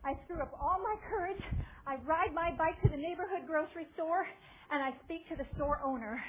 I 0.03 0.15
screw 0.25 0.41
up 0.41 0.51
all 0.59 0.79
my 0.83 0.95
courage. 1.09 1.41
I 1.85 1.95
ride 2.05 2.33
my 2.33 2.51
bike 2.57 2.81
to 2.83 2.89
the 2.89 2.97
neighborhood 2.97 3.47
grocery 3.47 3.87
store 3.95 4.27
and 4.71 4.83
I 4.83 4.91
speak 5.05 5.27
to 5.29 5.35
the 5.35 5.47
store 5.55 5.79
owner. 5.83 6.21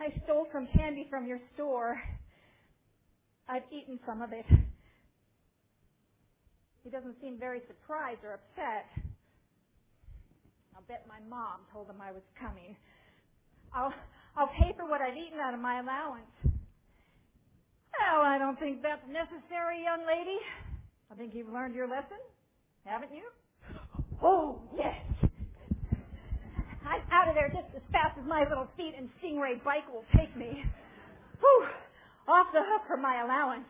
I 0.00 0.12
stole 0.24 0.46
some 0.52 0.68
candy 0.76 1.06
from 1.08 1.26
your 1.26 1.38
store. 1.54 2.00
I've 3.48 3.62
eaten 3.70 4.00
some 4.06 4.20
of 4.20 4.32
it. 4.32 4.46
He 6.82 6.90
doesn't 6.90 7.20
seem 7.20 7.38
very 7.38 7.60
surprised 7.68 8.20
or 8.24 8.34
upset. 8.34 8.90
I'll 10.74 10.82
bet 10.88 11.06
my 11.06 11.20
mom 11.30 11.60
told 11.72 11.88
him 11.88 12.02
I 12.02 12.10
was 12.10 12.22
coming. 12.40 12.74
I'll, 13.72 13.94
I'll 14.36 14.48
pay 14.48 14.72
for 14.76 14.88
what 14.88 15.00
I've 15.00 15.16
eaten 15.16 15.38
out 15.38 15.54
of 15.54 15.60
my 15.60 15.80
allowance. 15.80 16.30
Well, 16.44 18.22
I 18.24 18.38
don't 18.38 18.58
think 18.58 18.82
that's 18.82 19.04
necessary, 19.08 19.84
young 19.84 20.06
lady. 20.06 20.38
I 21.10 21.14
think 21.14 21.34
you've 21.34 21.52
learned 21.52 21.74
your 21.74 21.86
lesson, 21.86 22.16
haven't 22.84 23.12
you? 23.12 23.28
Oh, 24.22 24.60
yes. 24.76 24.96
I'm 26.86 27.02
out 27.12 27.28
of 27.28 27.34
there 27.34 27.48
just 27.48 27.68
as 27.76 27.82
fast 27.92 28.18
as 28.18 28.26
my 28.26 28.48
little 28.48 28.66
feet 28.76 28.94
and 28.96 29.08
Stingray 29.20 29.62
bike 29.62 29.86
will 29.92 30.04
take 30.16 30.34
me. 30.36 30.64
Whew, 31.40 31.66
off 32.28 32.46
the 32.52 32.60
hook 32.64 32.82
for 32.86 32.96
my 32.96 33.22
allowance. 33.22 33.68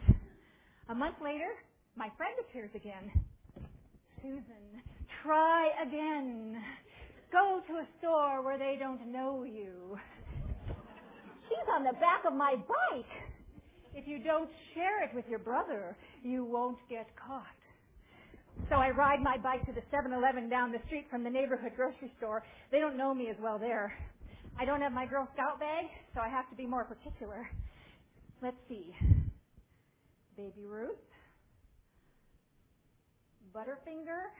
A 0.88 0.94
month 0.94 1.16
later, 1.22 1.50
my 1.96 2.08
friend 2.16 2.34
appears 2.40 2.70
again. 2.74 3.10
Susan, 4.20 4.82
try 5.22 5.70
again. 5.84 6.62
Go 7.32 7.60
to 7.66 7.72
a 7.74 7.86
store 7.98 8.42
where 8.42 8.58
they 8.58 8.76
don't 8.78 9.10
know 9.10 9.44
you. 9.44 9.98
She's 11.53 11.68
on 11.68 11.84
the 11.84 11.92
back 12.00 12.24
of 12.26 12.32
my 12.32 12.55
bike. 12.57 13.12
If 13.94 14.09
you 14.09 14.18
don't 14.18 14.48
share 14.72 15.05
it 15.05 15.14
with 15.14 15.26
your 15.28 15.38
brother, 15.38 15.96
you 16.22 16.46
won't 16.46 16.78
get 16.88 17.07
caught. 17.14 17.44
So 18.70 18.76
I 18.76 18.88
ride 18.88 19.20
my 19.20 19.36
bike 19.36 19.66
to 19.66 19.72
the 19.72 19.82
7-Eleven 19.92 20.48
down 20.48 20.72
the 20.72 20.78
street 20.86 21.07
from 21.11 21.22
the 21.22 21.28
neighborhood 21.28 21.72
grocery 21.76 22.11
store. 22.16 22.42
They 22.70 22.78
don't 22.80 22.96
know 22.96 23.12
me 23.12 23.28
as 23.28 23.36
well 23.38 23.59
there. 23.59 23.92
I 24.59 24.64
don't 24.64 24.80
have 24.80 24.92
my 24.92 25.05
Girl 25.05 25.28
Scout 25.34 25.61
bag, 25.61 25.84
so 26.14 26.20
I 26.20 26.28
have 26.30 26.48
to 26.48 26.57
be 26.57 26.64
more 26.64 26.84
particular. 26.84 27.46
Let's 28.40 28.57
see. 28.66 28.94
Baby 30.36 30.64
Ruth. 30.66 30.96
Butterfinger. 33.55 34.32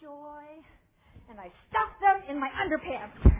Joy. 0.00 0.42
And 1.30 1.38
I 1.38 1.52
stuff 1.68 1.90
them 2.00 2.22
in 2.30 2.40
my 2.40 2.48
underpants. 2.64 3.32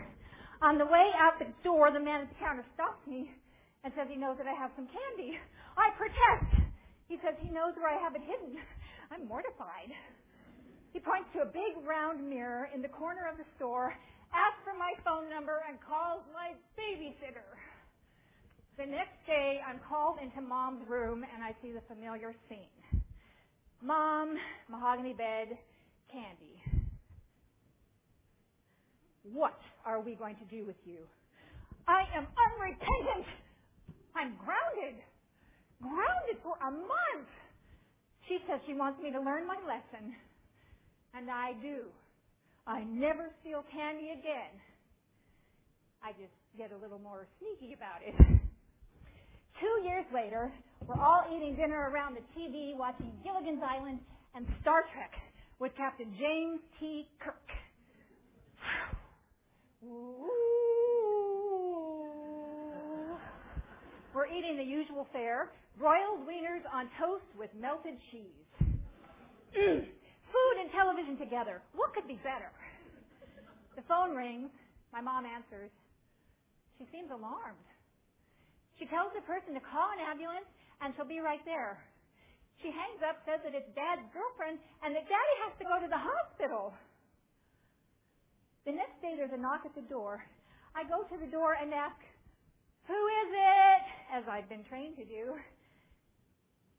On 0.65 0.81
the 0.81 0.89
way 0.89 1.13
out 1.21 1.37
the 1.37 1.53
door, 1.61 1.93
the 1.93 2.01
man 2.01 2.25
at 2.25 2.33
the 2.33 2.41
counter 2.41 2.65
stops 2.73 3.05
me 3.05 3.29
and 3.85 3.93
says 3.93 4.09
he 4.09 4.17
knows 4.17 4.41
that 4.41 4.49
I 4.49 4.57
have 4.57 4.73
some 4.73 4.89
candy. 4.89 5.37
I 5.77 5.93
protest. 5.93 6.65
He 7.05 7.21
says 7.21 7.37
he 7.45 7.53
knows 7.53 7.77
where 7.77 7.93
I 7.93 8.01
have 8.01 8.17
it 8.17 8.25
hidden. 8.25 8.57
I'm 9.13 9.29
mortified. 9.29 9.93
He 10.97 11.05
points 11.05 11.29
to 11.37 11.45
a 11.45 11.53
big 11.53 11.77
round 11.85 12.25
mirror 12.25 12.73
in 12.73 12.81
the 12.81 12.89
corner 12.89 13.29
of 13.29 13.37
the 13.37 13.45
store, 13.61 13.93
asks 14.33 14.65
for 14.65 14.73
my 14.73 14.97
phone 15.05 15.29
number, 15.29 15.61
and 15.69 15.77
calls 15.85 16.25
my 16.33 16.57
babysitter. 16.81 17.45
The 18.81 18.87
next 18.89 19.21
day, 19.27 19.61
I'm 19.69 19.81
called 19.87 20.17
into 20.17 20.41
mom's 20.41 20.89
room 20.89 21.27
and 21.29 21.45
I 21.45 21.53
see 21.61 21.77
the 21.77 21.85
familiar 21.93 22.33
scene. 22.49 23.03
Mom, 23.83 24.39
mahogany 24.71 25.13
bed, 25.13 25.59
candy. 26.11 26.74
What 29.33 29.59
are 29.87 30.01
we 30.01 30.15
going 30.15 30.37
to 30.37 30.45
do 30.53 30.67
with 30.67 30.77
you? 30.85 31.01
I 31.89 32.05
am 32.17 32.27
unrepentant. 32.37 33.27
I'm 34.15 34.37
grounded. 34.37 35.01
Grounded 35.81 36.39
for 36.43 36.57
a 36.61 36.71
month. 36.71 37.29
She 38.29 38.39
says 38.49 38.61
she 38.67 38.75
wants 38.75 39.03
me 39.03 39.11
to 39.13 39.21
learn 39.21 39.47
my 39.47 39.57
lesson. 39.65 40.15
And 41.17 41.31
I 41.31 41.53
do. 41.61 41.89
I 42.67 42.85
never 42.85 43.31
steal 43.41 43.65
candy 43.73 44.13
again. 44.13 44.53
I 46.03 46.13
just 46.13 46.33
get 46.57 46.73
a 46.73 46.77
little 46.77 46.99
more 46.99 47.27
sneaky 47.41 47.73
about 47.73 48.05
it. 48.05 48.15
Two 49.61 49.75
years 49.85 50.05
later, 50.13 50.53
we're 50.87 51.01
all 51.01 51.25
eating 51.35 51.57
dinner 51.57 51.89
around 51.89 52.17
the 52.17 52.25
TV 52.37 52.77
watching 52.77 53.13
Gilligan's 53.23 53.63
Island 53.65 54.01
and 54.35 54.47
Star 54.61 54.85
Trek 54.93 55.13
with 55.59 55.73
Captain 55.77 56.13
James 56.19 56.61
T. 56.81 57.09
Kirk. 57.21 57.49
We're 64.15 64.31
eating 64.31 64.57
the 64.57 64.65
usual 64.65 65.07
fare, 65.13 65.51
broiled 65.77 66.23
wieners 66.25 66.63
on 66.73 66.89
toast 66.99 67.27
with 67.37 67.51
melted 67.59 67.99
cheese. 68.11 68.47
Food 69.55 70.57
and 70.61 70.71
television 70.71 71.19
together. 71.19 71.61
What 71.75 71.93
could 71.95 72.07
be 72.09 72.19
better? 72.23 72.51
The 73.77 73.83
phone 73.91 74.15
rings. 74.15 74.51
My 74.93 75.03
mom 75.03 75.27
answers. 75.27 75.71
She 76.79 76.87
seems 76.95 77.11
alarmed. 77.11 77.67
She 78.79 78.87
tells 78.87 79.11
the 79.15 79.23
person 79.27 79.55
to 79.55 79.63
call 79.63 79.91
an 79.91 80.03
ambulance 80.03 80.47
and 80.81 80.95
she'll 80.95 81.11
be 81.11 81.19
right 81.21 81.43
there. 81.45 81.83
She 82.63 82.71
hangs 82.71 83.03
up, 83.03 83.19
says 83.27 83.43
that 83.43 83.55
it's 83.55 83.69
Dad's 83.75 84.07
girlfriend 84.15 84.63
and 84.83 84.95
that 84.95 85.07
Daddy 85.11 85.37
has 85.47 85.53
to 85.59 85.65
go 85.67 85.77
to 85.83 85.91
the 85.91 85.99
hospital. 85.99 86.75
The 88.65 88.73
next 88.73 88.97
day 89.05 89.13
there's 89.17 89.33
a 89.33 89.41
knock 89.41 89.69
at 89.69 89.75
the 89.77 89.85
door. 89.85 90.25
I 90.75 90.89
go 90.89 91.05
to 91.05 91.17
the 91.21 91.29
door 91.29 91.57
and 91.61 91.73
ask, 91.73 92.01
who 92.89 92.97
is 92.97 93.29
it? 93.33 93.83
As 94.13 94.25
I've 94.29 94.49
been 94.49 94.65
trained 94.65 94.97
to 94.97 95.05
do. 95.05 95.37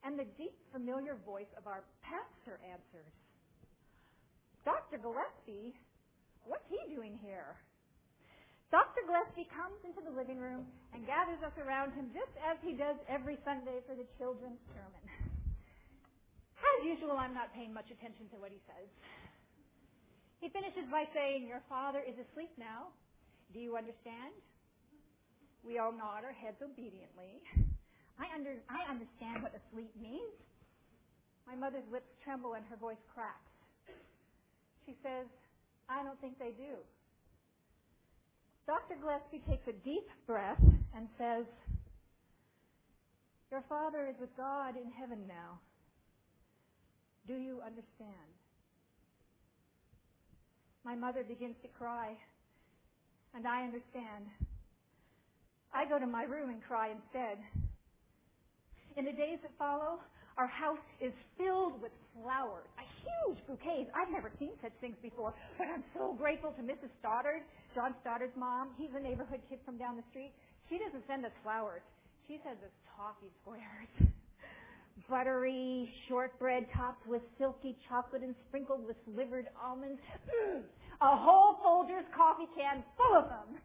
And 0.06 0.18
the 0.18 0.26
deep 0.38 0.54
familiar 0.74 1.18
voice 1.26 1.50
of 1.58 1.66
our 1.66 1.86
pastor 2.02 2.62
answers. 2.66 3.14
Dr. 4.66 4.98
Gillespie, 4.98 5.78
what's 6.46 6.66
he 6.70 6.82
doing 6.94 7.18
here? 7.22 7.58
Dr. 8.74 9.06
Gillespie 9.06 9.50
comes 9.54 9.78
into 9.86 10.02
the 10.02 10.14
living 10.14 10.42
room 10.42 10.66
and 10.94 11.06
gathers 11.06 11.42
us 11.46 11.54
around 11.62 11.94
him 11.94 12.10
just 12.14 12.34
as 12.42 12.58
he 12.66 12.74
does 12.74 12.98
every 13.06 13.38
Sunday 13.46 13.78
for 13.86 13.94
the 13.94 14.10
children's 14.18 14.62
sermon. 14.74 15.06
As 16.58 16.80
usual, 16.84 17.14
I'm 17.16 17.34
not 17.34 17.54
paying 17.54 17.72
much 17.72 17.94
attention 17.94 18.26
to 18.34 18.38
what 18.42 18.50
he 18.50 18.60
says. 18.66 18.90
He 20.40 20.50
finishes 20.50 20.86
by 20.92 21.06
saying, 21.14 21.48
Your 21.48 21.62
father 21.70 22.04
is 22.04 22.16
asleep 22.20 22.52
now. 22.58 22.92
Do 23.54 23.60
you 23.60 23.78
understand? 23.78 24.36
We 25.66 25.80
all 25.80 25.92
nod 25.92 26.22
our 26.24 26.36
heads 26.36 26.62
obediently. 26.62 27.42
I, 28.20 28.30
under, 28.34 28.56
I 28.70 28.86
understand 28.90 29.44
what 29.44 29.52
asleep 29.58 29.92
means. 30.00 30.38
My 31.48 31.56
mother's 31.56 31.86
lips 31.92 32.10
tremble 32.24 32.54
and 32.54 32.66
her 32.70 32.78
voice 32.78 33.02
cracks. 33.14 33.54
She 34.86 34.94
says, 35.02 35.26
I 35.90 36.04
don't 36.04 36.20
think 36.22 36.38
they 36.40 36.54
do. 36.54 36.78
Dr. 38.66 38.98
Gillespie 38.98 39.42
takes 39.46 39.68
a 39.68 39.78
deep 39.86 40.10
breath 40.26 40.62
and 40.96 41.08
says, 41.18 41.46
Your 43.52 43.64
father 43.70 44.08
is 44.10 44.16
with 44.20 44.36
God 44.38 44.74
in 44.78 44.90
heaven 44.92 45.20
now. 45.28 45.60
Do 47.28 47.34
you 47.34 47.62
understand? 47.66 48.30
My 50.86 50.94
mother 50.94 51.26
begins 51.26 51.58
to 51.66 51.70
cry, 51.82 52.14
and 53.34 53.48
I 53.48 53.66
understand. 53.66 54.30
I 55.74 55.90
go 55.90 55.98
to 55.98 56.06
my 56.06 56.30
room 56.30 56.54
and 56.54 56.62
cry 56.62 56.94
instead. 56.94 57.42
In 58.96 59.04
the 59.04 59.12
days 59.12 59.42
that 59.42 59.50
follow, 59.58 59.98
our 60.38 60.46
house 60.46 60.86
is 61.02 61.12
filled 61.42 61.82
with 61.82 61.92
flowers, 62.14 62.70
a 62.78 62.86
huge 63.02 63.42
bouquets. 63.50 63.90
I've 63.98 64.14
never 64.14 64.30
seen 64.38 64.54
such 64.62 64.78
things 64.80 64.96
before, 65.02 65.34
but 65.58 65.66
I'm 65.66 65.84
so 65.98 66.14
grateful 66.14 66.54
to 66.54 66.62
Mrs. 66.62 66.94
Stoddard, 67.02 67.42
John 67.74 67.96
Stoddard's 68.06 68.38
mom. 68.38 68.78
He's 68.78 68.94
a 68.96 69.02
neighborhood 69.02 69.42
kid 69.50 69.58
from 69.66 69.82
down 69.82 69.98
the 69.98 70.06
street. 70.12 70.32
She 70.70 70.78
doesn't 70.78 71.04
send 71.08 71.26
us 71.26 71.34
flowers. 71.42 71.82
She 72.28 72.38
sends 72.46 72.62
us 72.62 72.72
toffee 72.96 73.34
squares. 73.42 73.90
Buttery 75.10 75.92
shortbread 76.08 76.68
topped 76.76 77.06
with 77.06 77.22
silky 77.38 77.76
chocolate 77.88 78.24
and 78.24 78.34
sprinkled 78.48 78.86
with 78.88 78.96
slivered 79.06 79.48
almonds. 79.62 80.00
A 81.02 81.18
whole 81.18 81.58
Folgers 81.64 82.06
coffee 82.16 82.48
can 82.56 82.84
full 82.96 83.18
of 83.18 83.26
them. 83.30 83.60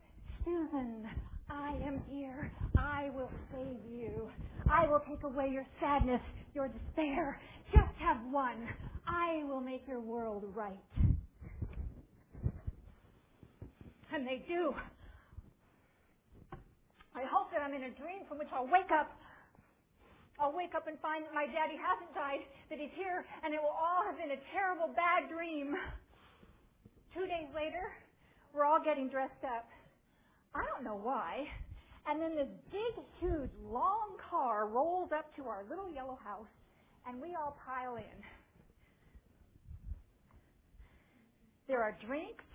Susan, 0.44 1.08
I 1.48 1.76
am 1.86 2.02
here. 2.10 2.50
I 2.76 3.10
will 3.14 3.30
save 3.52 3.78
you. 3.92 4.28
I 4.70 4.86
will 4.86 5.00
take 5.08 5.22
away 5.22 5.48
your 5.52 5.66
sadness, 5.80 6.20
your 6.54 6.68
despair. 6.68 7.40
Just 7.72 7.94
have 7.98 8.18
one. 8.30 8.68
I 9.06 9.44
will 9.44 9.60
make 9.60 9.86
your 9.86 10.00
world 10.00 10.44
right. 10.54 10.78
And 14.12 14.26
they 14.26 14.42
do. 14.48 14.74
I 17.14 17.22
hope 17.30 17.50
that 17.52 17.62
I'm 17.62 17.74
in 17.74 17.84
a 17.84 17.90
dream 17.90 18.22
from 18.28 18.38
which 18.38 18.48
I'll 18.52 18.66
wake 18.66 18.90
up. 18.92 19.12
I'll 20.40 20.56
wake 20.56 20.72
up 20.74 20.88
and 20.88 20.96
find 21.04 21.28
that 21.28 21.36
my 21.36 21.44
daddy 21.44 21.76
hasn't 21.76 22.16
died, 22.16 22.40
that 22.72 22.80
he's 22.80 22.96
here, 22.96 23.28
and 23.44 23.52
it 23.52 23.60
will 23.60 23.76
all 23.76 24.00
have 24.08 24.16
been 24.16 24.32
a 24.32 24.40
terrible 24.56 24.88
bad 24.96 25.28
dream. 25.28 25.76
Two 27.12 27.28
days 27.28 27.52
later, 27.54 27.92
we're 28.56 28.64
all 28.64 28.80
getting 28.80 29.12
dressed 29.12 29.44
up. 29.44 29.68
I 30.56 30.64
don't 30.64 30.82
know 30.82 30.96
why. 30.96 31.44
And 32.08 32.22
then 32.22 32.34
this 32.34 32.48
big, 32.72 33.04
huge, 33.20 33.52
long 33.68 34.16
car 34.30 34.66
rolls 34.66 35.10
up 35.12 35.28
to 35.36 35.44
our 35.44 35.62
little 35.68 35.92
yellow 35.92 36.18
house, 36.24 36.48
and 37.06 37.20
we 37.20 37.36
all 37.36 37.60
pile 37.60 37.96
in. 37.96 38.18
There 41.68 41.82
are 41.82 41.94
drinks, 42.04 42.48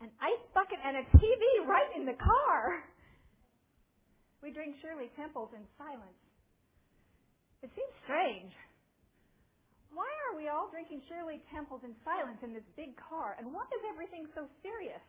an 0.00 0.14
ice 0.22 0.46
bucket, 0.54 0.78
and 0.86 0.96
a 0.96 1.04
TV 1.18 1.66
right 1.66 1.90
in 1.96 2.06
the 2.06 2.14
car. 2.14 2.84
We 4.42 4.52
drink 4.52 4.76
Shirley 4.80 5.10
Temples 5.16 5.50
in 5.52 5.66
silence. 5.76 6.27
It 7.62 7.70
seems 7.74 7.94
strange. 8.06 8.54
Why 9.90 10.06
are 10.30 10.36
we 10.38 10.46
all 10.46 10.70
drinking 10.70 11.02
Shirley 11.10 11.42
Temples 11.50 11.82
in 11.82 11.90
silence 12.06 12.38
in 12.46 12.54
this 12.54 12.66
big 12.78 12.94
car? 12.94 13.34
And 13.38 13.50
why 13.50 13.66
is 13.74 13.82
everything 13.90 14.30
so 14.34 14.46
serious? 14.62 15.02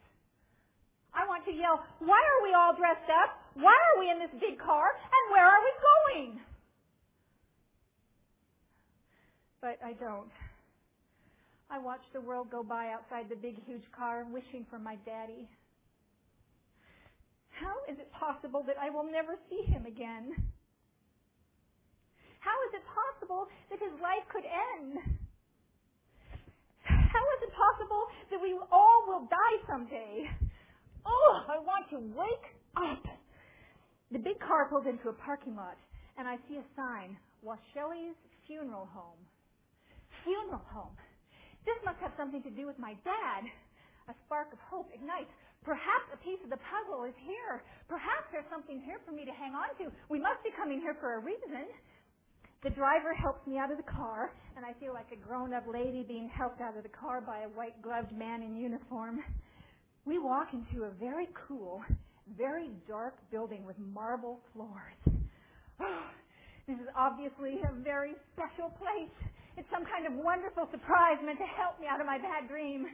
I 1.14 1.26
want 1.26 1.45
to 1.45 1.54
yell, 1.54 1.82
why 2.00 2.18
are 2.18 2.41
we 2.41 2.54
all 2.54 2.74
dressed 2.74 3.10
up? 3.10 3.38
Why 3.54 3.74
are 3.74 3.97
we 4.00 4.10
in 4.10 4.18
this 4.18 4.34
big 4.41 4.58
car? 4.58 4.93
And 4.93 5.24
where 5.34 5.45
are 5.45 5.62
we 5.62 5.74
going? 5.78 6.30
But 9.62 9.78
I 9.84 9.93
don't. 9.93 10.32
I 11.70 11.78
watch 11.78 12.02
the 12.14 12.22
world 12.22 12.50
go 12.50 12.64
by 12.64 12.89
outside 12.89 13.30
the 13.30 13.36
big, 13.36 13.64
huge 13.66 13.86
car, 13.95 14.26
wishing 14.32 14.66
for 14.70 14.80
my 14.80 14.95
daddy. 15.06 15.47
How 17.52 17.76
is 17.91 18.00
it 18.00 18.12
possible 18.14 18.64
that 18.66 18.78
I 18.82 18.89
will 18.89 19.04
never 19.04 19.36
see 19.50 19.62
him 19.70 19.86
again? 19.86 20.34
How 22.40 22.56
is 22.68 22.72
it 22.80 22.84
possible 22.88 23.48
that 23.70 23.80
his 23.80 23.96
life 24.00 24.24
could 24.32 24.48
end? 24.48 25.20
How 26.84 27.26
is 27.36 27.40
it 27.44 27.52
possible 27.54 28.04
that 28.32 28.40
we 28.42 28.56
all 28.72 29.00
will 29.08 29.28
die 29.28 29.58
someday? 29.68 30.30
Oh, 31.06 31.34
I 31.48 31.60
want 31.60 31.90
to 31.92 32.00
wake 32.16 32.48
up. 32.78 33.04
The 34.12 34.20
big 34.20 34.40
car 34.40 34.70
pulls 34.70 34.88
into 34.88 35.10
a 35.10 35.14
parking 35.14 35.56
lot, 35.56 35.78
and 36.18 36.28
I 36.28 36.38
see 36.48 36.58
a 36.58 36.66
sign, 36.76 37.18
Washelli's 37.46 38.18
Funeral 38.48 38.90
Home. 38.94 39.22
Funeral 40.24 40.66
home. 40.74 40.96
This 41.66 41.78
must 41.86 42.00
have 42.02 42.12
something 42.18 42.42
to 42.44 42.50
do 42.50 42.66
with 42.66 42.80
my 42.80 42.96
dad. 43.06 43.46
A 44.10 44.16
spark 44.26 44.50
of 44.52 44.60
hope 44.66 44.90
ignites. 44.90 45.30
Perhaps 45.62 46.10
a 46.16 46.20
piece 46.24 46.40
of 46.44 46.50
the 46.50 46.58
puzzle 46.66 47.04
is 47.06 47.14
here. 47.22 47.62
Perhaps 47.86 48.32
there's 48.32 48.48
something 48.50 48.82
here 48.82 48.98
for 49.06 49.12
me 49.12 49.28
to 49.28 49.36
hang 49.36 49.54
on 49.54 49.70
to. 49.78 49.92
We 50.10 50.18
must 50.18 50.42
be 50.42 50.50
coming 50.56 50.80
here 50.80 50.96
for 50.98 51.16
a 51.16 51.22
reason. 51.22 51.68
The 52.62 52.70
driver 52.70 53.14
helps 53.14 53.47
me 53.47 53.57
out 53.57 53.72
of 53.72 53.78
the 53.78 53.88
car, 53.88 54.34
and 54.57 54.66
I 54.66 54.74
feel 54.82 54.93
like 54.93 55.07
a 55.14 55.16
grown-up 55.16 55.64
lady 55.66 56.03
being 56.03 56.28
helped 56.28 56.60
out 56.60 56.76
of 56.76 56.84
the 56.84 56.89
car 56.89 57.22
by 57.22 57.43
a 57.43 57.49
white-gloved 57.55 58.12
man 58.12 58.43
in 58.43 58.57
uniform. 58.57 59.24
We 60.03 60.20
walk 60.20 60.49
into 60.51 60.84
a 60.84 60.89
very 60.99 61.30
cool, 61.47 61.82
very 62.38 62.72
dark 62.86 63.16
building 63.32 63.64
with 63.66 63.80
marble 63.80 64.41
floors. 64.51 64.99
Oh, 65.80 66.03
this 66.68 66.76
is 66.76 66.88
obviously 66.97 67.62
a 67.64 67.72
very 67.82 68.12
special 68.36 68.76
place. 68.76 69.16
It's 69.55 69.70
some 69.72 69.86
kind 69.86 70.05
of 70.05 70.12
wonderful 70.20 70.68
surprise 70.70 71.16
meant 71.24 71.39
to 71.39 71.47
help 71.47 71.80
me 71.80 71.88
out 71.88 72.01
of 72.01 72.07
my 72.07 72.18
bad 72.18 72.49
dream. 72.49 72.88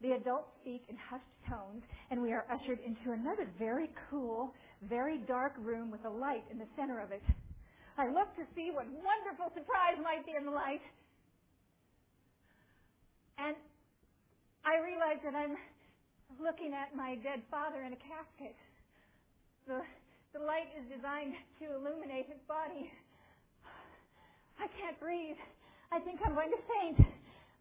The 0.00 0.12
adults 0.12 0.48
speak 0.62 0.84
in 0.88 0.96
hushed 0.96 1.36
tones, 1.46 1.82
and 2.10 2.22
we 2.22 2.32
are 2.32 2.46
ushered 2.50 2.78
into 2.80 3.12
another 3.12 3.50
very 3.58 3.90
cool, 4.08 4.54
very 4.88 5.18
dark 5.28 5.52
room 5.58 5.90
with 5.90 6.06
a 6.06 6.10
light 6.10 6.44
in 6.50 6.56
the 6.56 6.68
center 6.74 7.00
of 7.00 7.12
it. 7.12 7.22
I 7.98 8.06
look 8.06 8.30
to 8.38 8.46
see 8.54 8.70
what 8.70 8.86
wonderful 8.94 9.50
surprise 9.58 9.98
might 9.98 10.22
be 10.22 10.38
in 10.38 10.46
the 10.46 10.54
light. 10.54 10.86
And 13.42 13.58
I 14.62 14.78
realize 14.78 15.18
that 15.26 15.34
I'm 15.34 15.58
looking 16.38 16.70
at 16.78 16.94
my 16.94 17.18
dead 17.26 17.42
father 17.50 17.82
in 17.82 17.90
a 17.90 17.98
casket. 17.98 18.54
The, 19.66 19.82
the 20.30 20.38
light 20.38 20.70
is 20.78 20.86
designed 20.86 21.34
to 21.58 21.74
illuminate 21.74 22.30
his 22.30 22.38
body. 22.46 22.86
I 24.62 24.70
can't 24.78 24.94
breathe. 25.02 25.38
I 25.90 25.98
think 25.98 26.22
I'm 26.22 26.38
going 26.38 26.54
to 26.54 26.62
faint. 26.70 27.02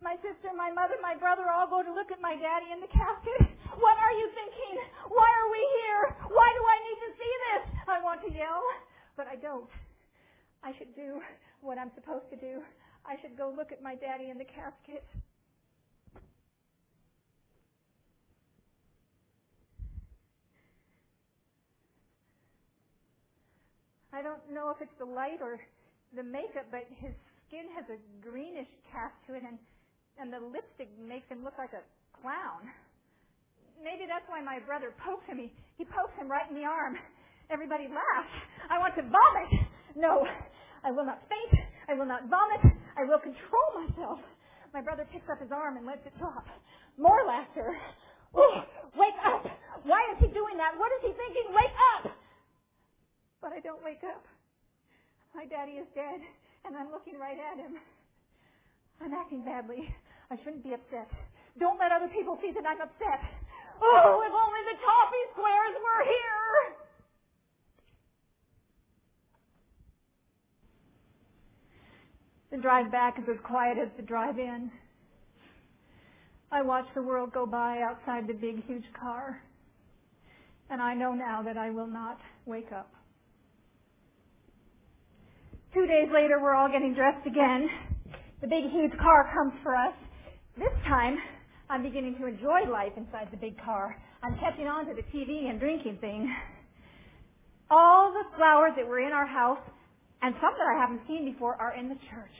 My 0.05 0.21
sister, 0.21 0.53
my 0.53 0.69
mother, 0.69 1.01
my 1.01 1.17
brother 1.17 1.49
all 1.49 1.65
go 1.65 1.81
to 1.81 1.89
look 1.89 2.13
at 2.13 2.21
my 2.21 2.37
daddy 2.37 2.69
in 2.69 2.77
the 2.77 2.93
casket. 2.93 3.41
What 3.73 3.97
are 3.97 4.13
you 4.13 4.29
thinking? 4.37 4.85
Why 5.09 5.25
are 5.25 5.49
we 5.49 5.61
here? 5.81 6.01
Why 6.29 6.45
do 6.45 6.61
I 6.61 6.77
need 6.85 6.99
to 7.09 7.11
see 7.17 7.33
this? 7.49 7.63
I 7.89 7.97
want 8.05 8.21
to 8.21 8.29
yell, 8.29 8.61
but 9.17 9.25
I 9.25 9.41
don't. 9.41 9.65
I 10.63 10.73
should 10.77 10.93
do 10.95 11.21
what 11.61 11.77
I'm 11.77 11.91
supposed 11.95 12.29
to 12.31 12.37
do. 12.37 12.61
I 13.05 13.15
should 13.21 13.37
go 13.37 13.53
look 13.55 13.71
at 13.71 13.81
my 13.81 13.95
daddy 13.95 14.29
in 14.29 14.37
the 14.37 14.45
casket. 14.45 15.03
I 24.11 24.21
don't 24.25 24.41
know 24.49 24.73
if 24.73 24.81
it's 24.81 24.97
the 24.97 25.05
light 25.05 25.39
or 25.45 25.61
the 26.15 26.23
makeup, 26.23 26.65
but 26.71 26.89
his 26.97 27.13
skin 27.45 27.69
has 27.77 27.85
a 27.93 28.01
greenish 28.25 28.69
cast 28.89 29.13
to 29.29 29.35
it, 29.37 29.43
and 29.45 29.59
and 30.17 30.33
the 30.33 30.41
lipstick 30.41 30.89
makes 30.97 31.29
him 31.29 31.45
look 31.45 31.53
like 31.61 31.73
a 31.77 31.85
clown. 32.17 32.65
Maybe 33.77 34.09
that's 34.09 34.25
why 34.25 34.41
my 34.41 34.57
brother 34.65 34.89
pokes 35.05 35.29
him. 35.29 35.37
He, 35.37 35.53
he 35.77 35.85
pokes 35.85 36.17
him 36.17 36.25
right 36.25 36.49
in 36.49 36.57
the 36.57 36.65
arm. 36.65 36.97
Everybody 37.53 37.85
laughs. 37.85 38.33
I 38.69 38.81
want 38.81 38.97
to 38.97 39.05
vomit. 39.05 39.66
No, 39.97 40.21
I 40.85 40.91
will 40.93 41.05
not 41.05 41.25
faint. 41.25 41.65
I 41.89 41.97
will 41.97 42.05
not 42.05 42.29
vomit. 42.29 42.61
I 42.93 43.03
will 43.03 43.17
control 43.17 43.81
myself. 43.81 44.21
My 44.73 44.81
brother 44.81 45.09
picks 45.09 45.25
up 45.25 45.41
his 45.41 45.49
arm 45.49 45.75
and 45.75 45.89
lets 45.89 46.05
it 46.05 46.13
drop. 46.21 46.45
More 47.01 47.25
laughter. 47.25 47.73
Oh, 48.35 48.61
wake 48.93 49.17
up! 49.25 49.49
Why 49.83 50.05
is 50.13 50.21
he 50.21 50.27
doing 50.29 50.53
that? 50.61 50.77
What 50.77 50.91
is 50.99 51.09
he 51.09 51.11
thinking? 51.17 51.49
Wake 51.49 51.77
up! 51.97 52.13
But 53.41 53.53
I 53.53 53.59
don't 53.59 53.81
wake 53.81 54.03
up. 54.05 54.21
My 55.33 55.45
daddy 55.45 55.81
is 55.81 55.87
dead, 55.95 56.21
and 56.65 56.77
I'm 56.77 56.91
looking 56.91 57.17
right 57.17 57.37
at 57.39 57.57
him. 57.57 57.81
I'm 59.01 59.13
acting 59.13 59.41
badly. 59.45 59.89
I 60.29 60.37
shouldn't 60.43 60.63
be 60.63 60.73
upset. 60.73 61.09
Don't 61.57 61.79
let 61.79 61.89
other 61.89 62.09
people 62.09 62.37
see 62.41 62.51
that 62.53 62.67
I'm 62.67 62.81
upset. 62.81 63.21
Oh, 63.81 64.21
if 64.21 64.33
only 64.33 64.61
the 64.69 64.77
toffee 64.77 65.25
squares 65.33 65.75
were 65.81 66.03
here! 66.05 66.86
The 72.51 72.57
drive 72.57 72.91
back 72.91 73.19
is 73.19 73.25
as 73.29 73.37
quiet 73.43 73.77
as 73.77 73.89
the 73.97 74.03
drive 74.03 74.39
in. 74.39 74.71
I 76.49 76.61
watch 76.61 76.85
the 76.95 77.01
world 77.01 77.33
go 77.33 77.45
by 77.45 77.81
outside 77.81 78.25
the 78.27 78.33
big, 78.33 78.65
huge 78.65 78.85
car. 78.97 79.41
And 80.69 80.81
I 80.81 80.93
know 80.93 81.13
now 81.13 81.41
that 81.43 81.57
I 81.57 81.69
will 81.71 81.87
not 81.87 82.17
wake 82.45 82.71
up. 82.71 82.89
Two 85.73 85.85
days 85.85 86.07
later, 86.13 86.39
we're 86.41 86.55
all 86.55 86.71
getting 86.71 86.93
dressed 86.93 87.27
again. 87.27 87.67
The 88.41 88.47
big, 88.47 88.71
huge 88.71 88.97
car 88.97 89.29
comes 89.33 89.53
for 89.61 89.75
us. 89.75 89.93
This 90.57 90.73
time, 90.87 91.17
I'm 91.69 91.83
beginning 91.83 92.15
to 92.19 92.27
enjoy 92.27 92.71
life 92.71 92.93
inside 92.95 93.27
the 93.29 93.37
big 93.37 93.61
car. 93.61 93.97
I'm 94.23 94.37
catching 94.39 94.67
on 94.67 94.85
to 94.87 94.93
the 94.93 95.03
TV 95.15 95.49
and 95.49 95.59
drinking 95.59 95.97
thing. 95.99 96.33
All 97.69 98.13
the 98.13 98.37
flowers 98.37 98.71
that 98.77 98.87
were 98.87 98.99
in 98.99 99.11
our 99.11 99.27
house, 99.27 99.59
and 100.21 100.33
some 100.41 100.53
that 100.57 100.67
I 100.67 100.79
haven't 100.79 101.01
seen 101.07 101.31
before, 101.31 101.55
are 101.55 101.75
in 101.75 101.89
the 101.89 101.99
church. 102.09 102.37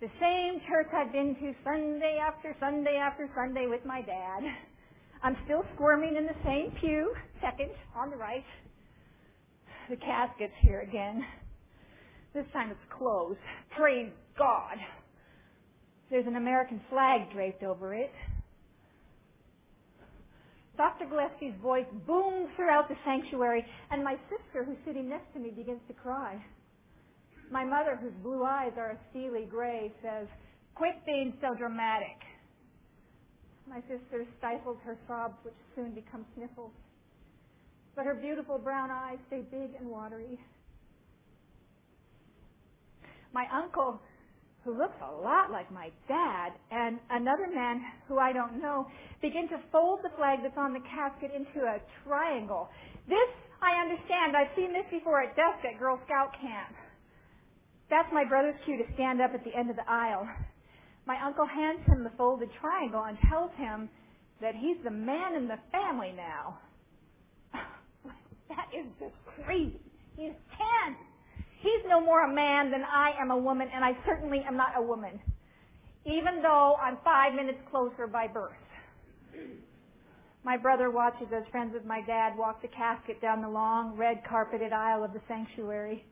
The 0.00 0.10
same 0.20 0.60
church 0.68 0.88
I've 0.92 1.12
been 1.12 1.34
to 1.36 1.54
Sunday 1.64 2.18
after 2.20 2.56
Sunday 2.58 2.96
after 2.96 3.30
Sunday 3.34 3.66
with 3.68 3.84
my 3.84 4.02
dad. 4.02 4.42
I'm 5.22 5.36
still 5.44 5.64
squirming 5.74 6.16
in 6.16 6.26
the 6.26 6.34
same 6.44 6.72
pew, 6.80 7.14
second 7.40 7.70
on 7.94 8.10
the 8.10 8.16
right. 8.16 8.44
The 9.88 9.96
casket's 9.96 10.54
here 10.60 10.80
again. 10.80 11.24
This 12.34 12.44
time 12.52 12.70
it's 12.70 12.98
closed. 12.98 13.38
Praise 13.76 14.10
God. 14.38 14.76
There's 16.10 16.26
an 16.26 16.36
American 16.36 16.80
flag 16.90 17.32
draped 17.32 17.62
over 17.62 17.94
it. 17.94 18.10
Dr. 20.76 21.04
Gillespie's 21.06 21.54
voice 21.62 21.86
booms 22.06 22.48
throughout 22.56 22.88
the 22.88 22.96
sanctuary, 23.04 23.64
and 23.90 24.02
my 24.02 24.16
sister, 24.28 24.64
who's 24.64 24.78
sitting 24.86 25.08
next 25.08 25.32
to 25.34 25.38
me, 25.38 25.50
begins 25.50 25.80
to 25.88 25.94
cry. 25.94 26.42
My 27.52 27.64
mother, 27.64 27.98
whose 28.00 28.16
blue 28.22 28.44
eyes 28.44 28.72
are 28.78 28.92
a 28.92 28.98
steely 29.10 29.44
gray, 29.44 29.92
says, 30.00 30.26
Quit 30.74 31.04
being 31.04 31.34
so 31.42 31.54
dramatic. 31.54 32.16
My 33.68 33.80
sister 33.82 34.24
stifles 34.38 34.78
her 34.86 34.96
sobs, 35.06 35.36
which 35.44 35.54
soon 35.76 35.92
become 35.92 36.24
sniffles. 36.34 36.72
But 37.94 38.06
her 38.06 38.14
beautiful 38.14 38.56
brown 38.56 38.90
eyes 38.90 39.18
stay 39.28 39.42
big 39.50 39.76
and 39.78 39.86
watery. 39.90 40.40
My 43.34 43.44
uncle, 43.52 44.00
who 44.64 44.72
looks 44.72 44.96
a 45.02 45.12
lot 45.12 45.50
like 45.52 45.70
my 45.70 45.90
dad, 46.08 46.52
and 46.70 46.98
another 47.10 47.52
man 47.52 47.84
who 48.08 48.18
I 48.18 48.32
don't 48.32 48.62
know, 48.62 48.86
begin 49.20 49.46
to 49.50 49.60
fold 49.70 50.00
the 50.02 50.10
flag 50.16 50.38
that's 50.42 50.56
on 50.56 50.72
the 50.72 50.80
casket 50.88 51.30
into 51.36 51.68
a 51.68 51.76
triangle. 52.02 52.70
This, 53.08 53.28
I 53.60 53.78
understand. 53.78 54.36
I've 54.36 54.56
seen 54.56 54.72
this 54.72 54.88
before 54.90 55.20
at 55.20 55.36
dusk 55.36 55.60
at 55.68 55.78
Girl 55.78 56.00
Scout 56.06 56.32
camp. 56.40 56.72
That's 57.92 58.08
my 58.10 58.24
brother's 58.24 58.56
cue 58.64 58.78
to 58.78 58.94
stand 58.94 59.20
up 59.20 59.34
at 59.34 59.44
the 59.44 59.54
end 59.54 59.68
of 59.68 59.76
the 59.76 59.84
aisle. 59.86 60.26
My 61.04 61.22
uncle 61.22 61.44
hands 61.44 61.84
him 61.86 62.02
the 62.02 62.12
folded 62.16 62.48
triangle 62.58 63.04
and 63.04 63.18
tells 63.28 63.50
him 63.58 63.90
that 64.40 64.54
he's 64.54 64.78
the 64.82 64.90
man 64.90 65.34
in 65.36 65.46
the 65.46 65.58
family 65.70 66.14
now. 66.16 66.58
that 68.48 68.68
is 68.72 68.86
just 68.98 69.12
crazy. 69.44 69.78
He's 70.16 70.32
ten. 70.56 70.96
He's 71.60 71.84
no 71.86 72.00
more 72.00 72.24
a 72.24 72.34
man 72.34 72.70
than 72.70 72.80
I 72.80 73.12
am 73.20 73.30
a 73.30 73.36
woman, 73.36 73.68
and 73.74 73.84
I 73.84 73.92
certainly 74.06 74.42
am 74.48 74.56
not 74.56 74.72
a 74.74 74.82
woman, 74.82 75.20
even 76.06 76.40
though 76.40 76.76
I'm 76.80 76.96
five 77.04 77.34
minutes 77.34 77.58
closer 77.70 78.06
by 78.06 78.26
birth. 78.26 78.56
My 80.44 80.56
brother 80.56 80.90
watches 80.90 81.28
as 81.36 81.44
friends 81.50 81.76
of 81.76 81.84
my 81.84 82.00
dad 82.00 82.38
walk 82.38 82.62
the 82.62 82.68
casket 82.68 83.20
down 83.20 83.42
the 83.42 83.48
long, 83.48 83.96
red 83.96 84.22
carpeted 84.26 84.72
aisle 84.72 85.04
of 85.04 85.12
the 85.12 85.20
sanctuary. 85.28 86.06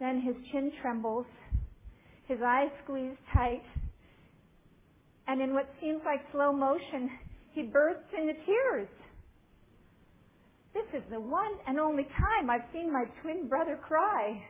Then 0.00 0.20
his 0.20 0.36
chin 0.52 0.70
trembles, 0.80 1.26
his 2.26 2.38
eyes 2.44 2.70
squeeze 2.84 3.16
tight, 3.34 3.64
and 5.26 5.42
in 5.42 5.54
what 5.54 5.68
seems 5.80 6.00
like 6.04 6.20
slow 6.32 6.52
motion, 6.52 7.10
he 7.52 7.62
bursts 7.62 8.12
into 8.16 8.34
tears. 8.46 8.88
This 10.72 10.86
is 10.94 11.02
the 11.10 11.20
one 11.20 11.52
and 11.66 11.78
only 11.80 12.04
time 12.04 12.48
I've 12.48 12.68
seen 12.72 12.92
my 12.92 13.04
twin 13.22 13.48
brother 13.48 13.76
cry. 13.76 14.40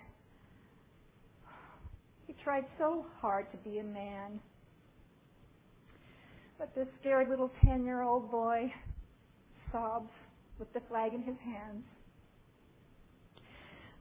He 2.27 2.35
tried 2.45 2.65
so 2.79 3.07
hard 3.21 3.51
to 3.53 3.57
be 3.59 3.79
a 3.79 3.85
man. 3.85 4.39
But 6.59 6.75
this 6.75 6.89
scared 7.01 7.31
little 7.31 7.51
10 7.65 7.85
year 7.85 8.03
old 8.03 8.31
boy 8.31 8.73
sobs 9.73 10.11
with 10.59 10.73
the 10.75 10.81
flag 10.89 11.15
in 11.15 11.23
his 11.23 11.37
hands. 11.43 11.85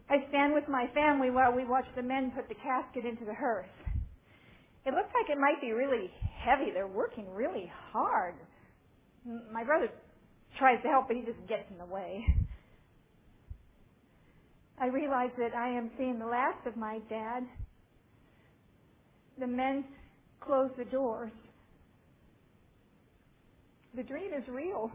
I 0.09 0.17
stand 0.29 0.53
with 0.53 0.67
my 0.69 0.87
family 0.93 1.29
while 1.29 1.53
we 1.53 1.65
watch 1.65 1.85
the 1.95 2.03
men 2.03 2.31
put 2.35 2.47
the 2.47 2.55
casket 2.55 3.05
into 3.05 3.25
the 3.25 3.33
hearse. 3.33 3.67
It 4.85 4.93
looks 4.93 5.09
like 5.13 5.29
it 5.29 5.39
might 5.39 5.59
be 5.59 5.73
really 5.73 6.09
heavy. 6.39 6.71
They're 6.73 6.87
working 6.87 7.29
really 7.33 7.69
hard. 7.91 8.35
My 9.51 9.65
brother 9.65 9.89
tries 10.57 10.81
to 10.83 10.87
help, 10.87 11.07
but 11.07 11.17
he 11.17 11.23
just 11.23 11.45
gets 11.49 11.69
in 11.69 11.77
the 11.77 11.85
way. 11.85 12.25
I 14.79 14.87
realize 14.87 15.31
that 15.37 15.55
I 15.55 15.69
am 15.69 15.91
seeing 15.97 16.19
the 16.19 16.25
last 16.25 16.65
of 16.65 16.77
my 16.77 16.99
dad. 17.09 17.43
The 19.39 19.47
men 19.47 19.83
close 20.39 20.69
the 20.77 20.85
doors. 20.85 21.31
The 23.95 24.03
dream 24.03 24.31
is 24.37 24.47
real. 24.47 24.91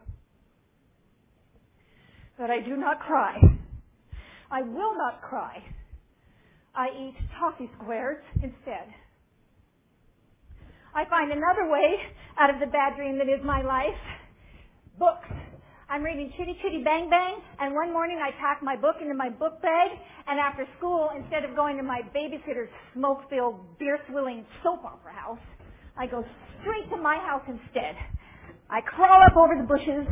But 2.39 2.51
I 2.51 2.61
do 2.61 2.77
not 2.77 3.01
cry. 3.01 3.39
I 4.53 4.61
will 4.61 4.93
not 4.99 5.23
cry. 5.23 5.65
I 6.77 6.89
eat 6.93 7.17
toffee 7.41 7.71
squares 7.81 8.23
instead. 8.37 8.85
I 10.95 11.09
find 11.09 11.33
another 11.33 11.73
way 11.73 11.97
out 12.39 12.53
of 12.53 12.61
the 12.61 12.67
bad 12.67 12.97
dream 12.97 13.17
that 13.17 13.33
is 13.33 13.41
my 13.43 13.63
life. 13.63 13.97
Books. 14.99 15.33
I'm 15.89 16.03
reading 16.03 16.33
Chitty 16.37 16.57
Chitty 16.63 16.85
Bang 16.85 17.09
Bang, 17.09 17.41
and 17.61 17.75
one 17.75 17.95
morning 17.95 18.21
I 18.21 18.31
pack 18.39 18.63
my 18.63 18.77
book 18.77 18.97
into 19.01 19.15
my 19.15 19.31
book 19.31 19.61
bag, 19.63 19.91
and 20.29 20.39
after 20.39 20.67
school, 20.77 21.09
instead 21.17 21.45
of 21.49 21.57
going 21.57 21.79
to 21.79 21.83
my 21.83 22.03
babysitter's 22.15 22.69
smoke-filled, 22.93 23.79
beer-swilling 23.79 24.45
soap 24.63 24.85
opera 24.85 25.15
house, 25.15 25.45
I 25.97 26.07
go 26.07 26.25
straight 26.61 26.89
to 26.91 27.01
my 27.01 27.17
house 27.17 27.45
instead. 27.49 27.97
I 28.69 28.81
crawl 28.83 29.21
up 29.25 29.37
over 29.37 29.57
the 29.57 29.69
bushes, 29.69 30.07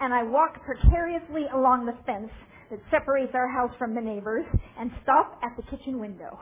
and 0.00 0.12
I 0.12 0.24
walk 0.24 0.62
precariously 0.64 1.46
along 1.54 1.86
the 1.86 1.94
fence 2.04 2.30
that 2.70 2.80
separates 2.90 3.32
our 3.34 3.48
house 3.48 3.72
from 3.78 3.94
the 3.94 4.00
neighbors, 4.00 4.44
and 4.78 4.90
stop 5.02 5.40
at 5.42 5.56
the 5.56 5.62
kitchen 5.76 5.98
window. 6.00 6.38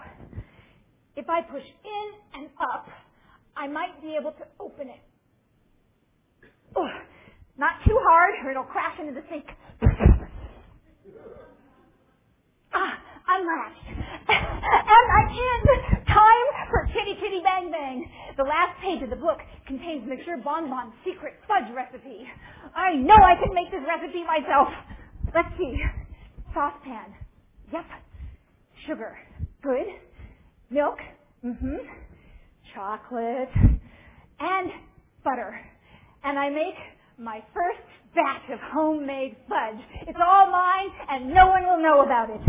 If 1.17 1.29
I 1.31 1.43
push 1.43 1.63
in 1.63 2.41
and 2.41 2.49
up, 2.61 2.89
I 3.57 3.69
might 3.69 4.01
be 4.03 4.17
able 4.21 4.33
to 4.33 4.45
open 4.61 4.89
it. 4.89 5.01
Ugh. 6.77 6.91
Not 7.57 7.75
too 7.87 7.97
hard 8.03 8.35
or 8.45 8.51
it'll 8.51 8.65
crash 8.65 8.99
into 8.99 9.13
the 9.15 9.23
sink. 9.31 9.47
Ah, 12.75 12.99
I'm 13.29 13.47
latched. 13.47 13.87
and 14.29 15.07
I'm 15.15 15.29
in. 15.31 16.05
Time 16.07 16.49
for 16.71 16.89
Chitty 16.93 17.15
Chitty 17.21 17.41
Bang 17.45 17.71
Bang. 17.71 18.11
The 18.37 18.43
last 18.43 18.81
page 18.83 19.03
of 19.03 19.11
the 19.11 19.17
book 19.17 19.39
contains 19.67 20.09
Monsieur 20.09 20.37
Bonbon's 20.43 20.93
secret 21.05 21.35
fudge 21.47 21.71
recipe. 21.75 22.27
I 22.75 22.95
know 22.97 23.15
I 23.15 23.37
can 23.37 23.55
make 23.55 23.71
this 23.71 23.83
recipe 23.87 24.25
myself. 24.25 24.69
Let's 25.35 25.51
see. 25.59 25.79
Saucepan. 26.55 27.13
Yep. 27.73 27.85
Sugar. 28.87 29.17
Good. 29.63 29.87
Milk. 30.71 30.99
Mm-hmm. 31.45 31.77
Chocolate. 32.75 33.49
And 34.41 34.71
butter. 35.25 35.61
And 36.23 36.39
I 36.39 36.49
make 36.49 36.75
my 37.19 37.43
first 37.53 37.81
batch 38.15 38.51
of 38.53 38.59
homemade 38.73 39.37
fudge. 39.49 39.83
It's 40.07 40.19
all 40.25 40.51
mine 40.51 40.89
and 41.11 41.35
no 41.35 41.47
one 41.49 41.65
will 41.65 41.83
know 41.83 42.03
about 42.03 42.31
it. 42.31 42.41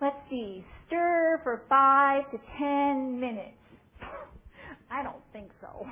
Let's 0.00 0.16
see. 0.28 0.64
Stir 0.86 1.40
for 1.42 1.62
five 1.68 2.30
to 2.32 2.38
ten 2.58 3.18
minutes. 3.18 3.56
I 4.90 5.02
don't 5.02 5.22
think 5.32 5.50
so. 5.60 5.86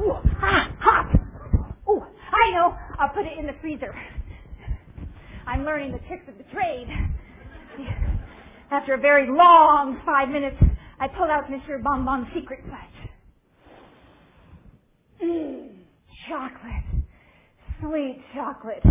Ooh, 0.00 0.12
ah, 0.40 0.72
hot. 0.80 1.14
Ooh, 1.88 2.02
I 2.02 2.50
know. 2.52 2.74
I'll 2.98 3.10
put 3.10 3.26
it 3.26 3.38
in 3.38 3.46
the 3.46 3.54
freezer. 3.60 3.94
I'm 5.50 5.64
learning 5.64 5.90
the 5.90 5.98
tricks 6.06 6.22
of 6.28 6.38
the 6.38 6.44
trade. 6.54 6.86
After 8.70 8.94
a 8.94 8.98
very 8.98 9.26
long 9.26 10.00
five 10.06 10.28
minutes, 10.28 10.56
I 11.00 11.08
pull 11.08 11.26
out 11.26 11.50
Monsieur 11.50 11.78
Bonbon's 11.82 12.28
secret 12.32 12.60
fudge. 12.70 13.10
Mmm, 15.20 15.70
chocolate. 16.28 17.04
Sweet 17.80 18.22
chocolate. 18.32 18.84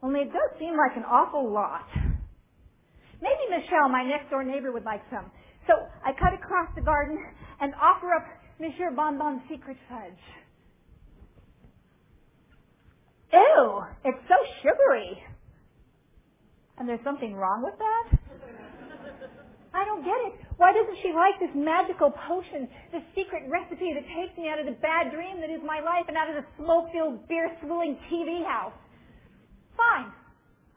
Only 0.00 0.20
it 0.20 0.32
does 0.32 0.58
seem 0.60 0.76
like 0.76 0.96
an 0.96 1.02
awful 1.10 1.52
lot. 1.52 1.88
Maybe 3.20 3.50
Michelle, 3.50 3.88
my 3.88 4.04
next 4.04 4.30
door 4.30 4.44
neighbor, 4.44 4.70
would 4.70 4.84
like 4.84 5.02
some. 5.10 5.28
So 5.66 5.74
I 6.06 6.12
cut 6.12 6.34
across 6.34 6.68
the 6.76 6.82
garden 6.82 7.18
and 7.60 7.74
offer 7.82 8.14
up 8.14 8.26
Monsieur 8.60 8.92
Bonbon's 8.94 9.42
secret 9.50 9.76
fudge. 9.88 10.22
Ew, 13.32 13.82
it's 14.04 14.22
so 14.28 14.36
sugary. 14.62 15.33
And 16.78 16.88
there's 16.88 17.02
something 17.04 17.34
wrong 17.34 17.62
with 17.62 17.78
that? 17.78 18.18
I 19.74 19.84
don't 19.84 20.06
get 20.06 20.18
it. 20.30 20.34
Why 20.56 20.70
doesn't 20.70 20.98
she 21.02 21.10
like 21.10 21.34
this 21.42 21.50
magical 21.54 22.14
potion, 22.14 22.70
this 22.94 23.02
secret 23.14 23.42
recipe 23.50 23.90
that 23.90 24.06
takes 24.14 24.38
me 24.38 24.46
out 24.46 24.62
of 24.62 24.66
the 24.66 24.78
bad 24.78 25.10
dream 25.10 25.42
that 25.42 25.50
is 25.50 25.58
my 25.66 25.82
life 25.82 26.06
and 26.06 26.16
out 26.16 26.30
of 26.30 26.38
the 26.38 26.46
smoke-filled, 26.62 27.26
beer-swilling 27.26 27.98
TV 28.06 28.46
house? 28.46 28.74
Fine. 29.74 30.14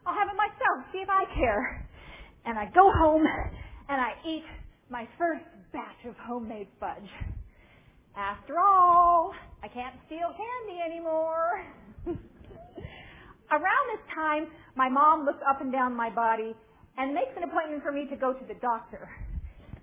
I'll 0.02 0.18
have 0.18 0.26
it 0.26 0.34
myself, 0.34 0.82
see 0.90 0.98
if 0.98 1.08
I 1.08 1.30
care. 1.34 1.86
And 2.44 2.58
I 2.58 2.66
go 2.74 2.90
home 2.90 3.22
and 3.88 4.00
I 4.00 4.18
eat 4.26 4.44
my 4.90 5.06
first 5.16 5.44
batch 5.72 6.02
of 6.08 6.14
homemade 6.16 6.66
fudge. 6.80 7.10
After 8.16 8.58
all, 8.58 9.32
I 9.62 9.68
can't 9.68 9.94
steal 10.06 10.34
candy 10.34 10.80
anymore. 10.82 11.64
Around 13.50 13.84
this 13.92 14.04
time, 14.14 14.46
my 14.76 14.88
mom 14.88 15.24
looks 15.24 15.40
up 15.48 15.60
and 15.60 15.72
down 15.72 15.96
my 15.96 16.10
body 16.10 16.54
and 16.98 17.14
makes 17.14 17.32
an 17.36 17.44
appointment 17.44 17.82
for 17.82 17.92
me 17.92 18.06
to 18.10 18.16
go 18.16 18.32
to 18.32 18.44
the 18.44 18.58
doctor. 18.60 19.08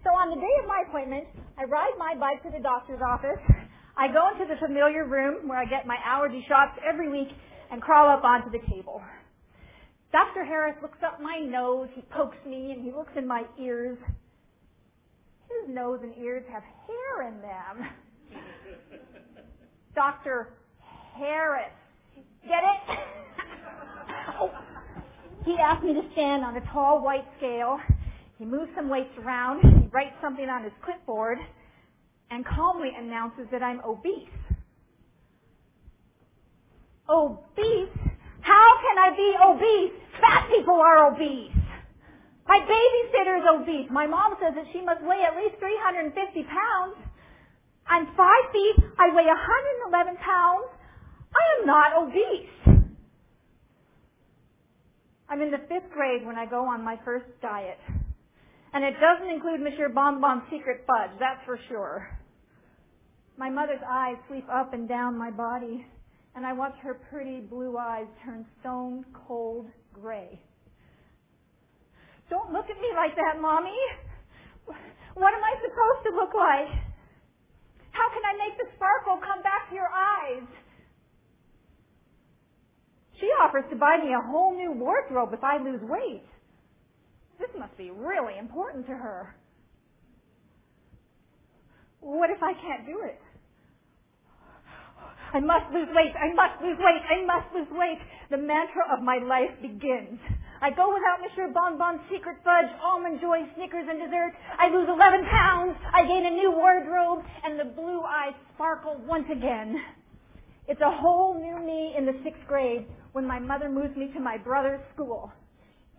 So 0.03 0.11
on 0.11 0.29
the 0.29 0.35
day 0.35 0.53
of 0.61 0.67
my 0.67 0.83
appointment, 0.87 1.25
I 1.57 1.63
ride 1.63 1.97
my 1.97 2.13
bike 2.13 2.43
to 2.43 2.51
the 2.51 2.61
doctor's 2.61 3.01
office. 3.01 3.41
I 3.97 4.07
go 4.07 4.29
into 4.29 4.45
the 4.45 4.59
familiar 4.59 5.05
room 5.07 5.47
where 5.47 5.57
I 5.57 5.65
get 5.65 5.87
my 5.87 5.97
allergy 6.05 6.45
shots 6.47 6.77
every 6.87 7.09
week 7.09 7.29
and 7.71 7.81
crawl 7.81 8.07
up 8.07 8.23
onto 8.23 8.51
the 8.51 8.61
table. 8.69 9.01
Dr. 10.11 10.45
Harris 10.45 10.75
looks 10.81 10.99
up 11.03 11.19
my 11.19 11.39
nose, 11.39 11.89
he 11.95 12.01
pokes 12.13 12.37
me, 12.45 12.71
and 12.71 12.83
he 12.83 12.91
looks 12.91 13.11
in 13.17 13.27
my 13.27 13.43
ears. 13.59 13.97
His 15.49 15.73
nose 15.73 15.99
and 16.03 16.13
ears 16.21 16.43
have 16.51 16.63
hair 16.85 17.27
in 17.27 17.41
them. 17.41 17.89
Dr. 19.95 20.53
Harris. 21.17 21.71
Get 22.43 22.61
it? 22.63 22.99
He 25.45 25.55
asked 25.57 25.83
me 25.83 25.93
to 25.93 26.01
stand 26.13 26.43
on 26.43 26.57
a 26.57 26.61
tall 26.73 27.03
white 27.03 27.25
scale. 27.37 27.79
He 28.39 28.45
moves 28.45 28.71
some 28.75 28.89
weights 28.89 29.13
around. 29.19 29.61
He 29.61 29.87
writes 29.91 30.15
something 30.21 30.49
on 30.49 30.63
his 30.63 30.73
clipboard 30.83 31.37
and 32.31 32.45
calmly 32.45 32.89
announces 32.97 33.45
that 33.51 33.61
I'm 33.61 33.79
obese. 33.85 34.27
Obese? 37.07 37.93
How 38.41 38.69
can 38.81 38.97
I 38.97 39.09
be 39.15 39.29
obese? 39.45 39.93
Fat 40.19 40.49
people 40.49 40.73
are 40.73 41.13
obese. 41.13 41.51
My 42.47 42.59
babysitter 42.59 43.39
is 43.39 43.45
obese. 43.45 43.89
My 43.91 44.07
mom 44.07 44.35
says 44.41 44.53
that 44.55 44.65
she 44.73 44.81
must 44.81 45.01
weigh 45.03 45.23
at 45.25 45.35
least 45.37 45.57
350 45.59 46.43
pounds. 46.43 46.97
I'm 47.87 48.07
five 48.17 48.45
feet. 48.51 48.77
I 48.97 49.13
weigh 49.13 49.25
111 49.25 50.17
pounds. 50.17 50.69
I 51.33 51.43
am 51.59 51.65
not 51.67 51.89
obese. 52.01 52.84
I'm 55.35 55.41
in 55.41 55.51
the 55.51 55.67
fifth 55.67 55.91
grade 55.91 56.25
when 56.25 56.37
I 56.37 56.45
go 56.45 56.63
on 56.63 56.79
my 56.79 56.95
first 57.03 57.27
diet. 57.41 57.75
And 58.71 58.85
it 58.85 58.95
doesn't 59.03 59.27
include 59.27 59.59
Monsieur 59.59 59.89
Bonbon's 59.89 60.47
secret 60.49 60.87
fudge, 60.87 61.11
that's 61.19 61.43
for 61.43 61.59
sure. 61.67 62.07
My 63.35 63.49
mother's 63.49 63.83
eyes 63.83 64.15
sweep 64.29 64.47
up 64.47 64.71
and 64.71 64.87
down 64.87 65.17
my 65.17 65.31
body, 65.31 65.85
and 66.39 66.45
I 66.45 66.53
watch 66.53 66.71
her 66.83 67.01
pretty 67.11 67.41
blue 67.41 67.75
eyes 67.75 68.07
turn 68.23 68.45
stone 68.61 69.03
cold 69.27 69.67
gray. 69.91 70.39
Don't 72.29 72.53
look 72.53 72.71
at 72.71 72.79
me 72.79 72.95
like 72.95 73.17
that, 73.17 73.35
Mommy. 73.41 73.75
What 74.63 75.33
am 75.35 75.43
I 75.43 75.53
supposed 75.59 76.01
to 76.07 76.15
look 76.15 76.31
like? 76.33 76.71
How 77.91 78.07
can 78.07 78.23
I 78.23 78.39
make 78.39 78.55
the 78.55 78.71
sparkle 78.79 79.19
come 79.19 79.43
back 79.43 79.67
to 79.67 79.75
your 79.75 79.91
eyes? 79.91 80.47
She 83.19 83.27
offers 83.41 83.63
to 83.69 83.75
buy 83.75 83.97
me 84.03 84.13
a 84.13 84.21
whole 84.21 84.55
new 84.55 84.71
wardrobe 84.71 85.29
if 85.33 85.43
I 85.43 85.57
lose 85.57 85.81
weight. 85.83 86.25
This 87.39 87.49
must 87.57 87.77
be 87.77 87.91
really 87.91 88.37
important 88.37 88.85
to 88.87 88.93
her. 88.93 89.35
What 92.01 92.29
if 92.29 92.43
I 92.43 92.53
can't 92.53 92.85
do 92.85 93.01
it? 93.03 93.19
I 95.33 95.39
must 95.39 95.67
lose 95.73 95.89
weight. 95.91 96.15
I 96.15 96.31
must 96.33 96.61
lose 96.61 96.77
weight. 96.79 97.03
I 97.03 97.25
must 97.25 97.47
lose 97.53 97.67
weight. 97.71 97.99
The 98.29 98.37
mantra 98.37 98.87
of 98.93 99.03
my 99.03 99.17
life 99.17 99.51
begins. 99.61 100.19
I 100.61 100.71
go 100.71 100.87
without 100.87 101.19
Monsieur 101.19 101.51
Bonbon's 101.51 101.99
secret 102.09 102.37
fudge, 102.43 102.71
almond 102.81 103.19
joy, 103.19 103.43
Snickers, 103.55 103.85
and 103.89 103.99
dessert. 103.99 104.31
I 104.57 104.69
lose 104.71 104.87
11 104.87 105.25
pounds. 105.27 105.75
I 105.93 106.07
gain 106.07 106.25
a 106.25 106.31
new 106.31 106.51
wardrobe, 106.51 107.25
and 107.43 107.59
the 107.59 107.65
blue 107.65 108.01
eyes 108.01 108.33
sparkle 108.55 109.01
once 109.05 109.27
again. 109.31 109.75
It's 110.67 110.81
a 110.81 110.91
whole 110.91 111.35
new 111.35 111.59
me 111.59 111.93
in 111.97 112.05
the 112.05 112.15
sixth 112.23 112.41
grade 112.47 112.87
when 113.15 113.25
my 113.25 113.39
mother 113.39 113.69
moves 113.69 113.95
me 113.95 114.11
to 114.13 114.19
my 114.19 114.37
brother's 114.37 114.81
school. 114.93 115.31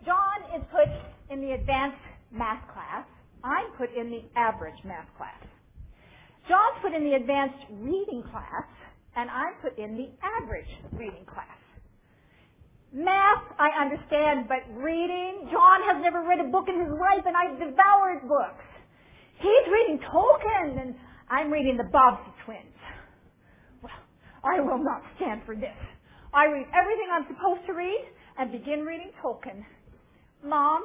John 0.05 0.37
is 0.55 0.63
put 0.69 0.85
in 1.33 1.41
the 1.41 1.53
advanced 1.53 1.97
math 2.31 2.61
class. 2.69 3.09
I'm 3.43 3.73
put 3.79 3.89
in 3.97 4.11
the 4.11 4.21
average 4.37 4.77
math 4.85 5.09
class. 5.17 5.41
John's 6.47 6.77
put 6.83 6.93
in 6.93 7.09
the 7.09 7.17
advanced 7.17 7.65
reading 7.81 8.23
class, 8.31 8.69
and 9.17 9.31
I'm 9.31 9.57
put 9.65 9.79
in 9.79 9.97
the 9.97 10.13
average 10.21 10.69
reading 10.93 11.25
class. 11.25 11.57
Math, 12.93 13.49
I 13.59 13.73
understand, 13.81 14.45
but 14.45 14.61
reading, 14.77 15.49
John 15.51 15.81
has 15.89 15.97
never 16.05 16.21
read 16.21 16.45
a 16.45 16.53
book 16.53 16.69
in 16.69 16.79
his 16.85 16.93
life, 16.93 17.25
and 17.25 17.33
I've 17.33 17.57
devoured 17.57 18.29
books. 18.29 18.69
He's 19.41 19.67
reading 19.73 20.05
Tolkien, 20.05 20.83
and 20.85 20.95
I'm 21.31 21.51
reading 21.51 21.79
the 21.79 21.89
Bobbsey 21.89 22.33
twins. 22.45 22.77
Well, 23.81 24.05
I 24.45 24.61
will 24.61 24.85
not 24.85 25.01
stand 25.17 25.41
for 25.47 25.57
this. 25.57 25.96
I 26.37 26.53
read 26.53 26.67
everything 26.77 27.09
I'm 27.09 27.25
supposed 27.33 27.65
to 27.67 27.73
read 27.73 28.05
and 28.37 28.53
begin 28.53 28.85
reading 28.85 29.11
Tolkien. 29.25 29.65
Mom, 30.45 30.85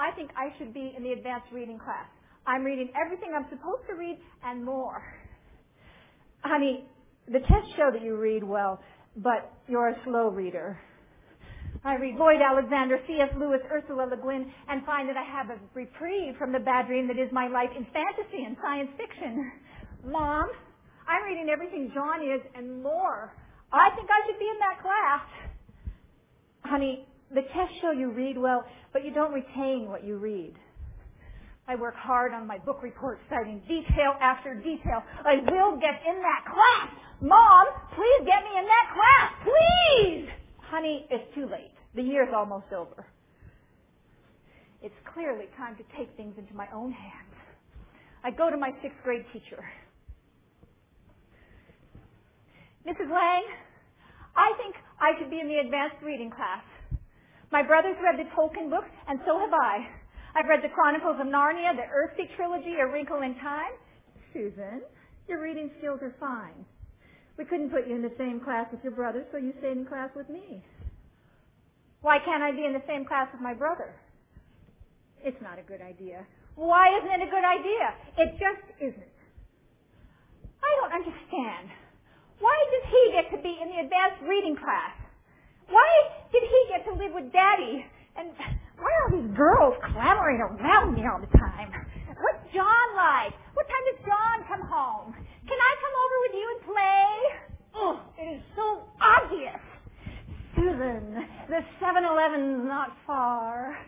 I 0.00 0.16
think 0.16 0.30
I 0.32 0.48
should 0.56 0.72
be 0.72 0.94
in 0.96 1.02
the 1.04 1.12
advanced 1.12 1.52
reading 1.52 1.78
class. 1.78 2.08
I'm 2.46 2.64
reading 2.64 2.88
everything 2.96 3.36
I'm 3.36 3.44
supposed 3.50 3.84
to 3.90 3.94
read 3.94 4.16
and 4.42 4.64
more. 4.64 5.04
Honey, 6.40 6.86
the 7.26 7.40
tests 7.40 7.68
show 7.76 7.90
that 7.92 8.00
you 8.02 8.16
read 8.16 8.42
well, 8.42 8.80
but 9.18 9.52
you're 9.68 9.90
a 9.90 9.96
slow 10.04 10.28
reader. 10.30 10.80
I 11.84 11.96
read 11.96 12.16
Lloyd 12.16 12.40
Alexander, 12.40 12.96
C.S. 13.06 13.28
Lewis, 13.38 13.60
Ursula 13.70 14.08
Le 14.08 14.16
Guin, 14.16 14.50
and 14.70 14.86
find 14.86 15.06
that 15.06 15.18
I 15.18 15.24
have 15.36 15.50
a 15.50 15.60
reprieve 15.74 16.36
from 16.38 16.50
the 16.50 16.60
bad 16.60 16.86
dream 16.86 17.08
that 17.08 17.18
is 17.18 17.28
my 17.30 17.46
life 17.46 17.70
in 17.76 17.84
fantasy 17.92 18.44
and 18.46 18.56
science 18.62 18.90
fiction. 18.96 19.52
Mom, 20.06 20.48
I'm 21.06 21.24
reading 21.24 21.50
everything 21.52 21.90
John 21.92 22.24
is 22.24 22.40
and 22.56 22.82
more. 22.82 23.34
I 23.72 23.90
think 23.96 24.08
I 24.10 24.26
should 24.26 24.38
be 24.38 24.48
in 24.48 24.58
that 24.60 24.82
class. 24.82 25.24
Honey, 26.64 27.06
the 27.34 27.42
tests 27.42 27.76
show 27.80 27.90
you 27.92 28.10
read 28.10 28.36
well, 28.36 28.64
but 28.92 29.04
you 29.04 29.12
don't 29.12 29.32
retain 29.32 29.88
what 29.88 30.04
you 30.04 30.16
read. 30.18 30.54
I 31.66 31.76
work 31.76 31.94
hard 31.96 32.32
on 32.32 32.46
my 32.46 32.58
book 32.58 32.82
report, 32.82 33.18
citing 33.30 33.62
detail 33.68 34.14
after 34.20 34.54
detail. 34.54 35.02
I 35.24 35.36
will 35.36 35.76
get 35.80 36.02
in 36.06 36.20
that 36.20 36.44
class. 36.44 36.90
Mom, 37.22 37.66
please 37.94 38.26
get 38.26 38.42
me 38.42 38.58
in 38.58 38.66
that 38.66 38.86
class, 38.92 39.32
please! 39.46 40.28
Honey, 40.58 41.06
it's 41.08 41.34
too 41.34 41.46
late. 41.46 41.70
The 41.94 42.02
year's 42.02 42.34
almost 42.34 42.72
over. 42.76 43.06
It's 44.82 44.94
clearly 45.14 45.44
time 45.56 45.76
to 45.76 45.84
take 45.96 46.14
things 46.16 46.34
into 46.36 46.52
my 46.54 46.66
own 46.74 46.90
hands. 46.90 47.34
I 48.24 48.30
go 48.32 48.50
to 48.50 48.56
my 48.56 48.70
sixth 48.82 48.98
grade 49.04 49.24
teacher. 49.32 49.62
Mrs. 52.86 53.06
Lang, 53.06 53.44
I 54.34 54.50
think 54.58 54.74
I 54.98 55.14
should 55.18 55.30
be 55.30 55.38
in 55.38 55.46
the 55.46 55.62
advanced 55.62 56.02
reading 56.02 56.30
class. 56.30 56.64
My 57.52 57.62
brother's 57.62 57.96
read 58.02 58.18
the 58.18 58.26
Tolkien 58.34 58.70
books, 58.70 58.90
and 59.06 59.20
so 59.26 59.38
have 59.38 59.52
I. 59.52 59.86
I've 60.34 60.48
read 60.48 60.64
the 60.64 60.72
Chronicles 60.72 61.20
of 61.20 61.28
Narnia, 61.28 61.76
the 61.76 61.86
Earthsea 61.86 62.34
trilogy, 62.34 62.80
A 62.80 62.86
Wrinkle 62.88 63.22
in 63.22 63.36
Time. 63.38 63.76
Susan, 64.32 64.82
your 65.28 65.40
reading 65.40 65.70
skills 65.78 66.00
are 66.02 66.14
fine. 66.18 66.64
We 67.38 67.44
couldn't 67.44 67.70
put 67.70 67.86
you 67.86 67.94
in 67.94 68.02
the 68.02 68.16
same 68.18 68.40
class 68.40 68.66
with 68.72 68.82
your 68.82 68.92
brother, 68.96 69.24
so 69.30 69.38
you 69.38 69.52
stayed 69.60 69.76
in 69.76 69.86
class 69.86 70.10
with 70.16 70.28
me. 70.28 70.64
Why 72.00 72.18
can't 72.24 72.42
I 72.42 72.50
be 72.50 72.64
in 72.64 72.72
the 72.72 72.82
same 72.88 73.04
class 73.04 73.28
with 73.32 73.40
my 73.40 73.54
brother? 73.54 73.94
It's 75.22 75.40
not 75.40 75.58
a 75.58 75.62
good 75.62 75.80
idea. 75.80 76.26
Why 76.56 76.88
isn't 76.98 77.12
it 77.12 77.28
a 77.28 77.30
good 77.30 77.46
idea? 77.46 77.84
It 78.18 78.30
just 78.40 78.66
isn't. 78.80 79.16
I 80.64 80.70
don't 80.80 80.92
understand. 80.92 81.70
Why 82.42 82.58
does 82.74 82.86
he 82.90 83.02
get 83.14 83.30
to 83.30 83.38
be 83.38 83.54
in 83.62 83.70
the 83.70 83.86
advanced 83.86 84.26
reading 84.26 84.58
class? 84.58 84.98
Why 85.70 85.88
did 86.34 86.42
he 86.42 86.60
get 86.68 86.82
to 86.90 86.92
live 86.98 87.14
with 87.14 87.30
Daddy? 87.30 87.86
And 88.18 88.34
why 88.82 88.90
are 88.90 89.02
all 89.06 89.14
these 89.14 89.30
girls 89.38 89.78
clamoring 89.94 90.42
around 90.42 90.98
me 90.98 91.06
all 91.06 91.22
the 91.22 91.30
time? 91.38 91.70
What's 92.18 92.42
John 92.50 92.86
like? 92.98 93.30
What 93.54 93.70
time 93.70 93.84
does 93.94 94.00
John 94.02 94.36
come 94.50 94.66
home? 94.66 95.14
Can 95.14 95.54
I 95.54 95.72
come 95.78 95.94
over 96.02 96.16
with 96.26 96.34
you 96.34 96.46
and 96.50 96.60
play? 96.66 97.10
Oh, 97.78 97.94
it 98.18 98.28
is 98.36 98.42
so 98.58 98.90
obvious. 98.98 99.62
Susan, 100.58 101.24
the 101.48 101.62
7-Eleven's 101.80 102.66
not 102.66 102.90
far. 103.06 103.78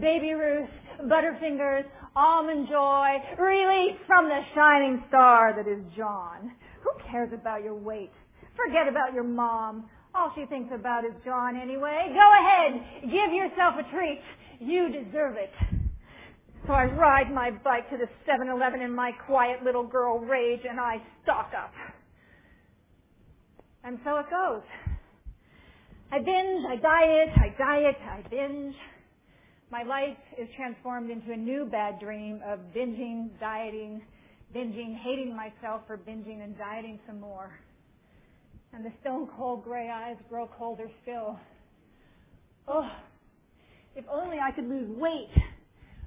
Baby 0.00 0.32
Ruth, 0.32 0.70
Butterfingers, 1.02 1.84
Almond 2.16 2.68
Joy, 2.70 3.18
release 3.42 3.98
from 4.06 4.28
the 4.28 4.40
shining 4.54 5.02
star 5.08 5.52
that 5.54 5.68
is 5.70 5.82
John. 5.96 6.52
Who 6.84 6.90
cares 7.10 7.32
about 7.32 7.64
your 7.64 7.74
weight? 7.74 8.12
Forget 8.54 8.86
about 8.88 9.14
your 9.14 9.24
mom. 9.24 9.88
All 10.14 10.30
she 10.36 10.46
thinks 10.46 10.72
about 10.72 11.04
is 11.04 11.12
John 11.24 11.56
anyway. 11.56 12.12
Go 12.14 12.28
ahead. 12.40 13.02
Give 13.02 13.32
yourself 13.32 13.74
a 13.80 13.90
treat. 13.90 14.20
You 14.60 14.88
deserve 14.88 15.36
it. 15.36 15.50
So 16.66 16.72
I 16.72 16.84
ride 16.84 17.32
my 17.32 17.50
bike 17.50 17.90
to 17.90 17.96
the 17.96 18.06
7-Eleven 18.30 18.80
in 18.80 18.94
my 18.94 19.10
quiet 19.26 19.62
little 19.64 19.86
girl 19.86 20.18
rage 20.18 20.60
and 20.68 20.78
I 20.78 20.96
stock 21.22 21.50
up. 21.56 21.72
And 23.82 23.98
so 24.04 24.16
it 24.16 24.26
goes. 24.30 24.62
I 26.12 26.18
binge, 26.18 26.64
I 26.68 26.76
diet, 26.76 27.28
I 27.36 27.54
diet, 27.58 27.96
I 28.08 28.28
binge. 28.30 28.74
My 29.70 29.82
life 29.82 30.16
is 30.40 30.48
transformed 30.56 31.10
into 31.10 31.32
a 31.32 31.36
new 31.36 31.66
bad 31.66 31.98
dream 31.98 32.40
of 32.46 32.60
binging, 32.74 33.28
dieting, 33.40 34.00
binging, 34.54 34.96
hating 34.96 35.34
myself 35.34 35.82
for 35.86 35.98
binging 35.98 36.44
and 36.44 36.56
dieting 36.56 36.98
some 37.06 37.20
more. 37.20 37.50
And 38.72 38.84
the 38.84 38.92
stone 39.00 39.28
cold 39.36 39.64
gray 39.64 39.90
eyes 39.90 40.16
grow 40.28 40.48
colder 40.58 40.90
still. 41.02 41.38
Oh, 42.66 42.88
if 43.96 44.04
only 44.10 44.38
I 44.38 44.50
could 44.52 44.68
lose 44.68 44.88
weight. 44.98 45.30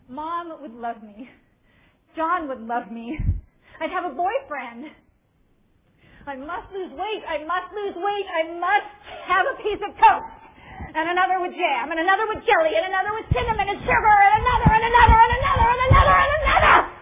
Mom 0.10 0.62
would 0.62 0.74
love 0.74 1.04
me. 1.04 1.30
John 2.16 2.48
would 2.48 2.62
love 2.62 2.92
me. 2.92 3.20
I'd 3.80 3.92
have 3.92 4.06
a 4.06 4.16
boyfriend. 4.16 4.92
I 6.26 6.36
must 6.36 6.72
lose 6.74 6.92
weight. 6.92 7.24
I 7.28 7.40
must 7.46 7.72
lose 7.72 7.96
weight. 7.96 8.28
I 8.28 8.44
must 8.60 8.92
have 9.28 9.46
a 9.48 9.56
piece 9.64 9.80
of 9.80 9.96
toast. 9.96 10.38
And 10.96 11.10
another 11.10 11.40
with 11.42 11.54
jam, 11.54 11.92
and 11.92 12.00
another 12.00 12.28
with 12.28 12.44
jelly, 12.44 12.74
and 12.76 12.86
another 12.88 13.14
with 13.14 13.28
cinnamon 13.32 13.70
and 13.70 13.80
sugar, 13.80 14.18
and 14.18 14.34
another, 14.42 14.70
and 14.72 14.84
another, 14.88 15.18
and 15.20 15.34
another, 15.36 15.68
and 15.68 15.82
another, 15.88 16.16
and 16.18 16.34
another, 16.42 16.97